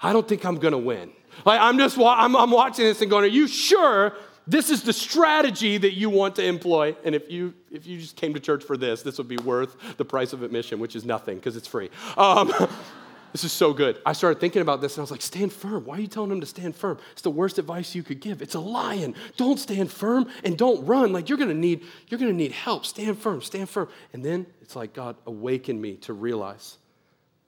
I 0.03 0.13
don't 0.13 0.27
think 0.27 0.45
I'm 0.45 0.57
going 0.57 0.73
to 0.73 0.79
win. 0.79 1.11
Like, 1.45 1.61
I'm 1.61 1.79
just 1.79 1.99
I'm, 1.99 2.37
I'm 2.37 2.51
watching 2.51 2.85
this 2.85 3.01
and 3.01 3.11
going, 3.11 3.25
Are 3.25 3.29
you 3.29 3.49
sure 3.49 4.15
this 4.47 4.71
is 4.71 4.83
the 4.83 4.93
strategy 4.93 5.79
that 5.79 5.93
you 5.95 6.11
want 6.11 6.37
to 6.37 6.45
employ? 6.45 6.97
And 7.05 7.15
if 7.15 7.31
you, 7.31 7.55
if 7.71 7.87
you 7.87 7.99
just 7.99 8.17
came 8.17 8.35
to 8.35 8.41
church 8.41 8.65
for 8.65 8.77
this, 8.77 9.03
this 9.03 9.19
would 9.19 9.29
be 9.29 9.37
worth 9.37 9.97
the 9.97 10.05
price 10.05 10.33
of 10.33 10.43
admission, 10.43 10.79
which 10.79 10.97
is 10.97 11.05
nothing 11.05 11.37
because 11.37 11.57
it's 11.57 11.69
free. 11.69 11.91
Um, 12.17 12.53
this 13.33 13.45
is 13.45 13.53
so 13.53 13.73
good. 13.73 14.01
I 14.07 14.13
started 14.13 14.41
thinking 14.41 14.63
about 14.63 14.81
this 14.81 14.95
and 14.95 15.01
I 15.01 15.03
was 15.03 15.11
like, 15.11 15.23
Stand 15.23 15.53
firm. 15.53 15.85
Why 15.85 15.99
are 15.99 16.01
you 16.01 16.07
telling 16.07 16.31
him 16.31 16.41
to 16.41 16.47
stand 16.47 16.75
firm? 16.75 16.99
It's 17.13 17.23
the 17.23 17.31
worst 17.31 17.59
advice 17.59 17.95
you 17.95 18.03
could 18.03 18.21
give. 18.21 18.41
It's 18.41 18.55
a 18.55 18.61
lion. 18.61 19.15
Don't 19.37 19.59
stand 19.59 19.93
firm 19.93 20.29
and 20.45 20.57
don't 20.57 20.85
run. 20.87 21.13
Like, 21.13 21.29
you're 21.29 21.39
to 21.39 21.53
need, 21.53 21.85
you're 22.09 22.19
to 22.19 22.33
need 22.33 22.53
help. 22.53 22.87
Stand 22.87 23.19
firm, 23.19 23.43
stand 23.43 23.69
firm. 23.69 23.89
And 24.13 24.25
then 24.25 24.47
it's 24.63 24.75
like 24.75 24.93
God 24.93 25.17
awakened 25.27 25.81
me 25.81 25.97
to 25.99 26.13
realize 26.13 26.79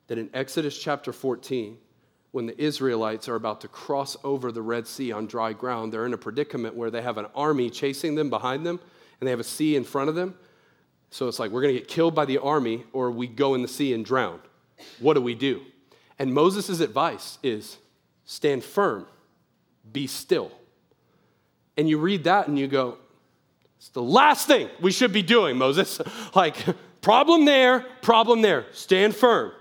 that 0.09 0.19
in 0.19 0.29
Exodus 0.35 0.77
chapter 0.77 1.13
14, 1.13 1.79
when 2.33 2.47
the 2.47 2.61
Israelites 2.63 3.29
are 3.29 3.35
about 3.35 3.61
to 3.63 3.69
cross 3.69 4.17
over 4.23 4.53
the 4.53 4.63
Red 4.63 4.87
Sea 4.87 5.13
on 5.13 5.27
dry 5.27 5.53
ground, 5.53 5.93
they're 5.93 6.07
in 6.07 6.15
a 6.15 6.19
predicament 6.19 6.77
where 6.77 6.91
they 6.91 7.03
have 7.03 7.19
an 7.19 7.27
army 7.35 7.71
chasing 7.71 8.15
them 8.15 8.31
behind 8.31 8.65
them 8.65 8.79
and 9.19 9.27
they 9.27 9.31
have 9.31 9.41
a 9.41 9.45
sea 9.45 9.77
in 9.77 9.85
front 9.85 10.09
of 10.09 10.15
them. 10.15 10.35
So 11.11 11.27
it's 11.27 11.41
like, 11.41 11.51
we're 11.51 11.63
going 11.63 11.75
to 11.75 11.81
get 11.81 11.89
killed 11.89 12.15
by 12.15 12.25
the 12.25 12.39
army 12.39 12.85
or 12.93 13.11
we 13.11 13.27
go 13.27 13.55
in 13.55 13.63
the 13.63 13.69
sea 13.69 13.93
and 13.93 14.05
drown. 14.05 14.41
What 15.01 15.15
do 15.15 15.21
we 15.21 15.35
do? 15.35 15.63
And 16.19 16.33
Moses' 16.33 16.81
advice 16.81 17.39
is 17.43 17.79
stand 18.25 18.63
firm, 18.63 19.07
be 19.91 20.07
still. 20.07 20.53
And 21.77 21.89
you 21.89 21.99
read 21.99 22.25
that 22.25 22.47
and 22.47 22.59
you 22.59 22.69
go, 22.69 22.99
it's 23.77 23.89
the 23.89 24.03
last 24.03 24.47
thing 24.47 24.69
we 24.81 24.93
should 24.93 25.13
be 25.13 25.23
doing, 25.23 25.57
Moses. 25.57 26.01
like, 26.35 26.57
problem 27.01 27.45
there, 27.45 27.81
problem 28.03 28.43
there. 28.43 28.67
Stand 28.73 29.17
firm 29.17 29.53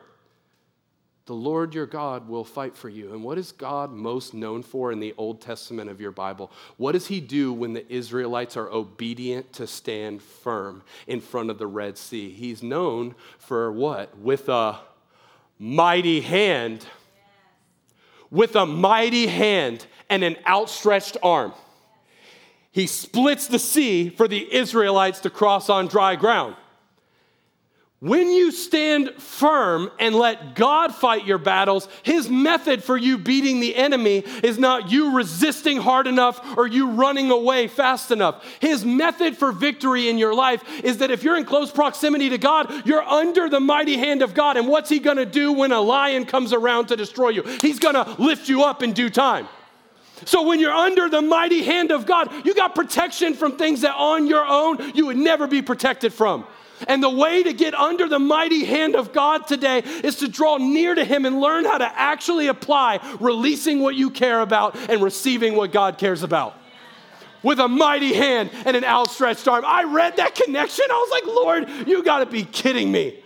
the 1.29 1.35
Lord 1.35 1.75
your 1.75 1.85
God 1.85 2.27
will 2.27 2.43
fight 2.43 2.75
for 2.75 2.89
you. 2.89 3.13
And 3.13 3.23
what 3.23 3.37
is 3.37 3.51
God 3.51 3.91
most 3.91 4.33
known 4.33 4.63
for 4.63 4.91
in 4.91 4.99
the 4.99 5.13
Old 5.15 5.41
Testament 5.41 5.87
of 5.87 6.01
your 6.01 6.09
Bible? 6.09 6.51
What 6.77 6.93
does 6.93 7.05
he 7.05 7.21
do 7.21 7.53
when 7.53 7.73
the 7.73 7.85
Israelites 7.87 8.57
are 8.57 8.67
obedient 8.67 9.53
to 9.53 9.67
stand 9.67 10.23
firm 10.23 10.81
in 11.05 11.21
front 11.21 11.51
of 11.51 11.59
the 11.59 11.67
Red 11.67 11.99
Sea? 11.99 12.31
He's 12.31 12.63
known 12.63 13.13
for 13.37 13.71
what? 13.71 14.17
With 14.17 14.49
a 14.49 14.79
mighty 15.59 16.21
hand. 16.21 16.83
With 18.31 18.55
a 18.55 18.65
mighty 18.65 19.27
hand 19.27 19.85
and 20.09 20.23
an 20.23 20.35
outstretched 20.47 21.17
arm. 21.21 21.53
He 22.71 22.87
splits 22.87 23.45
the 23.45 23.59
sea 23.59 24.09
for 24.09 24.27
the 24.27 24.51
Israelites 24.51 25.19
to 25.19 25.29
cross 25.29 25.69
on 25.69 25.89
dry 25.89 26.15
ground. 26.15 26.55
When 28.01 28.31
you 28.31 28.51
stand 28.53 29.09
firm 29.17 29.91
and 29.99 30.15
let 30.15 30.55
God 30.55 30.95
fight 30.95 31.25
your 31.25 31.37
battles, 31.37 31.89
His 32.01 32.29
method 32.29 32.81
for 32.81 32.95
you 32.95 33.17
beating 33.17 33.59
the 33.59 33.75
enemy 33.75 34.19
is 34.41 34.57
not 34.57 34.89
you 34.89 35.17
resisting 35.17 35.81
hard 35.81 36.07
enough 36.07 36.39
or 36.57 36.65
you 36.65 36.91
running 36.91 37.29
away 37.29 37.67
fast 37.67 38.11
enough. 38.11 38.41
His 38.61 38.85
method 38.85 39.35
for 39.35 39.51
victory 39.51 40.07
in 40.07 40.17
your 40.17 40.33
life 40.33 40.63
is 40.81 40.99
that 40.99 41.11
if 41.11 41.23
you're 41.23 41.35
in 41.35 41.43
close 41.43 41.71
proximity 41.71 42.29
to 42.29 42.37
God, 42.37 42.87
you're 42.87 43.03
under 43.03 43.49
the 43.49 43.59
mighty 43.59 43.97
hand 43.97 44.21
of 44.21 44.33
God. 44.33 44.55
And 44.55 44.69
what's 44.69 44.89
He 44.89 44.99
gonna 44.99 45.25
do 45.25 45.51
when 45.51 45.73
a 45.73 45.81
lion 45.81 46.25
comes 46.25 46.53
around 46.53 46.87
to 46.87 46.95
destroy 46.95 47.29
you? 47.29 47.43
He's 47.61 47.79
gonna 47.79 48.15
lift 48.17 48.47
you 48.47 48.63
up 48.63 48.81
in 48.81 48.93
due 48.93 49.09
time. 49.09 49.49
So 50.23 50.43
when 50.43 50.61
you're 50.61 50.71
under 50.71 51.09
the 51.09 51.21
mighty 51.21 51.63
hand 51.63 51.91
of 51.91 52.05
God, 52.05 52.45
you 52.45 52.53
got 52.53 52.75
protection 52.75 53.33
from 53.33 53.57
things 53.57 53.81
that 53.81 53.95
on 53.95 54.25
your 54.25 54.45
own 54.45 54.95
you 54.95 55.07
would 55.07 55.17
never 55.17 55.47
be 55.47 55.61
protected 55.61 56.13
from. 56.13 56.45
And 56.87 57.03
the 57.03 57.09
way 57.09 57.43
to 57.43 57.53
get 57.53 57.73
under 57.73 58.07
the 58.07 58.19
mighty 58.19 58.65
hand 58.65 58.95
of 58.95 59.13
God 59.13 59.47
today 59.47 59.79
is 60.03 60.17
to 60.17 60.27
draw 60.27 60.57
near 60.57 60.95
to 60.95 61.03
Him 61.03 61.25
and 61.25 61.39
learn 61.41 61.65
how 61.65 61.77
to 61.77 61.99
actually 61.99 62.47
apply 62.47 62.99
releasing 63.19 63.79
what 63.79 63.95
you 63.95 64.09
care 64.09 64.41
about 64.41 64.75
and 64.89 65.01
receiving 65.01 65.55
what 65.55 65.71
God 65.71 65.97
cares 65.97 66.23
about. 66.23 66.55
With 67.41 67.59
a 67.59 67.67
mighty 67.67 68.13
hand 68.13 68.51
and 68.65 68.75
an 68.75 68.83
outstretched 68.83 69.47
arm. 69.47 69.63
I 69.65 69.83
read 69.83 70.17
that 70.17 70.35
connection. 70.35 70.85
I 70.89 70.93
was 70.93 71.09
like, 71.11 71.25
Lord, 71.25 71.87
you 71.87 72.03
got 72.03 72.19
to 72.19 72.25
be 72.25 72.43
kidding 72.43 72.91
me. 72.91 73.23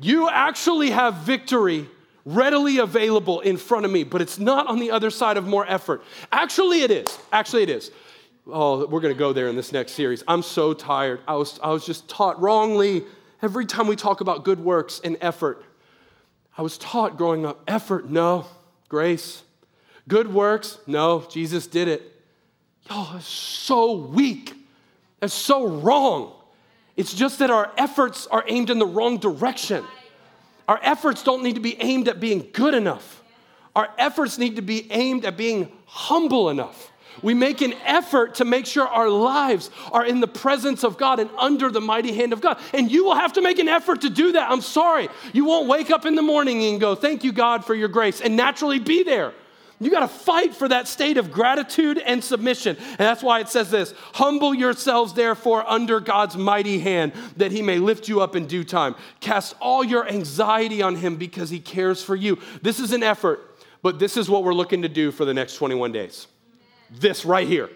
You 0.00 0.28
actually 0.30 0.90
have 0.90 1.16
victory 1.16 1.86
readily 2.24 2.78
available 2.78 3.40
in 3.40 3.56
front 3.56 3.84
of 3.84 3.90
me, 3.90 4.04
but 4.04 4.22
it's 4.22 4.38
not 4.38 4.68
on 4.68 4.78
the 4.78 4.90
other 4.90 5.10
side 5.10 5.36
of 5.36 5.46
more 5.46 5.66
effort. 5.66 6.02
Actually, 6.30 6.82
it 6.82 6.90
is. 6.90 7.18
Actually, 7.32 7.64
it 7.64 7.70
is 7.70 7.90
oh, 8.46 8.86
we're 8.86 9.00
going 9.00 9.14
to 9.14 9.18
go 9.18 9.32
there 9.32 9.48
in 9.48 9.56
this 9.56 9.72
next 9.72 9.92
series. 9.92 10.22
I'm 10.26 10.42
so 10.42 10.74
tired. 10.74 11.20
I 11.26 11.34
was, 11.34 11.58
I 11.62 11.70
was 11.70 11.84
just 11.84 12.08
taught 12.08 12.40
wrongly. 12.40 13.04
Every 13.40 13.66
time 13.66 13.86
we 13.86 13.96
talk 13.96 14.20
about 14.20 14.44
good 14.44 14.60
works 14.60 15.00
and 15.02 15.16
effort, 15.20 15.64
I 16.56 16.62
was 16.62 16.78
taught 16.78 17.16
growing 17.16 17.46
up 17.46 17.62
effort, 17.66 18.10
no, 18.10 18.46
grace. 18.88 19.42
Good 20.08 20.32
works, 20.32 20.78
no, 20.86 21.26
Jesus 21.30 21.66
did 21.66 21.88
it. 21.88 22.02
Y'all, 22.90 23.16
it's 23.16 23.26
so 23.26 23.92
weak. 23.94 24.54
That's 25.20 25.34
so 25.34 25.66
wrong. 25.66 26.32
It's 26.96 27.14
just 27.14 27.38
that 27.38 27.50
our 27.50 27.72
efforts 27.78 28.26
are 28.26 28.44
aimed 28.46 28.70
in 28.70 28.78
the 28.78 28.86
wrong 28.86 29.18
direction. 29.18 29.84
Our 30.68 30.78
efforts 30.82 31.22
don't 31.22 31.42
need 31.42 31.54
to 31.54 31.60
be 31.60 31.80
aimed 31.80 32.08
at 32.08 32.20
being 32.20 32.48
good 32.52 32.74
enough. 32.74 33.22
Our 33.74 33.88
efforts 33.96 34.36
need 34.36 34.56
to 34.56 34.62
be 34.62 34.90
aimed 34.92 35.24
at 35.24 35.36
being 35.36 35.72
humble 35.86 36.50
enough. 36.50 36.91
We 37.20 37.34
make 37.34 37.60
an 37.60 37.74
effort 37.84 38.36
to 38.36 38.44
make 38.44 38.66
sure 38.66 38.86
our 38.86 39.10
lives 39.10 39.70
are 39.92 40.04
in 40.04 40.20
the 40.20 40.28
presence 40.28 40.84
of 40.84 40.96
God 40.96 41.20
and 41.20 41.30
under 41.38 41.70
the 41.70 41.80
mighty 41.80 42.12
hand 42.14 42.32
of 42.32 42.40
God. 42.40 42.58
And 42.72 42.90
you 42.90 43.04
will 43.04 43.14
have 43.14 43.34
to 43.34 43.42
make 43.42 43.58
an 43.58 43.68
effort 43.68 44.00
to 44.02 44.10
do 44.10 44.32
that. 44.32 44.50
I'm 44.50 44.60
sorry. 44.60 45.08
You 45.32 45.44
won't 45.44 45.68
wake 45.68 45.90
up 45.90 46.06
in 46.06 46.14
the 46.14 46.22
morning 46.22 46.64
and 46.64 46.80
go, 46.80 46.94
Thank 46.94 47.24
you, 47.24 47.32
God, 47.32 47.64
for 47.64 47.74
your 47.74 47.88
grace, 47.88 48.20
and 48.20 48.36
naturally 48.36 48.78
be 48.78 49.02
there. 49.02 49.34
You 49.82 49.90
got 49.90 50.00
to 50.00 50.08
fight 50.08 50.54
for 50.54 50.68
that 50.68 50.86
state 50.86 51.16
of 51.16 51.32
gratitude 51.32 51.98
and 51.98 52.22
submission. 52.22 52.76
And 52.76 52.98
that's 52.98 53.22
why 53.22 53.40
it 53.40 53.48
says 53.48 53.70
this 53.70 53.92
Humble 54.14 54.54
yourselves, 54.54 55.12
therefore, 55.12 55.68
under 55.68 55.98
God's 55.98 56.36
mighty 56.36 56.78
hand, 56.78 57.12
that 57.36 57.50
he 57.50 57.62
may 57.62 57.78
lift 57.78 58.08
you 58.08 58.20
up 58.20 58.36
in 58.36 58.46
due 58.46 58.64
time. 58.64 58.94
Cast 59.20 59.56
all 59.60 59.82
your 59.82 60.08
anxiety 60.08 60.82
on 60.82 60.96
him 60.96 61.16
because 61.16 61.50
he 61.50 61.58
cares 61.58 62.02
for 62.02 62.14
you. 62.14 62.38
This 62.62 62.78
is 62.78 62.92
an 62.92 63.02
effort, 63.02 63.40
but 63.82 63.98
this 63.98 64.16
is 64.16 64.30
what 64.30 64.44
we're 64.44 64.54
looking 64.54 64.82
to 64.82 64.88
do 64.88 65.10
for 65.10 65.24
the 65.24 65.34
next 65.34 65.56
21 65.56 65.90
days 65.90 66.28
this 67.00 67.24
right 67.24 67.46
here. 67.46 67.70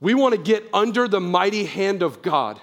We 0.00 0.14
want 0.14 0.34
to 0.34 0.40
get 0.40 0.68
under 0.72 1.08
the 1.08 1.20
mighty 1.20 1.64
hand 1.64 2.02
of 2.02 2.22
God 2.22 2.60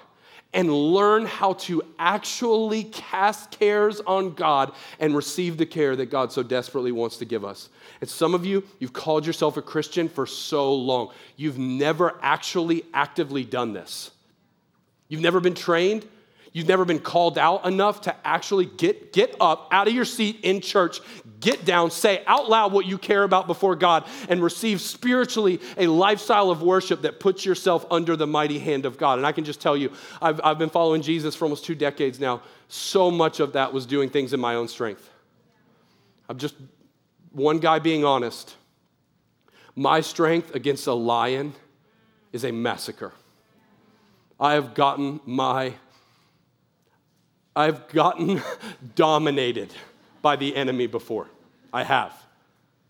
and 0.54 0.72
learn 0.72 1.26
how 1.26 1.54
to 1.54 1.82
actually 1.98 2.84
cast 2.84 3.52
cares 3.52 4.02
on 4.02 4.34
God 4.34 4.74
and 5.00 5.16
receive 5.16 5.58
the 5.58 5.66
care 5.66 5.96
that 5.96 6.08
God 6.08 6.32
so 6.32 6.44
desperately 6.44 6.92
wants 6.92 7.18
to 7.18 7.26
give 7.26 7.46
us. 7.46 7.70
And 8.02 8.10
some 8.10 8.34
of 8.34 8.46
you, 8.46 8.64
you've 8.80 8.94
called 8.94 9.26
yourself 9.26 9.56
a 9.58 9.62
Christian 9.62 10.10
for 10.10 10.26
so 10.26 10.74
long, 10.74 11.12
you've 11.38 11.58
never 11.58 12.20
actually 12.22 12.84
actively 12.94 13.46
done 13.46 13.74
this. 13.74 14.12
You've 15.08 15.22
never 15.22 15.40
been 15.40 15.56
trained. 15.56 16.08
You've 16.54 16.68
never 16.68 16.84
been 16.84 17.00
called 17.00 17.38
out 17.38 17.66
enough 17.66 18.02
to 18.02 18.16
actually 18.28 18.66
get, 18.66 19.14
get 19.14 19.36
up 19.40 19.70
out 19.72 19.88
of 19.88 19.94
your 19.94 20.04
seat 20.04 20.40
in 20.44 20.60
church, 20.60 21.00
get 21.40 21.64
down, 21.64 21.92
say 21.92 22.24
out 22.28 22.50
loud 22.50 22.74
what 22.74 22.86
you 22.86 22.98
care 22.98 23.24
about 23.24 23.48
before 23.48 23.74
God, 23.76 24.06
and 24.28 24.44
receive 24.44 24.82
spiritually 24.82 25.62
a 25.78 25.88
lifestyle 25.88 26.50
of 26.50 26.62
worship 26.62 27.04
that 27.04 27.22
puts 27.22 27.46
yourself 27.46 27.86
under 27.90 28.18
the 28.18 28.28
mighty 28.28 28.60
hand 28.60 28.86
of 28.86 28.98
God. 28.98 29.18
And 29.18 29.26
I 29.26 29.32
can 29.32 29.46
just 29.46 29.62
tell 29.62 29.78
you, 29.78 29.94
I've, 30.22 30.42
I've 30.44 30.60
been 30.60 30.70
following 30.70 31.02
Jesus 31.02 31.36
for 31.36 31.46
almost 31.46 31.64
two 31.64 31.76
decades 31.76 32.20
now. 32.20 32.42
So 32.68 33.10
much 33.10 33.40
of 33.40 33.54
that 33.54 33.72
was 33.72 33.86
doing 33.86 34.10
things 34.10 34.34
in 34.34 34.40
my 34.42 34.56
own 34.56 34.68
strength. 34.68 35.10
I'm 36.28 36.38
just 36.38 36.56
one 37.32 37.60
guy 37.60 37.80
being 37.80 38.04
honest. 38.04 38.58
My 39.74 40.02
strength 40.02 40.54
against 40.54 40.86
a 40.88 40.94
lion 40.94 41.54
is 42.34 42.44
a 42.44 42.52
massacre. 42.52 43.14
I 44.38 44.54
have 44.54 44.74
gotten 44.74 45.22
my 45.26 45.76
I've 47.56 47.88
gotten 47.90 48.42
dominated 48.96 49.74
by 50.22 50.36
the 50.36 50.56
enemy 50.56 50.88
before. 50.88 51.28
I 51.74 51.84
have. 51.84 52.14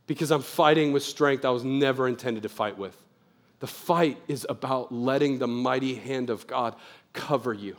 Because 0.07 0.31
I'm 0.31 0.41
fighting 0.41 0.91
with 0.91 1.03
strength 1.03 1.45
I 1.45 1.49
was 1.49 1.63
never 1.63 2.07
intended 2.07 2.43
to 2.43 2.49
fight 2.49 2.77
with. 2.77 2.95
The 3.59 3.67
fight 3.67 4.17
is 4.27 4.45
about 4.49 4.91
letting 4.91 5.37
the 5.37 5.47
mighty 5.47 5.95
hand 5.95 6.29
of 6.29 6.47
God 6.47 6.75
cover 7.13 7.53
you. 7.53 7.77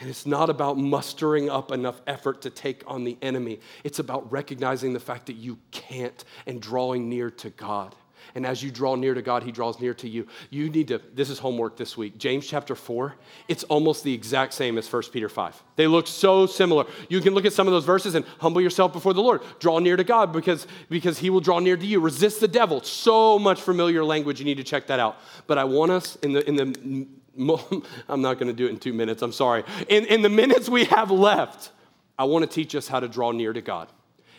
And 0.00 0.08
it's 0.08 0.26
not 0.26 0.50
about 0.50 0.76
mustering 0.76 1.50
up 1.50 1.72
enough 1.72 2.00
effort 2.06 2.42
to 2.42 2.50
take 2.50 2.82
on 2.86 3.04
the 3.04 3.16
enemy. 3.20 3.60
It's 3.82 3.98
about 3.98 4.30
recognizing 4.30 4.92
the 4.92 5.00
fact 5.00 5.26
that 5.26 5.36
you 5.36 5.58
can't 5.70 6.24
and 6.46 6.60
drawing 6.60 7.08
near 7.08 7.30
to 7.30 7.50
God. 7.50 7.94
And 8.34 8.46
as 8.46 8.62
you 8.62 8.70
draw 8.70 8.94
near 8.94 9.14
to 9.14 9.22
God, 9.22 9.42
He 9.42 9.52
draws 9.52 9.80
near 9.80 9.94
to 9.94 10.08
you. 10.08 10.26
You 10.50 10.70
need 10.70 10.88
to, 10.88 11.00
this 11.14 11.30
is 11.30 11.38
homework 11.38 11.76
this 11.76 11.96
week. 11.96 12.18
James 12.18 12.46
chapter 12.46 12.74
4, 12.74 13.14
it's 13.48 13.64
almost 13.64 14.04
the 14.04 14.12
exact 14.12 14.54
same 14.54 14.78
as 14.78 14.92
1 14.92 15.02
Peter 15.12 15.28
5. 15.28 15.62
They 15.76 15.86
look 15.86 16.06
so 16.06 16.46
similar. 16.46 16.84
You 17.08 17.20
can 17.20 17.34
look 17.34 17.44
at 17.44 17.52
some 17.52 17.66
of 17.66 17.72
those 17.72 17.84
verses 17.84 18.14
and 18.14 18.24
humble 18.40 18.60
yourself 18.60 18.92
before 18.92 19.14
the 19.14 19.22
Lord. 19.22 19.42
Draw 19.60 19.78
near 19.80 19.96
to 19.96 20.04
God 20.04 20.32
because, 20.32 20.66
because 20.88 21.18
He 21.18 21.30
will 21.30 21.40
draw 21.40 21.58
near 21.58 21.76
to 21.76 21.86
you. 21.86 22.00
Resist 22.00 22.40
the 22.40 22.48
devil. 22.48 22.82
So 22.82 23.38
much 23.38 23.60
familiar 23.60 24.04
language. 24.04 24.38
You 24.38 24.44
need 24.44 24.58
to 24.58 24.64
check 24.64 24.86
that 24.88 25.00
out. 25.00 25.18
But 25.46 25.58
I 25.58 25.64
want 25.64 25.92
us 25.92 26.16
in 26.16 26.32
the, 26.32 26.48
in 26.48 26.56
the 26.56 27.06
I'm 28.08 28.20
not 28.20 28.34
going 28.34 28.48
to 28.48 28.52
do 28.52 28.66
it 28.66 28.70
in 28.70 28.78
two 28.78 28.92
minutes. 28.92 29.22
I'm 29.22 29.32
sorry. 29.32 29.64
In, 29.88 30.04
in 30.06 30.22
the 30.22 30.28
minutes 30.28 30.68
we 30.68 30.84
have 30.86 31.10
left, 31.10 31.70
I 32.18 32.24
want 32.24 32.42
to 32.42 32.50
teach 32.50 32.74
us 32.74 32.88
how 32.88 33.00
to 33.00 33.08
draw 33.08 33.30
near 33.30 33.52
to 33.52 33.60
God. 33.60 33.88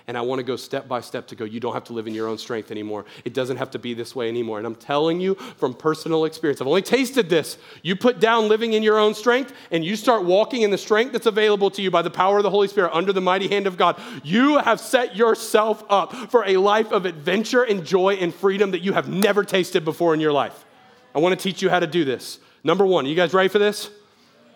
And 0.10 0.18
I 0.18 0.22
want 0.22 0.40
to 0.40 0.44
go 0.44 0.56
step 0.56 0.88
by 0.88 1.02
step 1.02 1.28
to 1.28 1.36
go, 1.36 1.46
you 1.46 1.60
don't 1.60 1.76
have 1.76 1.84
to 1.84 1.94
live 1.94 2.08
in 2.08 2.16
your 2.16 2.28
own 2.28 2.40
strength 2.40 2.72
anymore. 2.72 3.06
It 3.26 3.36
doesn't 3.36 3.58
have 3.58 3.70
to 3.70 3.78
be 3.78 3.94
this 3.94 4.16
way 4.16 4.28
anymore. 4.28 4.58
And 4.58 4.66
I'm 4.66 4.74
telling 4.74 5.20
you 5.20 5.36
from 5.36 5.76
personal 5.76 6.26
experience, 6.26 6.60
I've 6.60 6.68
only 6.68 6.82
tasted 6.82 7.30
this. 7.30 7.60
You 7.84 7.96
put 7.96 8.20
down 8.20 8.48
living 8.48 8.74
in 8.74 8.82
your 8.82 8.98
own 8.98 9.14
strength 9.14 9.54
and 9.70 9.86
you 9.86 9.96
start 9.96 10.26
walking 10.26 10.64
in 10.64 10.72
the 10.72 10.80
strength 10.80 11.12
that's 11.12 11.28
available 11.28 11.70
to 11.70 11.84
you 11.84 11.92
by 11.92 12.02
the 12.02 12.10
power 12.10 12.38
of 12.38 12.44
the 12.44 12.50
Holy 12.50 12.68
Spirit 12.68 12.92
under 12.92 13.14
the 13.14 13.22
mighty 13.22 13.48
hand 13.50 13.68
of 13.68 13.78
God. 13.78 14.02
You 14.24 14.58
have 14.58 14.80
set 14.80 15.16
yourself 15.16 15.84
up 15.92 16.16
for 16.32 16.44
a 16.44 16.58
life 16.58 16.92
of 16.92 17.06
adventure 17.06 17.62
and 17.62 17.86
joy 17.86 18.16
and 18.16 18.34
freedom 18.34 18.72
that 18.72 18.82
you 18.82 18.94
have 18.94 19.08
never 19.08 19.44
tasted 19.44 19.86
before 19.86 20.16
in 20.16 20.20
your 20.20 20.34
life. 20.34 20.66
I 21.14 21.20
want 21.20 21.40
to 21.40 21.44
teach 21.44 21.62
you 21.62 21.70
how 21.70 21.82
to 21.82 21.88
do 21.88 22.04
this. 22.04 22.40
Number 22.64 22.84
one, 22.84 23.06
you 23.06 23.14
guys 23.14 23.32
ready 23.32 23.48
for 23.48 23.60
this? 23.60 23.92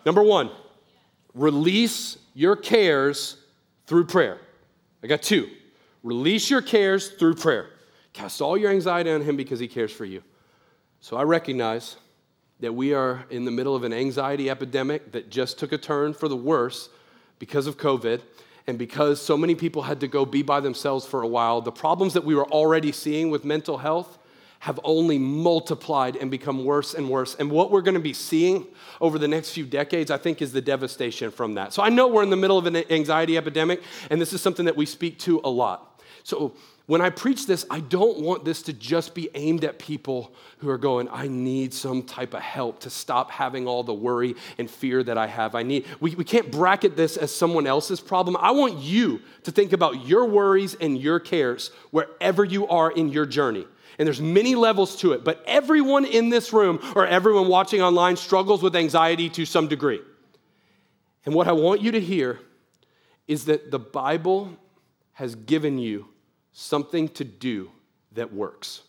Number 0.04 0.24
one, 0.24 0.50
release 1.32 2.18
your 2.34 2.56
cares 2.56 3.36
through 3.86 4.06
prayer. 4.06 4.40
I 5.04 5.06
got 5.06 5.20
two. 5.20 5.50
Release 6.02 6.48
your 6.48 6.62
cares 6.62 7.10
through 7.10 7.34
prayer. 7.34 7.68
Cast 8.14 8.40
all 8.40 8.56
your 8.56 8.70
anxiety 8.70 9.10
on 9.10 9.20
Him 9.20 9.36
because 9.36 9.60
He 9.60 9.68
cares 9.68 9.92
for 9.92 10.06
you. 10.06 10.22
So 11.00 11.18
I 11.18 11.24
recognize 11.24 11.96
that 12.60 12.72
we 12.72 12.94
are 12.94 13.26
in 13.28 13.44
the 13.44 13.50
middle 13.50 13.76
of 13.76 13.84
an 13.84 13.92
anxiety 13.92 14.48
epidemic 14.48 15.12
that 15.12 15.28
just 15.28 15.58
took 15.58 15.72
a 15.72 15.78
turn 15.78 16.14
for 16.14 16.26
the 16.26 16.36
worse 16.36 16.88
because 17.38 17.66
of 17.66 17.76
COVID 17.76 18.22
and 18.66 18.78
because 18.78 19.20
so 19.20 19.36
many 19.36 19.54
people 19.54 19.82
had 19.82 20.00
to 20.00 20.08
go 20.08 20.24
be 20.24 20.42
by 20.42 20.60
themselves 20.60 21.04
for 21.04 21.20
a 21.20 21.28
while. 21.28 21.60
The 21.60 21.70
problems 21.70 22.14
that 22.14 22.24
we 22.24 22.34
were 22.34 22.48
already 22.48 22.90
seeing 22.90 23.30
with 23.30 23.44
mental 23.44 23.76
health 23.76 24.18
have 24.64 24.80
only 24.82 25.18
multiplied 25.18 26.16
and 26.16 26.30
become 26.30 26.64
worse 26.64 26.94
and 26.94 27.10
worse. 27.10 27.34
And 27.34 27.50
what 27.50 27.70
we're 27.70 27.82
going 27.82 27.96
to 27.96 28.00
be 28.00 28.14
seeing 28.14 28.66
over 28.98 29.18
the 29.18 29.28
next 29.28 29.50
few 29.50 29.66
decades, 29.66 30.10
I 30.10 30.16
think, 30.16 30.40
is 30.40 30.54
the 30.54 30.62
devastation 30.62 31.30
from 31.30 31.56
that. 31.56 31.74
So 31.74 31.82
I 31.82 31.90
know 31.90 32.08
we're 32.08 32.22
in 32.22 32.30
the 32.30 32.36
middle 32.36 32.56
of 32.56 32.64
an 32.64 32.76
anxiety 32.90 33.36
epidemic, 33.36 33.82
and 34.08 34.18
this 34.18 34.32
is 34.32 34.40
something 34.40 34.64
that 34.64 34.74
we 34.74 34.86
speak 34.86 35.18
to 35.18 35.42
a 35.44 35.50
lot. 35.50 36.00
So 36.22 36.54
when 36.86 37.02
I 37.02 37.10
preach 37.10 37.46
this, 37.46 37.66
I 37.68 37.80
don't 37.80 38.20
want 38.20 38.46
this 38.46 38.62
to 38.62 38.72
just 38.72 39.14
be 39.14 39.28
aimed 39.34 39.64
at 39.64 39.78
people 39.78 40.32
who 40.60 40.70
are 40.70 40.78
going, 40.78 41.10
I 41.10 41.28
need 41.28 41.74
some 41.74 42.02
type 42.02 42.32
of 42.32 42.40
help 42.40 42.80
to 42.80 42.90
stop 42.90 43.30
having 43.30 43.68
all 43.68 43.82
the 43.82 43.92
worry 43.92 44.34
and 44.56 44.70
fear 44.70 45.02
that 45.02 45.18
I 45.18 45.26
have. 45.26 45.54
I 45.54 45.62
need, 45.62 45.84
we, 46.00 46.14
we 46.14 46.24
can't 46.24 46.50
bracket 46.50 46.96
this 46.96 47.18
as 47.18 47.34
someone 47.34 47.66
else's 47.66 48.00
problem. 48.00 48.34
I 48.40 48.52
want 48.52 48.78
you 48.78 49.20
to 49.42 49.50
think 49.50 49.74
about 49.74 50.06
your 50.06 50.24
worries 50.24 50.74
and 50.80 50.98
your 50.98 51.20
cares 51.20 51.68
wherever 51.90 52.46
you 52.46 52.66
are 52.68 52.90
in 52.90 53.10
your 53.10 53.26
journey. 53.26 53.66
And 53.98 54.06
there's 54.06 54.20
many 54.20 54.54
levels 54.54 54.96
to 54.96 55.12
it, 55.12 55.24
but 55.24 55.42
everyone 55.46 56.04
in 56.04 56.28
this 56.28 56.52
room 56.52 56.80
or 56.96 57.06
everyone 57.06 57.48
watching 57.48 57.80
online 57.80 58.16
struggles 58.16 58.62
with 58.62 58.74
anxiety 58.74 59.28
to 59.30 59.44
some 59.44 59.68
degree. 59.68 60.00
And 61.24 61.34
what 61.34 61.48
I 61.48 61.52
want 61.52 61.80
you 61.80 61.92
to 61.92 62.00
hear 62.00 62.40
is 63.28 63.46
that 63.46 63.70
the 63.70 63.78
Bible 63.78 64.50
has 65.12 65.34
given 65.34 65.78
you 65.78 66.08
something 66.52 67.08
to 67.08 67.24
do 67.24 67.70
that 68.12 68.32
works. 68.32 68.82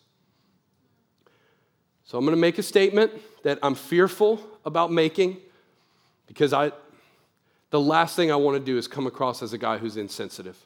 So 2.04 2.18
I'm 2.18 2.26
going 2.26 2.36
to 2.36 2.42
make 2.42 2.58
a 2.58 2.64
statement 2.64 3.12
that 3.44 3.60
I'm 3.64 3.76
fearful 3.76 4.40
about 4.64 4.92
making 4.92 5.38
because 6.28 6.54
I 6.54 6.72
the 7.72 7.80
last 7.80 8.16
thing 8.16 8.32
I 8.32 8.36
want 8.36 8.58
to 8.58 8.64
do 8.64 8.78
is 8.78 8.88
come 8.88 9.06
across 9.08 9.42
as 9.42 9.52
a 9.52 9.58
guy 9.58 9.78
who's 9.78 9.98
insensitive. 9.98 10.58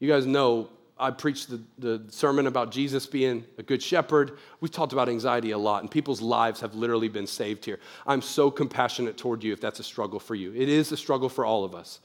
You 0.00 0.08
guys 0.08 0.26
know 0.26 0.70
I 0.98 1.10
preached 1.10 1.50
the, 1.50 1.62
the 1.78 2.04
sermon 2.08 2.46
about 2.46 2.70
Jesus 2.70 3.06
being 3.06 3.44
a 3.56 3.62
good 3.62 3.82
shepherd. 3.82 4.38
We've 4.60 4.70
talked 4.70 4.92
about 4.92 5.08
anxiety 5.08 5.52
a 5.52 5.58
lot, 5.58 5.82
and 5.82 5.90
people's 5.90 6.20
lives 6.20 6.60
have 6.60 6.74
literally 6.74 7.08
been 7.08 7.26
saved 7.26 7.64
here. 7.64 7.78
I'm 8.06 8.22
so 8.22 8.50
compassionate 8.50 9.16
toward 9.16 9.44
you 9.44 9.52
if 9.52 9.60
that's 9.60 9.80
a 9.80 9.84
struggle 9.84 10.18
for 10.18 10.34
you. 10.34 10.52
It 10.54 10.68
is 10.68 10.90
a 10.92 10.96
struggle 10.96 11.28
for 11.28 11.44
all 11.44 11.64
of 11.64 11.74
us. 11.74 12.00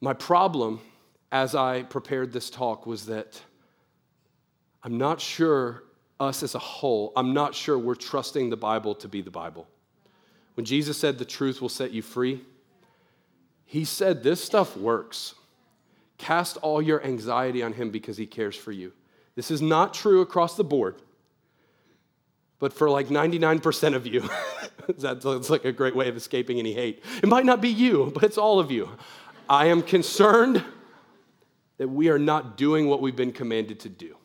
My 0.00 0.12
problem 0.12 0.80
as 1.30 1.54
I 1.54 1.82
prepared 1.84 2.32
this 2.32 2.50
talk 2.50 2.86
was 2.86 3.06
that 3.06 3.40
I'm 4.82 4.98
not 4.98 5.20
sure, 5.20 5.84
us 6.18 6.42
as 6.42 6.54
a 6.54 6.58
whole, 6.58 7.12
I'm 7.16 7.32
not 7.32 7.54
sure 7.54 7.78
we're 7.78 7.94
trusting 7.94 8.50
the 8.50 8.56
Bible 8.56 8.94
to 8.96 9.08
be 9.08 9.22
the 9.22 9.30
Bible. 9.30 9.66
When 10.54 10.66
Jesus 10.66 10.98
said 10.98 11.18
the 11.18 11.24
truth 11.24 11.62
will 11.62 11.68
set 11.68 11.92
you 11.92 12.02
free, 12.02 12.42
he 13.64 13.84
said 13.84 14.22
this 14.22 14.42
stuff 14.44 14.76
works. 14.76 15.34
Cast 16.22 16.56
all 16.58 16.80
your 16.80 17.04
anxiety 17.04 17.64
on 17.64 17.72
him 17.72 17.90
because 17.90 18.16
he 18.16 18.26
cares 18.26 18.54
for 18.54 18.70
you. 18.70 18.92
This 19.34 19.50
is 19.50 19.60
not 19.60 19.92
true 19.92 20.20
across 20.20 20.56
the 20.56 20.62
board, 20.62 21.02
but 22.60 22.72
for 22.72 22.88
like 22.88 23.08
99% 23.08 23.96
of 23.96 24.06
you, 24.06 24.30
that's 24.98 25.50
like 25.50 25.64
a 25.64 25.72
great 25.72 25.96
way 25.96 26.08
of 26.08 26.16
escaping 26.16 26.60
any 26.60 26.74
hate. 26.74 27.02
It 27.24 27.28
might 27.28 27.44
not 27.44 27.60
be 27.60 27.70
you, 27.70 28.12
but 28.14 28.22
it's 28.22 28.38
all 28.38 28.60
of 28.60 28.70
you. 28.70 28.88
I 29.48 29.66
am 29.66 29.82
concerned 29.82 30.64
that 31.78 31.88
we 31.88 32.08
are 32.08 32.20
not 32.20 32.56
doing 32.56 32.86
what 32.86 33.02
we've 33.02 33.16
been 33.16 33.32
commanded 33.32 33.80
to 33.80 33.88
do. 33.88 34.16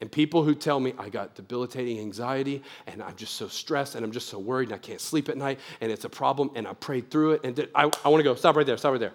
And 0.00 0.10
people 0.10 0.42
who 0.42 0.52
tell 0.52 0.80
me 0.80 0.94
I 0.98 1.10
got 1.10 1.36
debilitating 1.36 2.00
anxiety 2.00 2.60
and 2.88 3.00
I'm 3.00 3.14
just 3.14 3.34
so 3.34 3.46
stressed 3.46 3.94
and 3.94 4.04
I'm 4.04 4.10
just 4.10 4.28
so 4.28 4.40
worried 4.40 4.70
and 4.70 4.74
I 4.74 4.78
can't 4.78 5.00
sleep 5.00 5.28
at 5.28 5.36
night 5.36 5.60
and 5.80 5.92
it's 5.92 6.04
a 6.06 6.10
problem 6.10 6.50
and 6.56 6.66
I 6.66 6.72
prayed 6.72 7.08
through 7.08 7.34
it 7.34 7.44
and 7.44 7.68
I, 7.72 7.88
I 8.04 8.08
want 8.08 8.18
to 8.18 8.24
go. 8.24 8.34
Stop 8.34 8.56
right 8.56 8.66
there. 8.66 8.76
Stop 8.76 8.90
right 8.90 9.00
there. 9.00 9.12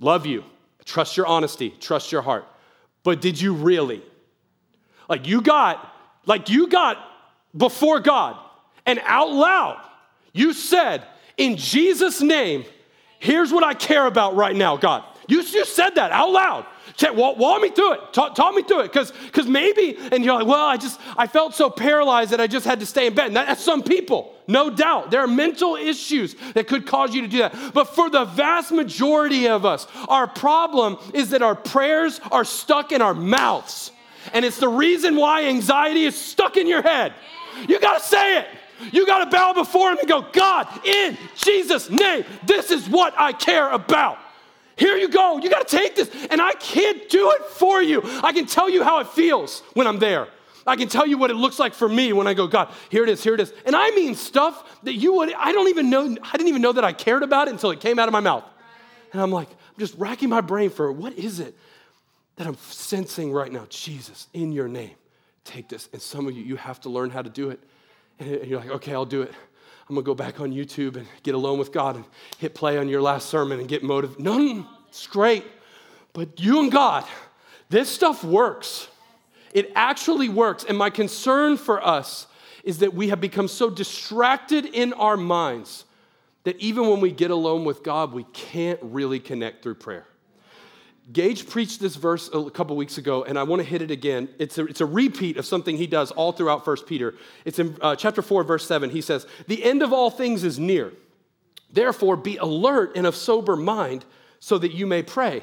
Love 0.00 0.26
you. 0.26 0.44
Trust 0.84 1.16
your 1.16 1.26
honesty. 1.26 1.70
Trust 1.78 2.10
your 2.10 2.22
heart. 2.22 2.46
But 3.02 3.20
did 3.20 3.40
you 3.40 3.54
really? 3.54 4.02
Like 5.08 5.28
you 5.28 5.42
got, 5.42 5.94
like 6.26 6.48
you 6.48 6.66
got 6.68 6.98
before 7.56 8.00
God 8.00 8.36
and 8.86 9.00
out 9.04 9.30
loud, 9.30 9.80
you 10.32 10.52
said, 10.52 11.04
in 11.36 11.56
Jesus' 11.56 12.20
name, 12.20 12.64
here's 13.18 13.52
what 13.52 13.62
I 13.64 13.74
care 13.74 14.06
about 14.06 14.36
right 14.36 14.56
now, 14.56 14.76
God. 14.76 15.04
You, 15.28 15.42
you 15.42 15.64
said 15.64 15.90
that 15.90 16.10
out 16.10 16.30
loud. 16.30 16.66
Walk, 17.14 17.38
walk 17.38 17.62
me 17.62 17.70
through 17.70 17.94
it. 17.94 18.12
Talk, 18.12 18.34
talk 18.34 18.54
me 18.54 18.62
through 18.62 18.80
it. 18.80 18.92
Because 18.92 19.46
maybe, 19.46 19.96
and 20.10 20.24
you're 20.24 20.34
like, 20.34 20.46
well, 20.46 20.66
I 20.66 20.76
just, 20.76 21.00
I 21.16 21.26
felt 21.26 21.54
so 21.54 21.70
paralyzed 21.70 22.30
that 22.32 22.40
I 22.40 22.46
just 22.46 22.66
had 22.66 22.80
to 22.80 22.86
stay 22.86 23.06
in 23.06 23.14
bed. 23.14 23.28
And 23.28 23.36
that, 23.36 23.46
that's 23.46 23.62
some 23.62 23.82
people, 23.82 24.34
no 24.50 24.70
doubt. 24.70 25.10
There 25.10 25.20
are 25.20 25.28
mental 25.28 25.76
issues 25.76 26.34
that 26.54 26.66
could 26.66 26.86
cause 26.86 27.14
you 27.14 27.22
to 27.22 27.28
do 27.28 27.38
that. 27.38 27.72
But 27.72 27.94
for 27.94 28.10
the 28.10 28.24
vast 28.24 28.72
majority 28.72 29.48
of 29.48 29.64
us, 29.64 29.86
our 30.08 30.26
problem 30.26 30.98
is 31.14 31.30
that 31.30 31.42
our 31.42 31.54
prayers 31.54 32.20
are 32.30 32.44
stuck 32.44 32.92
in 32.92 33.00
our 33.00 33.14
mouths. 33.14 33.92
And 34.32 34.44
it's 34.44 34.58
the 34.58 34.68
reason 34.68 35.16
why 35.16 35.44
anxiety 35.44 36.04
is 36.04 36.16
stuck 36.16 36.56
in 36.56 36.66
your 36.66 36.82
head. 36.82 37.14
You 37.68 37.80
got 37.80 38.00
to 38.00 38.06
say 38.06 38.38
it. 38.38 38.46
You 38.92 39.06
got 39.06 39.24
to 39.24 39.30
bow 39.30 39.52
before 39.52 39.92
Him 39.92 39.98
and 39.98 40.08
go, 40.08 40.26
God, 40.32 40.66
in 40.86 41.16
Jesus' 41.36 41.90
name, 41.90 42.24
this 42.44 42.70
is 42.70 42.88
what 42.88 43.14
I 43.18 43.32
care 43.32 43.70
about. 43.70 44.18
Here 44.76 44.96
you 44.96 45.08
go. 45.08 45.38
You 45.38 45.50
got 45.50 45.68
to 45.68 45.76
take 45.76 45.96
this. 45.96 46.10
And 46.30 46.40
I 46.40 46.52
can't 46.52 47.08
do 47.10 47.30
it 47.32 47.44
for 47.44 47.82
you. 47.82 48.00
I 48.22 48.32
can 48.32 48.46
tell 48.46 48.70
you 48.70 48.82
how 48.82 49.00
it 49.00 49.08
feels 49.08 49.60
when 49.74 49.86
I'm 49.86 49.98
there. 49.98 50.28
I 50.66 50.76
can 50.76 50.88
tell 50.88 51.06
you 51.06 51.18
what 51.18 51.30
it 51.30 51.34
looks 51.34 51.58
like 51.58 51.74
for 51.74 51.88
me 51.88 52.12
when 52.12 52.26
I 52.26 52.34
go, 52.34 52.46
God, 52.46 52.72
here 52.90 53.02
it 53.02 53.08
is, 53.08 53.22
here 53.22 53.34
it 53.34 53.40
is. 53.40 53.52
And 53.64 53.74
I 53.74 53.90
mean 53.90 54.14
stuff 54.14 54.82
that 54.82 54.94
you 54.94 55.14
would, 55.14 55.32
I 55.34 55.52
don't 55.52 55.68
even 55.68 55.90
know, 55.90 56.16
I 56.22 56.32
didn't 56.32 56.48
even 56.48 56.62
know 56.62 56.72
that 56.72 56.84
I 56.84 56.92
cared 56.92 57.22
about 57.22 57.48
it 57.48 57.52
until 57.52 57.70
it 57.70 57.80
came 57.80 57.98
out 57.98 58.08
of 58.08 58.12
my 58.12 58.20
mouth. 58.20 58.44
And 59.12 59.20
I'm 59.20 59.32
like, 59.32 59.48
I'm 59.50 59.78
just 59.78 59.94
racking 59.96 60.28
my 60.28 60.40
brain 60.40 60.70
for 60.70 60.92
what 60.92 61.14
is 61.14 61.40
it 61.40 61.56
that 62.36 62.46
I'm 62.46 62.56
sensing 62.56 63.32
right 63.32 63.50
now? 63.50 63.66
Jesus, 63.68 64.28
in 64.32 64.52
your 64.52 64.68
name, 64.68 64.94
take 65.44 65.68
this. 65.68 65.88
And 65.92 66.00
some 66.00 66.26
of 66.26 66.36
you, 66.36 66.42
you 66.42 66.56
have 66.56 66.80
to 66.82 66.88
learn 66.88 67.10
how 67.10 67.22
to 67.22 67.30
do 67.30 67.50
it. 67.50 67.60
And 68.18 68.46
you're 68.46 68.60
like, 68.60 68.70
okay, 68.70 68.94
I'll 68.94 69.04
do 69.04 69.22
it. 69.22 69.32
I'm 69.88 69.96
gonna 69.96 70.04
go 70.04 70.14
back 70.14 70.40
on 70.40 70.52
YouTube 70.52 70.96
and 70.96 71.06
get 71.24 71.34
alone 71.34 71.58
with 71.58 71.72
God 71.72 71.96
and 71.96 72.04
hit 72.38 72.54
play 72.54 72.78
on 72.78 72.88
your 72.88 73.02
last 73.02 73.28
sermon 73.28 73.58
and 73.58 73.68
get 73.68 73.82
motivated. 73.82 74.22
No, 74.22 74.66
it's 74.88 75.06
great. 75.08 75.44
But 76.12 76.38
you 76.38 76.60
and 76.60 76.70
God, 76.70 77.04
this 77.70 77.88
stuff 77.88 78.22
works. 78.22 78.88
It 79.52 79.72
actually 79.74 80.28
works. 80.28 80.64
And 80.64 80.78
my 80.78 80.90
concern 80.90 81.56
for 81.56 81.84
us 81.84 82.26
is 82.64 82.78
that 82.78 82.94
we 82.94 83.08
have 83.08 83.20
become 83.20 83.48
so 83.48 83.70
distracted 83.70 84.66
in 84.66 84.92
our 84.92 85.16
minds 85.16 85.84
that 86.44 86.58
even 86.58 86.88
when 86.88 87.00
we 87.00 87.10
get 87.10 87.30
alone 87.30 87.64
with 87.64 87.82
God, 87.82 88.12
we 88.12 88.24
can't 88.32 88.78
really 88.82 89.20
connect 89.20 89.62
through 89.62 89.74
prayer. 89.74 90.06
Gage 91.12 91.48
preached 91.48 91.80
this 91.80 91.96
verse 91.96 92.30
a 92.32 92.50
couple 92.50 92.76
weeks 92.76 92.96
ago, 92.96 93.24
and 93.24 93.38
I 93.38 93.42
want 93.42 93.60
to 93.60 93.68
hit 93.68 93.82
it 93.82 93.90
again. 93.90 94.28
It's 94.38 94.58
a, 94.58 94.66
it's 94.66 94.80
a 94.80 94.86
repeat 94.86 95.38
of 95.38 95.44
something 95.44 95.76
he 95.76 95.88
does 95.88 96.12
all 96.12 96.30
throughout 96.32 96.64
1 96.64 96.76
Peter. 96.86 97.14
It's 97.44 97.58
in 97.58 97.76
uh, 97.80 97.96
chapter 97.96 98.22
4, 98.22 98.44
verse 98.44 98.66
7. 98.66 98.90
He 98.90 99.00
says, 99.00 99.26
The 99.48 99.64
end 99.64 99.82
of 99.82 99.92
all 99.92 100.10
things 100.10 100.44
is 100.44 100.58
near. 100.58 100.92
Therefore, 101.72 102.16
be 102.16 102.36
alert 102.36 102.92
and 102.94 103.06
of 103.06 103.16
sober 103.16 103.56
mind 103.56 104.04
so 104.38 104.56
that 104.58 104.72
you 104.72 104.86
may 104.86 105.02
pray. 105.02 105.42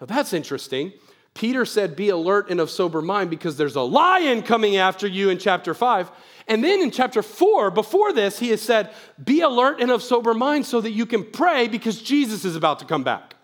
Now, 0.00 0.06
that's 0.06 0.32
interesting. 0.32 0.92
Peter 1.34 1.64
said, 1.64 1.96
Be 1.96 2.08
alert 2.08 2.50
and 2.50 2.60
of 2.60 2.70
sober 2.70 3.00
mind 3.00 3.30
because 3.30 3.56
there's 3.56 3.76
a 3.76 3.82
lion 3.82 4.42
coming 4.42 4.76
after 4.76 5.06
you 5.06 5.30
in 5.30 5.38
chapter 5.38 5.74
5. 5.74 6.10
And 6.48 6.64
then 6.64 6.80
in 6.80 6.90
chapter 6.90 7.22
4, 7.22 7.70
before 7.70 8.12
this, 8.12 8.38
he 8.38 8.48
has 8.50 8.62
said, 8.62 8.90
Be 9.22 9.42
alert 9.42 9.80
and 9.80 9.90
of 9.90 10.02
sober 10.02 10.34
mind 10.34 10.66
so 10.66 10.80
that 10.80 10.92
you 10.92 11.06
can 11.06 11.24
pray 11.24 11.68
because 11.68 12.00
Jesus 12.00 12.44
is 12.44 12.56
about 12.56 12.78
to 12.80 12.84
come 12.84 13.04
back. 13.04 13.34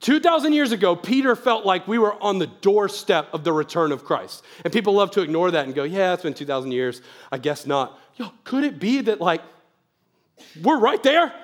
2,000 0.00 0.54
years 0.54 0.72
ago, 0.72 0.96
Peter 0.96 1.36
felt 1.36 1.66
like 1.66 1.86
we 1.86 1.98
were 1.98 2.20
on 2.22 2.38
the 2.38 2.46
doorstep 2.46 3.28
of 3.34 3.44
the 3.44 3.52
return 3.52 3.92
of 3.92 4.04
Christ. 4.04 4.42
And 4.64 4.72
people 4.72 4.94
love 4.94 5.10
to 5.12 5.20
ignore 5.20 5.50
that 5.50 5.66
and 5.66 5.74
go, 5.74 5.84
yeah, 5.84 6.14
it's 6.14 6.22
been 6.22 6.32
2,000 6.32 6.72
years. 6.72 7.02
I 7.30 7.36
guess 7.36 7.66
not. 7.66 7.98
Yo, 8.16 8.32
could 8.44 8.64
it 8.64 8.78
be 8.78 9.02
that, 9.02 9.20
like, 9.20 9.42
we're 10.62 10.78
right 10.78 11.02
there? 11.02 11.34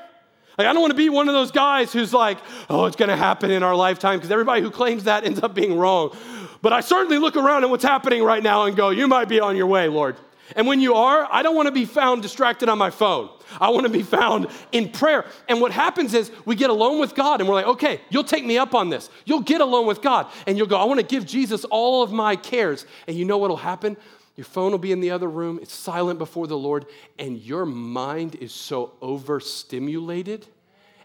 Like, 0.59 0.67
I 0.67 0.73
don't 0.73 0.81
want 0.81 0.93
to 0.93 0.97
be 0.97 1.09
one 1.09 1.29
of 1.29 1.35
those 1.35 1.51
guys 1.51 1.93
who's 1.93 2.15
like, 2.15 2.39
oh, 2.71 2.87
it's 2.87 2.97
going 2.97 3.11
to 3.11 3.17
happen 3.17 3.51
in 3.51 3.63
our 3.63 3.77
lifetime, 3.77 4.19
because 4.19 4.31
everybody 4.31 4.63
who 4.63 4.71
claims 4.71 5.05
that 5.05 5.25
ends 5.25 5.41
up 5.43 5.55
being 5.55 5.77
wrong. 5.77 6.17
But 6.63 6.73
I 6.73 6.81
certainly 6.81 7.19
look 7.19 7.37
around 7.37 7.65
at 7.65 7.71
what's 7.71 7.85
happening 7.85 8.23
right 8.23 8.43
now 8.43 8.65
and 8.65 8.77
go, 8.77 8.91
you 8.91 9.07
might 9.07 9.29
be 9.29 9.41
on 9.41 9.57
your 9.57 9.67
way, 9.67 9.89
Lord. 9.89 10.17
And 10.55 10.67
when 10.67 10.81
you 10.81 10.95
are, 10.95 11.29
I 11.31 11.43
don't 11.43 11.57
want 11.57 11.67
to 11.67 11.73
be 11.73 11.85
found 11.85 12.23
distracted 12.23 12.69
on 12.69 12.79
my 12.79 12.91
phone. 12.91 13.29
I 13.61 13.71
want 13.71 13.85
to 13.85 13.93
be 13.93 14.03
found 14.03 14.49
in 14.73 14.91
prayer. 14.91 15.25
And 15.49 15.61
what 15.61 15.73
happens 15.73 16.15
is 16.15 16.31
we 16.45 16.55
get 16.55 16.71
alone 16.71 17.01
with 17.01 17.15
God 17.15 17.41
and 17.41 17.49
we're 17.49 17.57
like, 17.57 17.67
okay, 17.67 18.01
you'll 18.11 18.25
take 18.25 18.45
me 18.45 18.57
up 18.57 18.75
on 18.75 18.89
this. 18.89 19.11
You'll 19.25 19.41
get 19.41 19.61
alone 19.61 19.87
with 19.87 20.03
God 20.03 20.31
and 20.47 20.57
you'll 20.57 20.67
go, 20.69 20.77
I 20.77 20.85
want 20.85 21.01
to 21.01 21.07
give 21.07 21.27
Jesus 21.27 21.65
all 21.65 22.03
of 22.03 22.13
my 22.13 22.37
cares. 22.37 22.87
And 23.09 23.17
you 23.17 23.25
know 23.25 23.39
what 23.39 23.51
will 23.51 23.57
happen? 23.57 23.97
Your 24.37 24.45
phone 24.45 24.71
will 24.71 24.79
be 24.79 24.93
in 24.93 25.01
the 25.01 25.11
other 25.11 25.29
room, 25.29 25.59
it's 25.63 25.75
silent 25.75 26.19
before 26.19 26.47
the 26.47 26.59
Lord, 26.59 26.87
and 27.19 27.39
your 27.39 27.65
mind 27.65 28.35
is 28.35 28.53
so 28.53 28.93
overstimulated 29.01 30.47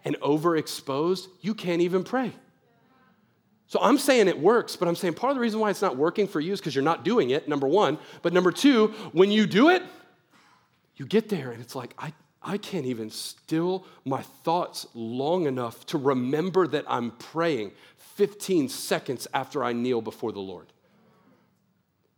and 0.04 0.20
overexposed, 0.20 1.28
you 1.42 1.54
can't 1.54 1.82
even 1.82 2.04
pray. 2.04 2.34
So 3.68 3.80
I'm 3.82 3.98
saying 3.98 4.28
it 4.28 4.38
works, 4.38 4.76
but 4.76 4.90
I'm 4.90 4.96
saying 4.96 5.14
part 5.14 5.32
of 5.32 5.38
the 5.38 5.42
reason 5.42 5.60
why 5.60 5.70
it's 5.70 5.82
not 5.82 5.96
working 5.96 6.28
for 6.28 6.42
you 6.42 6.52
is 6.52 6.60
because 6.60 6.76
you're 6.76 6.84
not 6.84 7.06
doing 7.06 7.30
it, 7.30 7.48
number 7.48 7.68
one. 7.68 7.98
But 8.22 8.34
number 8.34 8.52
two, 8.52 8.88
when 9.14 9.32
you 9.32 9.48
do 9.48 9.70
it, 9.70 9.82
you 10.98 11.06
get 11.06 11.30
there 11.30 11.52
and 11.52 11.62
it's 11.62 11.74
like, 11.74 11.94
I, 11.98 12.12
I 12.42 12.58
can't 12.58 12.86
even 12.86 13.10
still 13.10 13.86
my 14.04 14.22
thoughts 14.22 14.88
long 14.94 15.46
enough 15.46 15.86
to 15.88 15.98
remember 15.98 16.68
that 16.68 16.84
I'm 16.88 17.12
praying 17.12 17.72
15 18.16 18.68
seconds 18.68 19.28
after 19.34 19.64
I 19.64 19.72
kneel 19.72 20.02
before 20.02 20.34
the 20.34 20.42
Lord. 20.42 20.68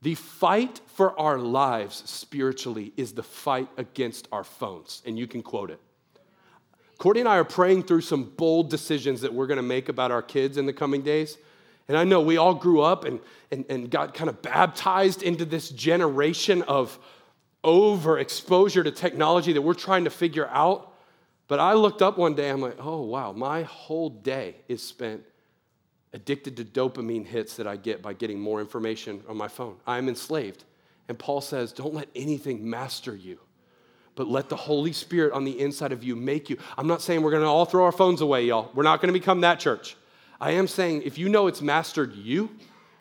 The 0.03 0.15
fight 0.15 0.81
for 0.85 1.17
our 1.17 1.39
lives 1.39 2.03
spiritually 2.05 2.91
is 2.97 3.13
the 3.13 3.23
fight 3.23 3.69
against 3.77 4.27
our 4.33 4.43
phones, 4.43 5.01
and 5.05 5.17
you 5.17 5.27
can 5.27 5.41
quote 5.41 5.71
it. 5.71 5.79
Courtney 6.97 7.21
and 7.21 7.29
I 7.29 7.37
are 7.37 7.45
praying 7.45 7.83
through 7.83 8.01
some 8.01 8.25
bold 8.25 8.69
decisions 8.69 9.21
that 9.21 9.33
we're 9.33 9.47
going 9.47 9.57
to 9.57 9.63
make 9.63 9.87
about 9.87 10.11
our 10.11 10.21
kids 10.21 10.57
in 10.57 10.65
the 10.65 10.73
coming 10.73 11.03
days. 11.03 11.37
And 11.87 11.97
I 11.97 12.03
know 12.03 12.19
we 12.19 12.35
all 12.35 12.53
grew 12.53 12.81
up 12.81 13.05
and, 13.05 13.21
and, 13.49 13.63
and 13.69 13.89
got 13.89 14.13
kind 14.13 14.29
of 14.29 14.41
baptized 14.41 15.23
into 15.23 15.45
this 15.45 15.69
generation 15.69 16.63
of 16.63 16.99
overexposure 17.63 18.83
to 18.83 18.91
technology 18.91 19.53
that 19.53 19.61
we're 19.61 19.73
trying 19.73 20.03
to 20.03 20.09
figure 20.09 20.49
out. 20.49 20.93
But 21.47 21.61
I 21.61 21.73
looked 21.73 22.01
up 22.01 22.17
one 22.17 22.35
day, 22.35 22.49
I'm 22.49 22.59
like, 22.59 22.75
oh, 22.77 23.03
wow, 23.03 23.31
my 23.31 23.63
whole 23.63 24.09
day 24.09 24.57
is 24.67 24.83
spent 24.83 25.23
addicted 26.13 26.57
to 26.57 26.63
dopamine 26.63 27.25
hits 27.25 27.55
that 27.57 27.67
I 27.67 27.75
get 27.75 28.01
by 28.01 28.13
getting 28.13 28.39
more 28.39 28.59
information 28.61 29.23
on 29.27 29.37
my 29.37 29.47
phone. 29.47 29.77
I'm 29.87 30.07
enslaved. 30.07 30.63
And 31.07 31.19
Paul 31.19 31.41
says, 31.41 31.73
don't 31.73 31.93
let 31.93 32.07
anything 32.15 32.69
master 32.69 33.15
you 33.15 33.39
but 34.15 34.27
let 34.27 34.49
the 34.49 34.55
Holy 34.55 34.93
Spirit 34.93 35.33
on 35.33 35.43
the 35.43 35.59
inside 35.59 35.91
of 35.91 36.03
you 36.03 36.15
make 36.15 36.49
you. 36.49 36.57
I'm 36.77 36.87
not 36.87 37.01
saying 37.01 37.21
we're 37.21 37.31
going 37.31 37.43
to 37.43 37.49
all 37.49 37.65
throw 37.65 37.85
our 37.85 37.91
phones 37.91 38.21
away, 38.21 38.45
y'all. 38.45 38.71
We're 38.73 38.83
not 38.83 39.01
going 39.01 39.13
to 39.13 39.19
become 39.19 39.41
that 39.41 39.59
church. 39.59 39.95
I 40.39 40.51
am 40.51 40.67
saying 40.67 41.03
if 41.03 41.17
you 41.17 41.29
know 41.29 41.47
it's 41.47 41.61
mastered 41.61 42.13
you, 42.13 42.49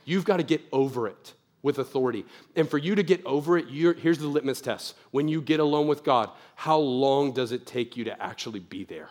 you've 0.05 0.25
got 0.25 0.39
to 0.39 0.43
get 0.43 0.63
over 0.73 1.07
it 1.09 1.35
with 1.63 1.79
authority. 1.79 2.25
And 2.57 2.69
for 2.69 2.79
you 2.79 2.95
to 2.95 3.03
get 3.03 3.25
over 3.25 3.59
it, 3.59 3.69
here's 3.69 4.19
the 4.19 4.27
litmus 4.27 4.61
test. 4.61 4.95
When 5.11 5.29
you 5.29 5.41
get 5.41 5.61
alone 5.61 5.87
with 5.87 6.03
God, 6.03 6.31
how 6.55 6.79
long 6.79 7.33
does 7.33 7.53
it 7.53 7.67
take 7.67 7.97
you 7.97 8.05
to 8.05 8.23
actually 8.23 8.61
be 8.61 8.85
there? 8.85 9.09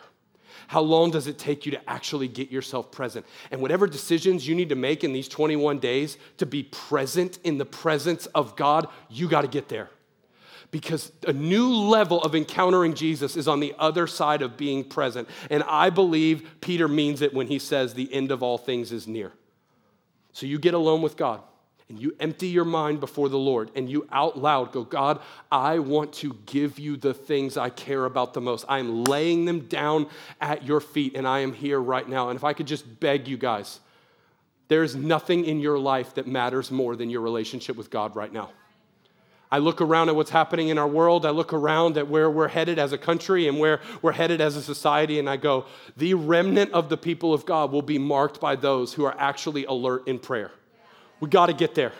How 0.68 0.80
long 0.80 1.10
does 1.10 1.26
it 1.26 1.38
take 1.38 1.66
you 1.66 1.72
to 1.72 1.90
actually 1.90 2.28
get 2.28 2.50
yourself 2.50 2.90
present? 2.90 3.26
And 3.50 3.60
whatever 3.60 3.86
decisions 3.86 4.46
you 4.46 4.54
need 4.54 4.68
to 4.70 4.74
make 4.74 5.04
in 5.04 5.12
these 5.12 5.28
21 5.28 5.78
days 5.78 6.16
to 6.38 6.46
be 6.46 6.62
present 6.64 7.38
in 7.44 7.58
the 7.58 7.64
presence 7.64 8.26
of 8.26 8.56
God, 8.56 8.88
you 9.08 9.28
got 9.28 9.42
to 9.42 9.48
get 9.48 9.68
there 9.68 9.90
because 10.70 11.12
a 11.26 11.32
new 11.32 11.68
level 11.68 12.22
of 12.22 12.34
encountering 12.34 12.94
Jesus 12.94 13.36
is 13.36 13.46
on 13.46 13.60
the 13.60 13.74
other 13.78 14.06
side 14.06 14.42
of 14.42 14.56
being 14.56 14.82
present. 14.82 15.28
And 15.50 15.62
I 15.64 15.90
believe 15.90 16.48
Peter 16.60 16.88
means 16.88 17.20
it 17.20 17.34
when 17.34 17.46
he 17.46 17.58
says 17.58 17.94
the 17.94 18.12
end 18.12 18.32
of 18.32 18.42
all 18.42 18.58
things 18.58 18.90
is 18.90 19.06
near. 19.06 19.32
So 20.32 20.46
you 20.46 20.58
get 20.58 20.74
alone 20.74 21.02
with 21.02 21.16
God 21.16 21.42
and 21.92 22.00
you 22.00 22.16
empty 22.18 22.48
your 22.48 22.64
mind 22.64 23.00
before 23.00 23.28
the 23.28 23.38
Lord 23.38 23.70
and 23.74 23.88
you 23.88 24.08
out 24.10 24.38
loud 24.38 24.72
go, 24.72 24.82
God, 24.82 25.20
I 25.50 25.78
want 25.78 26.14
to 26.14 26.34
give 26.46 26.78
you 26.78 26.96
the 26.96 27.12
things 27.12 27.58
I 27.58 27.68
care 27.68 28.06
about 28.06 28.32
the 28.32 28.40
most. 28.40 28.64
I 28.66 28.78
am 28.78 29.04
laying 29.04 29.44
them 29.44 29.60
down 29.66 30.06
at 30.40 30.64
your 30.64 30.80
feet 30.80 31.14
and 31.14 31.28
I 31.28 31.40
am 31.40 31.52
here 31.52 31.78
right 31.78 32.08
now. 32.08 32.30
And 32.30 32.38
if 32.38 32.44
I 32.44 32.54
could 32.54 32.66
just 32.66 32.98
beg 32.98 33.28
you 33.28 33.36
guys, 33.36 33.80
there 34.68 34.82
is 34.82 34.96
nothing 34.96 35.44
in 35.44 35.60
your 35.60 35.78
life 35.78 36.14
that 36.14 36.26
matters 36.26 36.70
more 36.70 36.96
than 36.96 37.10
your 37.10 37.20
relationship 37.20 37.76
with 37.76 37.90
God 37.90 38.16
right 38.16 38.32
now. 38.32 38.48
I 39.50 39.58
look 39.58 39.82
around 39.82 40.08
at 40.08 40.16
what's 40.16 40.30
happening 40.30 40.68
in 40.68 40.78
our 40.78 40.88
world. 40.88 41.26
I 41.26 41.30
look 41.30 41.52
around 41.52 41.98
at 41.98 42.08
where 42.08 42.30
we're 42.30 42.48
headed 42.48 42.78
as 42.78 42.92
a 42.92 42.98
country 42.98 43.48
and 43.48 43.58
where 43.58 43.82
we're 44.00 44.12
headed 44.12 44.40
as 44.40 44.56
a 44.56 44.62
society, 44.62 45.18
and 45.18 45.28
I 45.28 45.36
go, 45.36 45.66
the 45.94 46.14
remnant 46.14 46.72
of 46.72 46.88
the 46.88 46.96
people 46.96 47.34
of 47.34 47.44
God 47.44 47.70
will 47.70 47.82
be 47.82 47.98
marked 47.98 48.40
by 48.40 48.56
those 48.56 48.94
who 48.94 49.04
are 49.04 49.14
actually 49.18 49.66
alert 49.66 50.08
in 50.08 50.18
prayer. 50.18 50.52
We 51.22 51.28
got 51.28 51.46
to 51.46 51.52
get 51.52 51.76
there. 51.76 51.92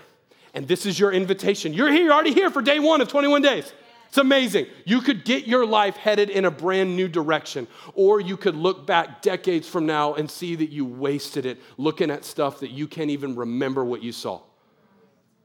And 0.52 0.66
this 0.66 0.84
is 0.84 0.98
your 0.98 1.12
invitation. 1.12 1.72
You're 1.72 1.92
here, 1.92 2.02
you're 2.02 2.12
already 2.12 2.34
here 2.34 2.50
for 2.50 2.60
day 2.60 2.80
one 2.80 3.00
of 3.00 3.06
21 3.06 3.40
days. 3.40 3.72
It's 4.08 4.18
amazing. 4.18 4.66
You 4.84 5.00
could 5.00 5.24
get 5.24 5.46
your 5.46 5.64
life 5.64 5.96
headed 5.96 6.28
in 6.28 6.44
a 6.44 6.50
brand 6.50 6.96
new 6.96 7.06
direction, 7.06 7.68
or 7.94 8.20
you 8.20 8.36
could 8.36 8.56
look 8.56 8.84
back 8.84 9.22
decades 9.22 9.68
from 9.68 9.86
now 9.86 10.14
and 10.14 10.28
see 10.28 10.56
that 10.56 10.70
you 10.70 10.84
wasted 10.84 11.46
it 11.46 11.60
looking 11.78 12.10
at 12.10 12.24
stuff 12.24 12.58
that 12.60 12.72
you 12.72 12.88
can't 12.88 13.10
even 13.10 13.36
remember 13.36 13.84
what 13.84 14.02
you 14.02 14.10
saw. 14.10 14.40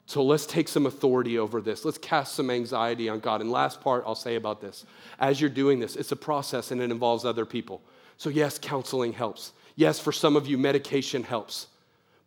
So 0.08 0.24
let's 0.24 0.48
take 0.48 0.68
some 0.68 0.88
authority 0.88 1.38
over 1.38 1.62
this. 1.62 1.86
Let's 1.86 2.00
cast 2.00 2.34
some 2.34 2.50
anxiety 2.50 3.10
on 3.10 3.20
God. 3.20 3.42
And 3.42 3.52
last 3.52 3.80
part 3.80 4.04
I'll 4.08 4.16
say 4.16 4.38
about 4.38 4.60
this 4.60 4.88
as 5.20 5.40
you're 5.40 5.52
doing 5.52 5.80
this, 5.80 5.96
it's 5.96 6.12
a 6.12 6.16
process 6.16 6.72
and 6.72 6.82
it 6.82 6.90
involves 6.90 7.26
other 7.26 7.46
people. 7.46 7.84
So, 8.18 8.32
yes, 8.32 8.58
counseling 8.60 9.14
helps. 9.14 9.52
Yes, 9.76 10.00
for 10.00 10.12
some 10.12 10.36
of 10.36 10.48
you, 10.48 10.58
medication 10.58 11.22
helps. 11.22 11.68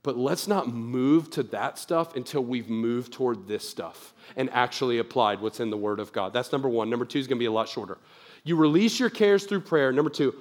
But 0.02 0.16
let's 0.16 0.48
not 0.48 0.68
move 0.68 1.30
to 1.30 1.42
that 1.44 1.78
stuff 1.78 2.16
until 2.16 2.42
we've 2.42 2.70
moved 2.70 3.12
toward 3.12 3.46
this 3.46 3.68
stuff 3.68 4.14
and 4.34 4.48
actually 4.50 4.98
applied 4.98 5.40
what's 5.40 5.60
in 5.60 5.68
the 5.68 5.76
Word 5.76 6.00
of 6.00 6.12
God. 6.12 6.32
That's 6.32 6.52
number 6.52 6.68
one. 6.68 6.88
Number 6.88 7.04
two 7.04 7.18
is 7.18 7.26
going 7.26 7.36
to 7.36 7.42
be 7.42 7.46
a 7.46 7.52
lot 7.52 7.68
shorter. 7.68 7.98
You 8.42 8.56
release 8.56 8.98
your 8.98 9.10
cares 9.10 9.44
through 9.44 9.60
prayer. 9.60 9.92
Number 9.92 10.10
two, 10.10 10.34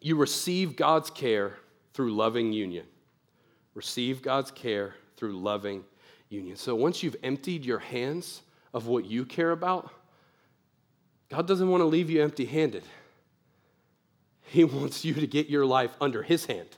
you 0.00 0.16
receive 0.16 0.74
God's 0.74 1.10
care 1.10 1.56
through 1.94 2.14
loving 2.14 2.52
union. 2.52 2.86
Receive 3.74 4.22
God's 4.22 4.50
care 4.50 4.94
through 5.16 5.38
loving 5.38 5.84
union. 6.28 6.56
So 6.56 6.74
once 6.74 7.02
you've 7.02 7.16
emptied 7.22 7.64
your 7.64 7.78
hands 7.78 8.42
of 8.74 8.88
what 8.88 9.04
you 9.04 9.24
care 9.24 9.52
about, 9.52 9.90
God 11.30 11.46
doesn't 11.46 11.68
want 11.68 11.80
to 11.82 11.86
leave 11.86 12.10
you 12.10 12.22
empty 12.22 12.44
handed. 12.44 12.82
He 14.42 14.64
wants 14.64 15.04
you 15.04 15.14
to 15.14 15.26
get 15.26 15.48
your 15.48 15.64
life 15.64 15.92
under 16.00 16.22
His 16.22 16.46
hand. 16.46 16.68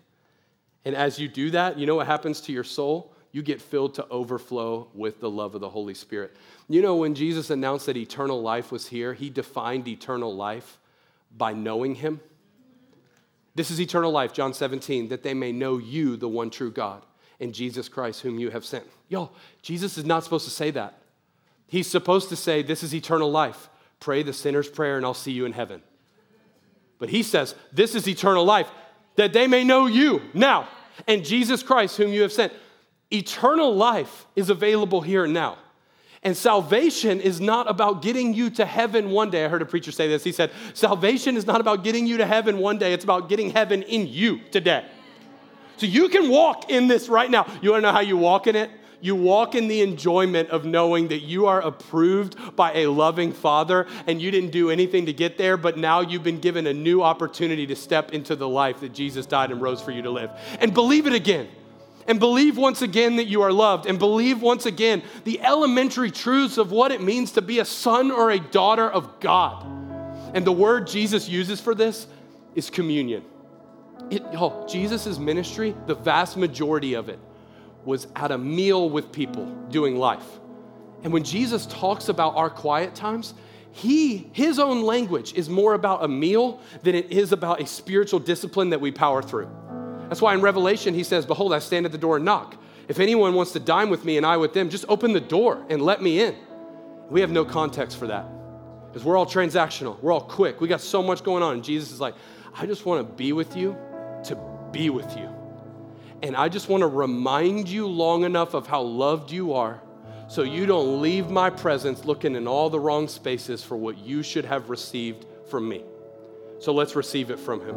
And 0.84 0.94
as 0.94 1.18
you 1.18 1.28
do 1.28 1.50
that, 1.50 1.78
you 1.78 1.86
know 1.86 1.96
what 1.96 2.06
happens 2.06 2.40
to 2.42 2.52
your 2.52 2.64
soul? 2.64 3.12
you 3.32 3.42
get 3.42 3.60
filled 3.60 3.94
to 3.94 4.06
overflow 4.08 4.88
with 4.92 5.20
the 5.20 5.30
love 5.30 5.54
of 5.54 5.60
the 5.60 5.68
Holy 5.68 5.94
Spirit. 5.94 6.34
You 6.68 6.82
know, 6.82 6.96
when 6.96 7.14
Jesus 7.14 7.50
announced 7.50 7.86
that 7.86 7.96
eternal 7.96 8.42
life 8.42 8.72
was 8.72 8.88
here, 8.88 9.14
he 9.14 9.30
defined 9.30 9.86
eternal 9.86 10.34
life 10.34 10.78
by 11.36 11.52
knowing 11.52 11.94
him. 11.94 12.20
This 13.54 13.70
is 13.70 13.80
eternal 13.80 14.10
life, 14.10 14.32
John 14.32 14.54
17, 14.54 15.08
that 15.08 15.22
they 15.22 15.34
may 15.34 15.52
know 15.52 15.78
you, 15.78 16.16
the 16.16 16.28
one 16.28 16.50
true 16.50 16.70
God, 16.70 17.02
and 17.40 17.54
Jesus 17.54 17.88
Christ, 17.88 18.22
whom 18.22 18.38
you 18.38 18.50
have 18.50 18.64
sent. 18.64 18.84
Yo, 19.08 19.30
Jesus 19.62 19.96
is 19.96 20.04
not 20.04 20.24
supposed 20.24 20.44
to 20.44 20.50
say 20.50 20.70
that. 20.72 20.98
He's 21.66 21.86
supposed 21.86 22.28
to 22.30 22.36
say, 22.36 22.62
This 22.62 22.82
is 22.82 22.94
eternal 22.94 23.30
life. 23.30 23.68
Pray 24.00 24.22
the 24.22 24.32
sinner's 24.32 24.68
prayer, 24.68 24.96
and 24.96 25.06
I'll 25.06 25.14
see 25.14 25.32
you 25.32 25.44
in 25.44 25.52
heaven. 25.52 25.82
But 26.98 27.10
he 27.10 27.22
says, 27.22 27.54
This 27.72 27.94
is 27.94 28.08
eternal 28.08 28.44
life, 28.44 28.70
that 29.20 29.34
they 29.34 29.46
may 29.46 29.62
know 29.62 29.84
you 29.84 30.22
now, 30.32 30.66
and 31.06 31.22
Jesus 31.22 31.62
Christ, 31.62 31.98
whom 31.98 32.10
you 32.10 32.22
have 32.22 32.32
sent. 32.32 32.54
Eternal 33.12 33.76
life 33.76 34.24
is 34.34 34.48
available 34.48 35.02
here 35.02 35.24
and 35.24 35.34
now. 35.34 35.58
And 36.22 36.34
salvation 36.34 37.20
is 37.20 37.38
not 37.38 37.68
about 37.68 38.00
getting 38.00 38.32
you 38.32 38.48
to 38.48 38.64
heaven 38.64 39.10
one 39.10 39.28
day. 39.28 39.44
I 39.44 39.48
heard 39.48 39.60
a 39.60 39.66
preacher 39.66 39.92
say 39.92 40.08
this. 40.08 40.24
He 40.24 40.32
said, 40.32 40.50
Salvation 40.72 41.36
is 41.36 41.46
not 41.46 41.60
about 41.60 41.84
getting 41.84 42.06
you 42.06 42.16
to 42.16 42.24
heaven 42.24 42.56
one 42.56 42.78
day, 42.78 42.94
it's 42.94 43.04
about 43.04 43.28
getting 43.28 43.50
heaven 43.50 43.82
in 43.82 44.06
you 44.06 44.40
today. 44.50 44.86
So 45.76 45.84
you 45.84 46.08
can 46.08 46.30
walk 46.30 46.70
in 46.70 46.88
this 46.88 47.10
right 47.10 47.30
now. 47.30 47.46
You 47.60 47.72
wanna 47.72 47.82
know 47.82 47.92
how 47.92 48.00
you 48.00 48.16
walk 48.16 48.46
in 48.46 48.56
it? 48.56 48.70
You 49.00 49.14
walk 49.14 49.54
in 49.54 49.68
the 49.68 49.80
enjoyment 49.80 50.50
of 50.50 50.64
knowing 50.64 51.08
that 51.08 51.20
you 51.20 51.46
are 51.46 51.60
approved 51.60 52.56
by 52.56 52.72
a 52.74 52.86
loving 52.86 53.32
Father 53.32 53.86
and 54.06 54.20
you 54.20 54.30
didn't 54.30 54.50
do 54.50 54.70
anything 54.70 55.06
to 55.06 55.12
get 55.12 55.38
there, 55.38 55.56
but 55.56 55.78
now 55.78 56.00
you've 56.00 56.22
been 56.22 56.40
given 56.40 56.66
a 56.66 56.74
new 56.74 57.02
opportunity 57.02 57.66
to 57.66 57.76
step 57.76 58.12
into 58.12 58.36
the 58.36 58.48
life 58.48 58.80
that 58.80 58.92
Jesus 58.92 59.26
died 59.26 59.50
and 59.50 59.62
rose 59.62 59.80
for 59.80 59.90
you 59.90 60.02
to 60.02 60.10
live. 60.10 60.30
And 60.60 60.74
believe 60.74 61.06
it 61.06 61.14
again 61.14 61.48
and 62.06 62.18
believe 62.18 62.56
once 62.56 62.82
again 62.82 63.16
that 63.16 63.26
you 63.26 63.42
are 63.42 63.52
loved, 63.52 63.86
and 63.86 63.98
believe 63.98 64.42
once 64.42 64.66
again 64.66 65.02
the 65.24 65.40
elementary 65.42 66.10
truths 66.10 66.58
of 66.58 66.72
what 66.72 66.90
it 66.90 67.00
means 67.00 67.32
to 67.32 67.42
be 67.42 67.60
a 67.60 67.64
son 67.64 68.10
or 68.10 68.30
a 68.30 68.40
daughter 68.40 68.90
of 68.90 69.20
God. 69.20 69.64
And 70.34 70.44
the 70.44 70.52
word 70.52 70.86
Jesus 70.86 71.28
uses 71.28 71.60
for 71.60 71.74
this 71.74 72.06
is 72.56 72.68
communion. 72.68 73.24
It, 74.10 74.22
oh, 74.32 74.66
Jesus' 74.68 75.18
ministry, 75.18 75.74
the 75.86 75.94
vast 75.94 76.36
majority 76.36 76.94
of 76.94 77.08
it, 77.08 77.18
was 77.84 78.06
at 78.16 78.30
a 78.30 78.38
meal 78.38 78.90
with 78.90 79.12
people 79.12 79.46
doing 79.70 79.96
life. 79.96 80.38
And 81.02 81.12
when 81.12 81.24
Jesus 81.24 81.66
talks 81.66 82.08
about 82.08 82.36
our 82.36 82.50
quiet 82.50 82.94
times, 82.94 83.34
he, 83.72 84.28
his 84.32 84.58
own 84.58 84.82
language 84.82 85.34
is 85.34 85.48
more 85.48 85.74
about 85.74 86.04
a 86.04 86.08
meal 86.08 86.60
than 86.82 86.94
it 86.94 87.10
is 87.10 87.32
about 87.32 87.60
a 87.60 87.66
spiritual 87.66 88.20
discipline 88.20 88.70
that 88.70 88.80
we 88.80 88.90
power 88.90 89.22
through. 89.22 89.48
That's 90.08 90.20
why 90.20 90.34
in 90.34 90.40
Revelation 90.40 90.92
he 90.92 91.04
says, 91.04 91.24
Behold, 91.24 91.52
I 91.54 91.60
stand 91.60 91.86
at 91.86 91.92
the 91.92 91.98
door 91.98 92.16
and 92.16 92.24
knock. 92.24 92.56
If 92.88 92.98
anyone 92.98 93.34
wants 93.34 93.52
to 93.52 93.60
dine 93.60 93.88
with 93.88 94.04
me 94.04 94.16
and 94.16 94.26
I 94.26 94.36
with 94.36 94.52
them, 94.52 94.68
just 94.68 94.84
open 94.88 95.12
the 95.12 95.20
door 95.20 95.64
and 95.70 95.80
let 95.80 96.02
me 96.02 96.20
in. 96.20 96.34
We 97.08 97.20
have 97.20 97.30
no 97.30 97.44
context 97.44 97.96
for 97.96 98.08
that 98.08 98.26
because 98.88 99.04
we're 99.04 99.16
all 99.16 99.26
transactional, 99.26 100.00
we're 100.02 100.12
all 100.12 100.20
quick, 100.20 100.60
we 100.60 100.66
got 100.66 100.80
so 100.80 101.00
much 101.00 101.22
going 101.22 101.44
on. 101.44 101.54
And 101.54 101.64
Jesus 101.64 101.92
is 101.92 102.00
like, 102.00 102.16
I 102.52 102.66
just 102.66 102.84
want 102.84 103.06
to 103.06 103.14
be 103.14 103.32
with 103.32 103.56
you 103.56 103.76
to 104.24 104.36
be 104.72 104.90
with 104.90 105.16
you. 105.16 105.39
And 106.22 106.36
I 106.36 106.48
just 106.48 106.68
want 106.68 106.82
to 106.82 106.86
remind 106.86 107.68
you 107.68 107.86
long 107.86 108.24
enough 108.24 108.54
of 108.54 108.66
how 108.66 108.82
loved 108.82 109.30
you 109.30 109.54
are 109.54 109.80
so 110.28 110.42
you 110.42 110.64
don't 110.64 111.02
leave 111.02 111.28
my 111.28 111.50
presence 111.50 112.04
looking 112.04 112.36
in 112.36 112.46
all 112.46 112.70
the 112.70 112.78
wrong 112.78 113.08
spaces 113.08 113.64
for 113.64 113.76
what 113.76 113.98
you 113.98 114.22
should 114.22 114.44
have 114.44 114.70
received 114.70 115.26
from 115.48 115.68
me. 115.68 115.82
So 116.60 116.72
let's 116.72 116.94
receive 116.94 117.30
it 117.30 117.38
from 117.38 117.60
him. 117.66 117.76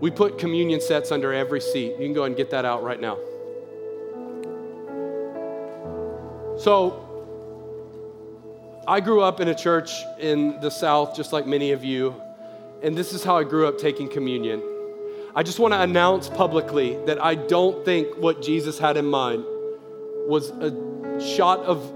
We 0.00 0.10
put 0.10 0.38
communion 0.38 0.80
sets 0.80 1.10
under 1.10 1.32
every 1.32 1.60
seat. 1.60 1.92
You 1.92 2.04
can 2.04 2.12
go 2.12 2.24
and 2.24 2.36
get 2.36 2.50
that 2.50 2.64
out 2.64 2.84
right 2.84 3.00
now. 3.00 3.18
So, 6.58 7.02
I 8.86 9.00
grew 9.00 9.20
up 9.20 9.40
in 9.40 9.48
a 9.48 9.54
church 9.54 9.90
in 10.20 10.60
the 10.60 10.70
South, 10.70 11.16
just 11.16 11.32
like 11.32 11.44
many 11.44 11.72
of 11.72 11.82
you, 11.82 12.14
and 12.82 12.96
this 12.96 13.12
is 13.12 13.24
how 13.24 13.36
I 13.36 13.42
grew 13.42 13.66
up 13.66 13.78
taking 13.78 14.08
communion. 14.08 14.62
I 15.36 15.42
just 15.42 15.58
want 15.58 15.74
to 15.74 15.82
announce 15.82 16.30
publicly 16.30 16.96
that 17.04 17.22
I 17.22 17.34
don't 17.34 17.84
think 17.84 18.16
what 18.16 18.40
Jesus 18.40 18.78
had 18.78 18.96
in 18.96 19.04
mind 19.04 19.44
was 20.26 20.48
a 20.48 21.20
shot 21.20 21.60
of 21.60 21.92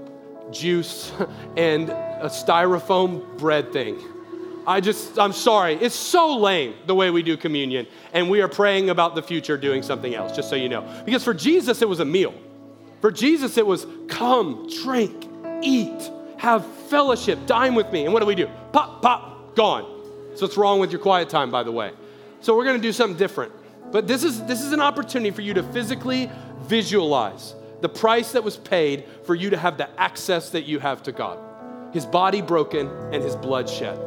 juice 0.51 1.11
and 1.57 1.89
a 1.89 2.29
styrofoam 2.29 3.39
bread 3.39 3.73
thing. 3.73 3.99
I 4.67 4.79
just, 4.79 5.17
I'm 5.17 5.33
sorry. 5.33 5.73
It's 5.73 5.95
so 5.95 6.37
lame 6.37 6.75
the 6.85 6.93
way 6.93 7.09
we 7.09 7.23
do 7.23 7.35
communion. 7.35 7.87
And 8.13 8.29
we 8.29 8.41
are 8.41 8.47
praying 8.47 8.91
about 8.91 9.15
the 9.15 9.23
future 9.23 9.57
doing 9.57 9.81
something 9.81 10.13
else, 10.13 10.35
just 10.35 10.47
so 10.47 10.55
you 10.55 10.69
know. 10.69 10.87
Because 11.03 11.23
for 11.23 11.33
Jesus, 11.33 11.81
it 11.81 11.89
was 11.89 11.99
a 11.99 12.05
meal. 12.05 12.35
For 12.99 13.11
Jesus, 13.11 13.57
it 13.57 13.65
was 13.65 13.87
come, 14.07 14.69
drink, 14.83 15.27
eat, 15.63 16.11
have 16.37 16.63
fellowship, 16.89 17.39
dine 17.47 17.73
with 17.73 17.91
me. 17.91 18.05
And 18.05 18.13
what 18.13 18.19
do 18.19 18.27
we 18.27 18.35
do? 18.35 18.47
Pop, 18.71 19.01
pop, 19.01 19.55
gone. 19.55 19.83
So 20.35 20.45
what's 20.45 20.57
wrong 20.57 20.79
with 20.79 20.91
your 20.91 21.01
quiet 21.01 21.27
time, 21.27 21.49
by 21.49 21.63
the 21.63 21.71
way? 21.71 21.91
So 22.41 22.57
we're 22.57 22.65
going 22.65 22.77
to 22.77 22.81
do 22.81 22.91
something 22.91 23.17
different. 23.17 23.53
But 23.91 24.07
this 24.07 24.23
is, 24.23 24.43
this 24.45 24.61
is 24.61 24.71
an 24.71 24.81
opportunity 24.81 25.31
for 25.31 25.41
you 25.41 25.53
to 25.53 25.63
physically 25.63 26.29
visualize 26.61 27.55
the 27.81 27.89
price 27.89 28.31
that 28.33 28.43
was 28.43 28.57
paid 28.57 29.05
for 29.25 29.35
you 29.35 29.49
to 29.49 29.57
have 29.57 29.77
the 29.77 29.89
access 29.99 30.49
that 30.51 30.63
you 30.63 30.79
have 30.79 31.03
to 31.03 31.11
God. 31.11 31.39
His 31.93 32.05
body 32.05 32.41
broken 32.41 32.87
and 33.11 33.23
his 33.23 33.35
blood 33.35 33.69
shed. 33.69 33.99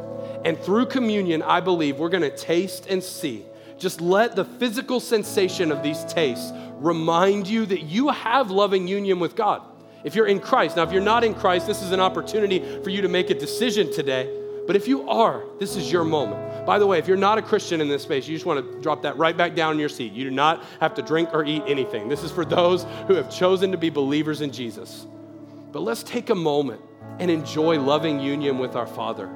And 0.43 0.59
through 0.59 0.87
communion, 0.87 1.41
I 1.41 1.59
believe 1.59 1.97
we're 1.97 2.09
gonna 2.09 2.35
taste 2.35 2.87
and 2.87 3.03
see. 3.03 3.45
Just 3.77 4.01
let 4.01 4.35
the 4.35 4.45
physical 4.45 4.99
sensation 4.99 5.71
of 5.71 5.83
these 5.83 6.03
tastes 6.05 6.51
remind 6.75 7.47
you 7.47 7.65
that 7.65 7.83
you 7.83 8.09
have 8.09 8.51
loving 8.51 8.87
union 8.87 9.19
with 9.19 9.35
God. 9.35 9.61
If 10.03 10.15
you're 10.15 10.27
in 10.27 10.39
Christ, 10.39 10.77
now 10.77 10.83
if 10.83 10.91
you're 10.91 11.01
not 11.01 11.23
in 11.23 11.33
Christ, 11.33 11.67
this 11.67 11.81
is 11.81 11.91
an 11.91 11.99
opportunity 11.99 12.59
for 12.83 12.89
you 12.89 13.01
to 13.01 13.07
make 13.07 13.29
a 13.29 13.33
decision 13.33 13.91
today. 13.91 14.44
But 14.67 14.75
if 14.75 14.87
you 14.87 15.07
are, 15.07 15.43
this 15.59 15.75
is 15.75 15.91
your 15.91 16.03
moment. 16.03 16.65
By 16.65 16.79
the 16.79 16.87
way, 16.87 16.97
if 16.97 17.07
you're 17.07 17.17
not 17.17 17.37
a 17.37 17.41
Christian 17.41 17.81
in 17.81 17.87
this 17.87 18.01
space, 18.01 18.27
you 18.27 18.35
just 18.35 18.47
want 18.47 18.65
to 18.65 18.81
drop 18.81 19.03
that 19.03 19.17
right 19.17 19.37
back 19.37 19.55
down 19.55 19.73
in 19.73 19.79
your 19.79 19.89
seat. 19.89 20.13
You 20.13 20.23
do 20.23 20.31
not 20.31 20.63
have 20.79 20.95
to 20.95 21.01
drink 21.03 21.29
or 21.33 21.45
eat 21.45 21.63
anything. 21.67 22.09
This 22.09 22.23
is 22.23 22.31
for 22.31 22.43
those 22.43 22.85
who 23.07 23.13
have 23.13 23.29
chosen 23.29 23.71
to 23.71 23.77
be 23.77 23.89
believers 23.89 24.41
in 24.41 24.51
Jesus. 24.51 25.05
But 25.71 25.81
let's 25.81 26.01
take 26.03 26.31
a 26.31 26.35
moment 26.35 26.81
and 27.19 27.29
enjoy 27.29 27.79
loving 27.79 28.19
union 28.19 28.57
with 28.57 28.75
our 28.75 28.87
Father. 28.87 29.29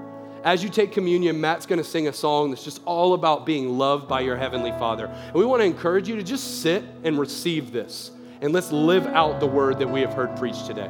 As 0.44 0.64
you 0.64 0.70
take 0.70 0.92
communion, 0.92 1.40
Matt's 1.40 1.66
going 1.66 1.78
to 1.78 1.88
sing 1.88 2.08
a 2.08 2.14
song 2.14 2.50
that's 2.50 2.64
just 2.64 2.82
all 2.86 3.14
about 3.14 3.46
being 3.46 3.78
loved 3.78 4.08
by 4.08 4.22
your 4.22 4.38
Heavenly 4.38 4.72
Father. 4.72 5.06
And 5.06 5.36
we 5.36 5.46
want 5.46 5.62
to 5.62 5.66
encourage 5.66 6.08
you 6.08 6.16
to 6.16 6.24
just 6.24 6.62
sit 6.62 6.84
and 7.04 7.20
receive 7.20 7.72
this. 7.72 8.12
And 8.42 8.54
let's 8.54 8.72
live 8.72 9.06
out 9.08 9.42
the 9.42 9.48
word 9.48 9.80
that 9.80 9.88
we 9.90 10.00
have 10.02 10.14
heard 10.14 10.36
preached 10.38 10.66
today. 10.66 10.90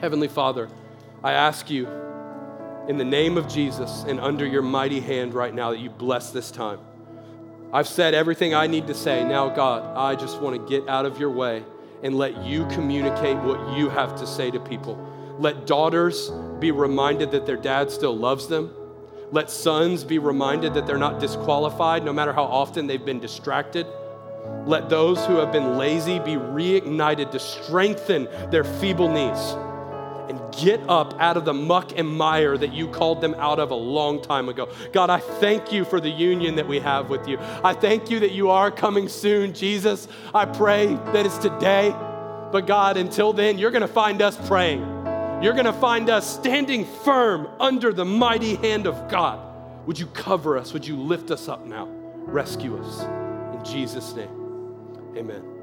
Heavenly 0.00 0.28
Father, 0.28 0.68
I 1.22 1.32
ask 1.32 1.70
you 1.70 1.86
in 2.88 2.96
the 2.96 3.04
name 3.04 3.36
of 3.36 3.46
Jesus 3.46 4.04
and 4.08 4.18
under 4.18 4.46
your 4.46 4.62
mighty 4.62 4.98
hand 4.98 5.34
right 5.34 5.54
now 5.54 5.70
that 5.70 5.78
you 5.78 5.90
bless 5.90 6.30
this 6.30 6.50
time. 6.50 6.80
I've 7.70 7.86
said 7.86 8.14
everything 8.14 8.54
I 8.54 8.66
need 8.66 8.86
to 8.86 8.94
say. 8.94 9.22
Now, 9.24 9.50
God, 9.50 9.94
I 9.94 10.18
just 10.18 10.40
want 10.40 10.56
to 10.56 10.68
get 10.68 10.88
out 10.88 11.04
of 11.04 11.20
your 11.20 11.30
way 11.30 11.64
and 12.02 12.16
let 12.16 12.42
you 12.42 12.66
communicate 12.68 13.36
what 13.36 13.76
you 13.76 13.90
have 13.90 14.18
to 14.20 14.26
say 14.26 14.50
to 14.50 14.58
people. 14.58 14.96
Let 15.38 15.66
daughters 15.66 16.30
be 16.60 16.70
reminded 16.70 17.30
that 17.32 17.44
their 17.44 17.58
dad 17.58 17.90
still 17.90 18.16
loves 18.16 18.46
them. 18.46 18.74
Let 19.30 19.50
sons 19.50 20.02
be 20.02 20.18
reminded 20.18 20.72
that 20.72 20.86
they're 20.86 20.96
not 20.96 21.20
disqualified 21.20 22.04
no 22.04 22.14
matter 22.14 22.32
how 22.32 22.44
often 22.44 22.86
they've 22.86 23.04
been 23.04 23.20
distracted. 23.20 23.86
Let 24.64 24.88
those 24.88 25.22
who 25.26 25.36
have 25.36 25.52
been 25.52 25.76
lazy 25.76 26.20
be 26.20 26.36
reignited 26.36 27.32
to 27.32 27.38
strengthen 27.38 28.28
their 28.50 28.64
feeble 28.64 29.12
knees 29.12 29.56
and 30.28 30.40
get 30.54 30.80
up 30.88 31.14
out 31.20 31.36
of 31.36 31.44
the 31.44 31.54
muck 31.54 31.92
and 31.96 32.08
mire 32.08 32.56
that 32.58 32.72
you 32.72 32.88
called 32.88 33.20
them 33.20 33.34
out 33.34 33.58
of 33.58 33.70
a 33.70 33.74
long 33.74 34.22
time 34.22 34.48
ago. 34.48 34.68
God, 34.92 35.10
I 35.10 35.18
thank 35.18 35.72
you 35.72 35.84
for 35.84 36.00
the 36.00 36.10
union 36.10 36.56
that 36.56 36.66
we 36.66 36.80
have 36.80 37.10
with 37.10 37.26
you. 37.28 37.38
I 37.64 37.74
thank 37.74 38.10
you 38.10 38.20
that 38.20 38.32
you 38.32 38.50
are 38.50 38.70
coming 38.70 39.08
soon, 39.08 39.54
Jesus. 39.54 40.08
I 40.34 40.44
pray 40.44 40.86
that 40.86 41.26
it's 41.26 41.38
today. 41.38 41.94
But 42.50 42.66
God, 42.66 42.96
until 42.96 43.32
then, 43.32 43.58
you're 43.58 43.70
going 43.70 43.82
to 43.82 43.88
find 43.88 44.22
us 44.22 44.36
praying. 44.48 44.80
You're 45.42 45.52
going 45.52 45.66
to 45.66 45.72
find 45.72 46.10
us 46.10 46.34
standing 46.34 46.84
firm 47.04 47.48
under 47.60 47.92
the 47.92 48.04
mighty 48.04 48.56
hand 48.56 48.86
of 48.86 49.08
God. 49.10 49.44
Would 49.86 49.98
you 49.98 50.06
cover 50.08 50.58
us? 50.58 50.72
Would 50.72 50.86
you 50.86 50.96
lift 50.96 51.30
us 51.30 51.48
up 51.48 51.64
now? 51.64 51.86
Rescue 51.88 52.76
us. 52.82 53.02
In 53.54 53.64
Jesus' 53.64 54.14
name, 54.14 54.28
amen. 55.16 55.57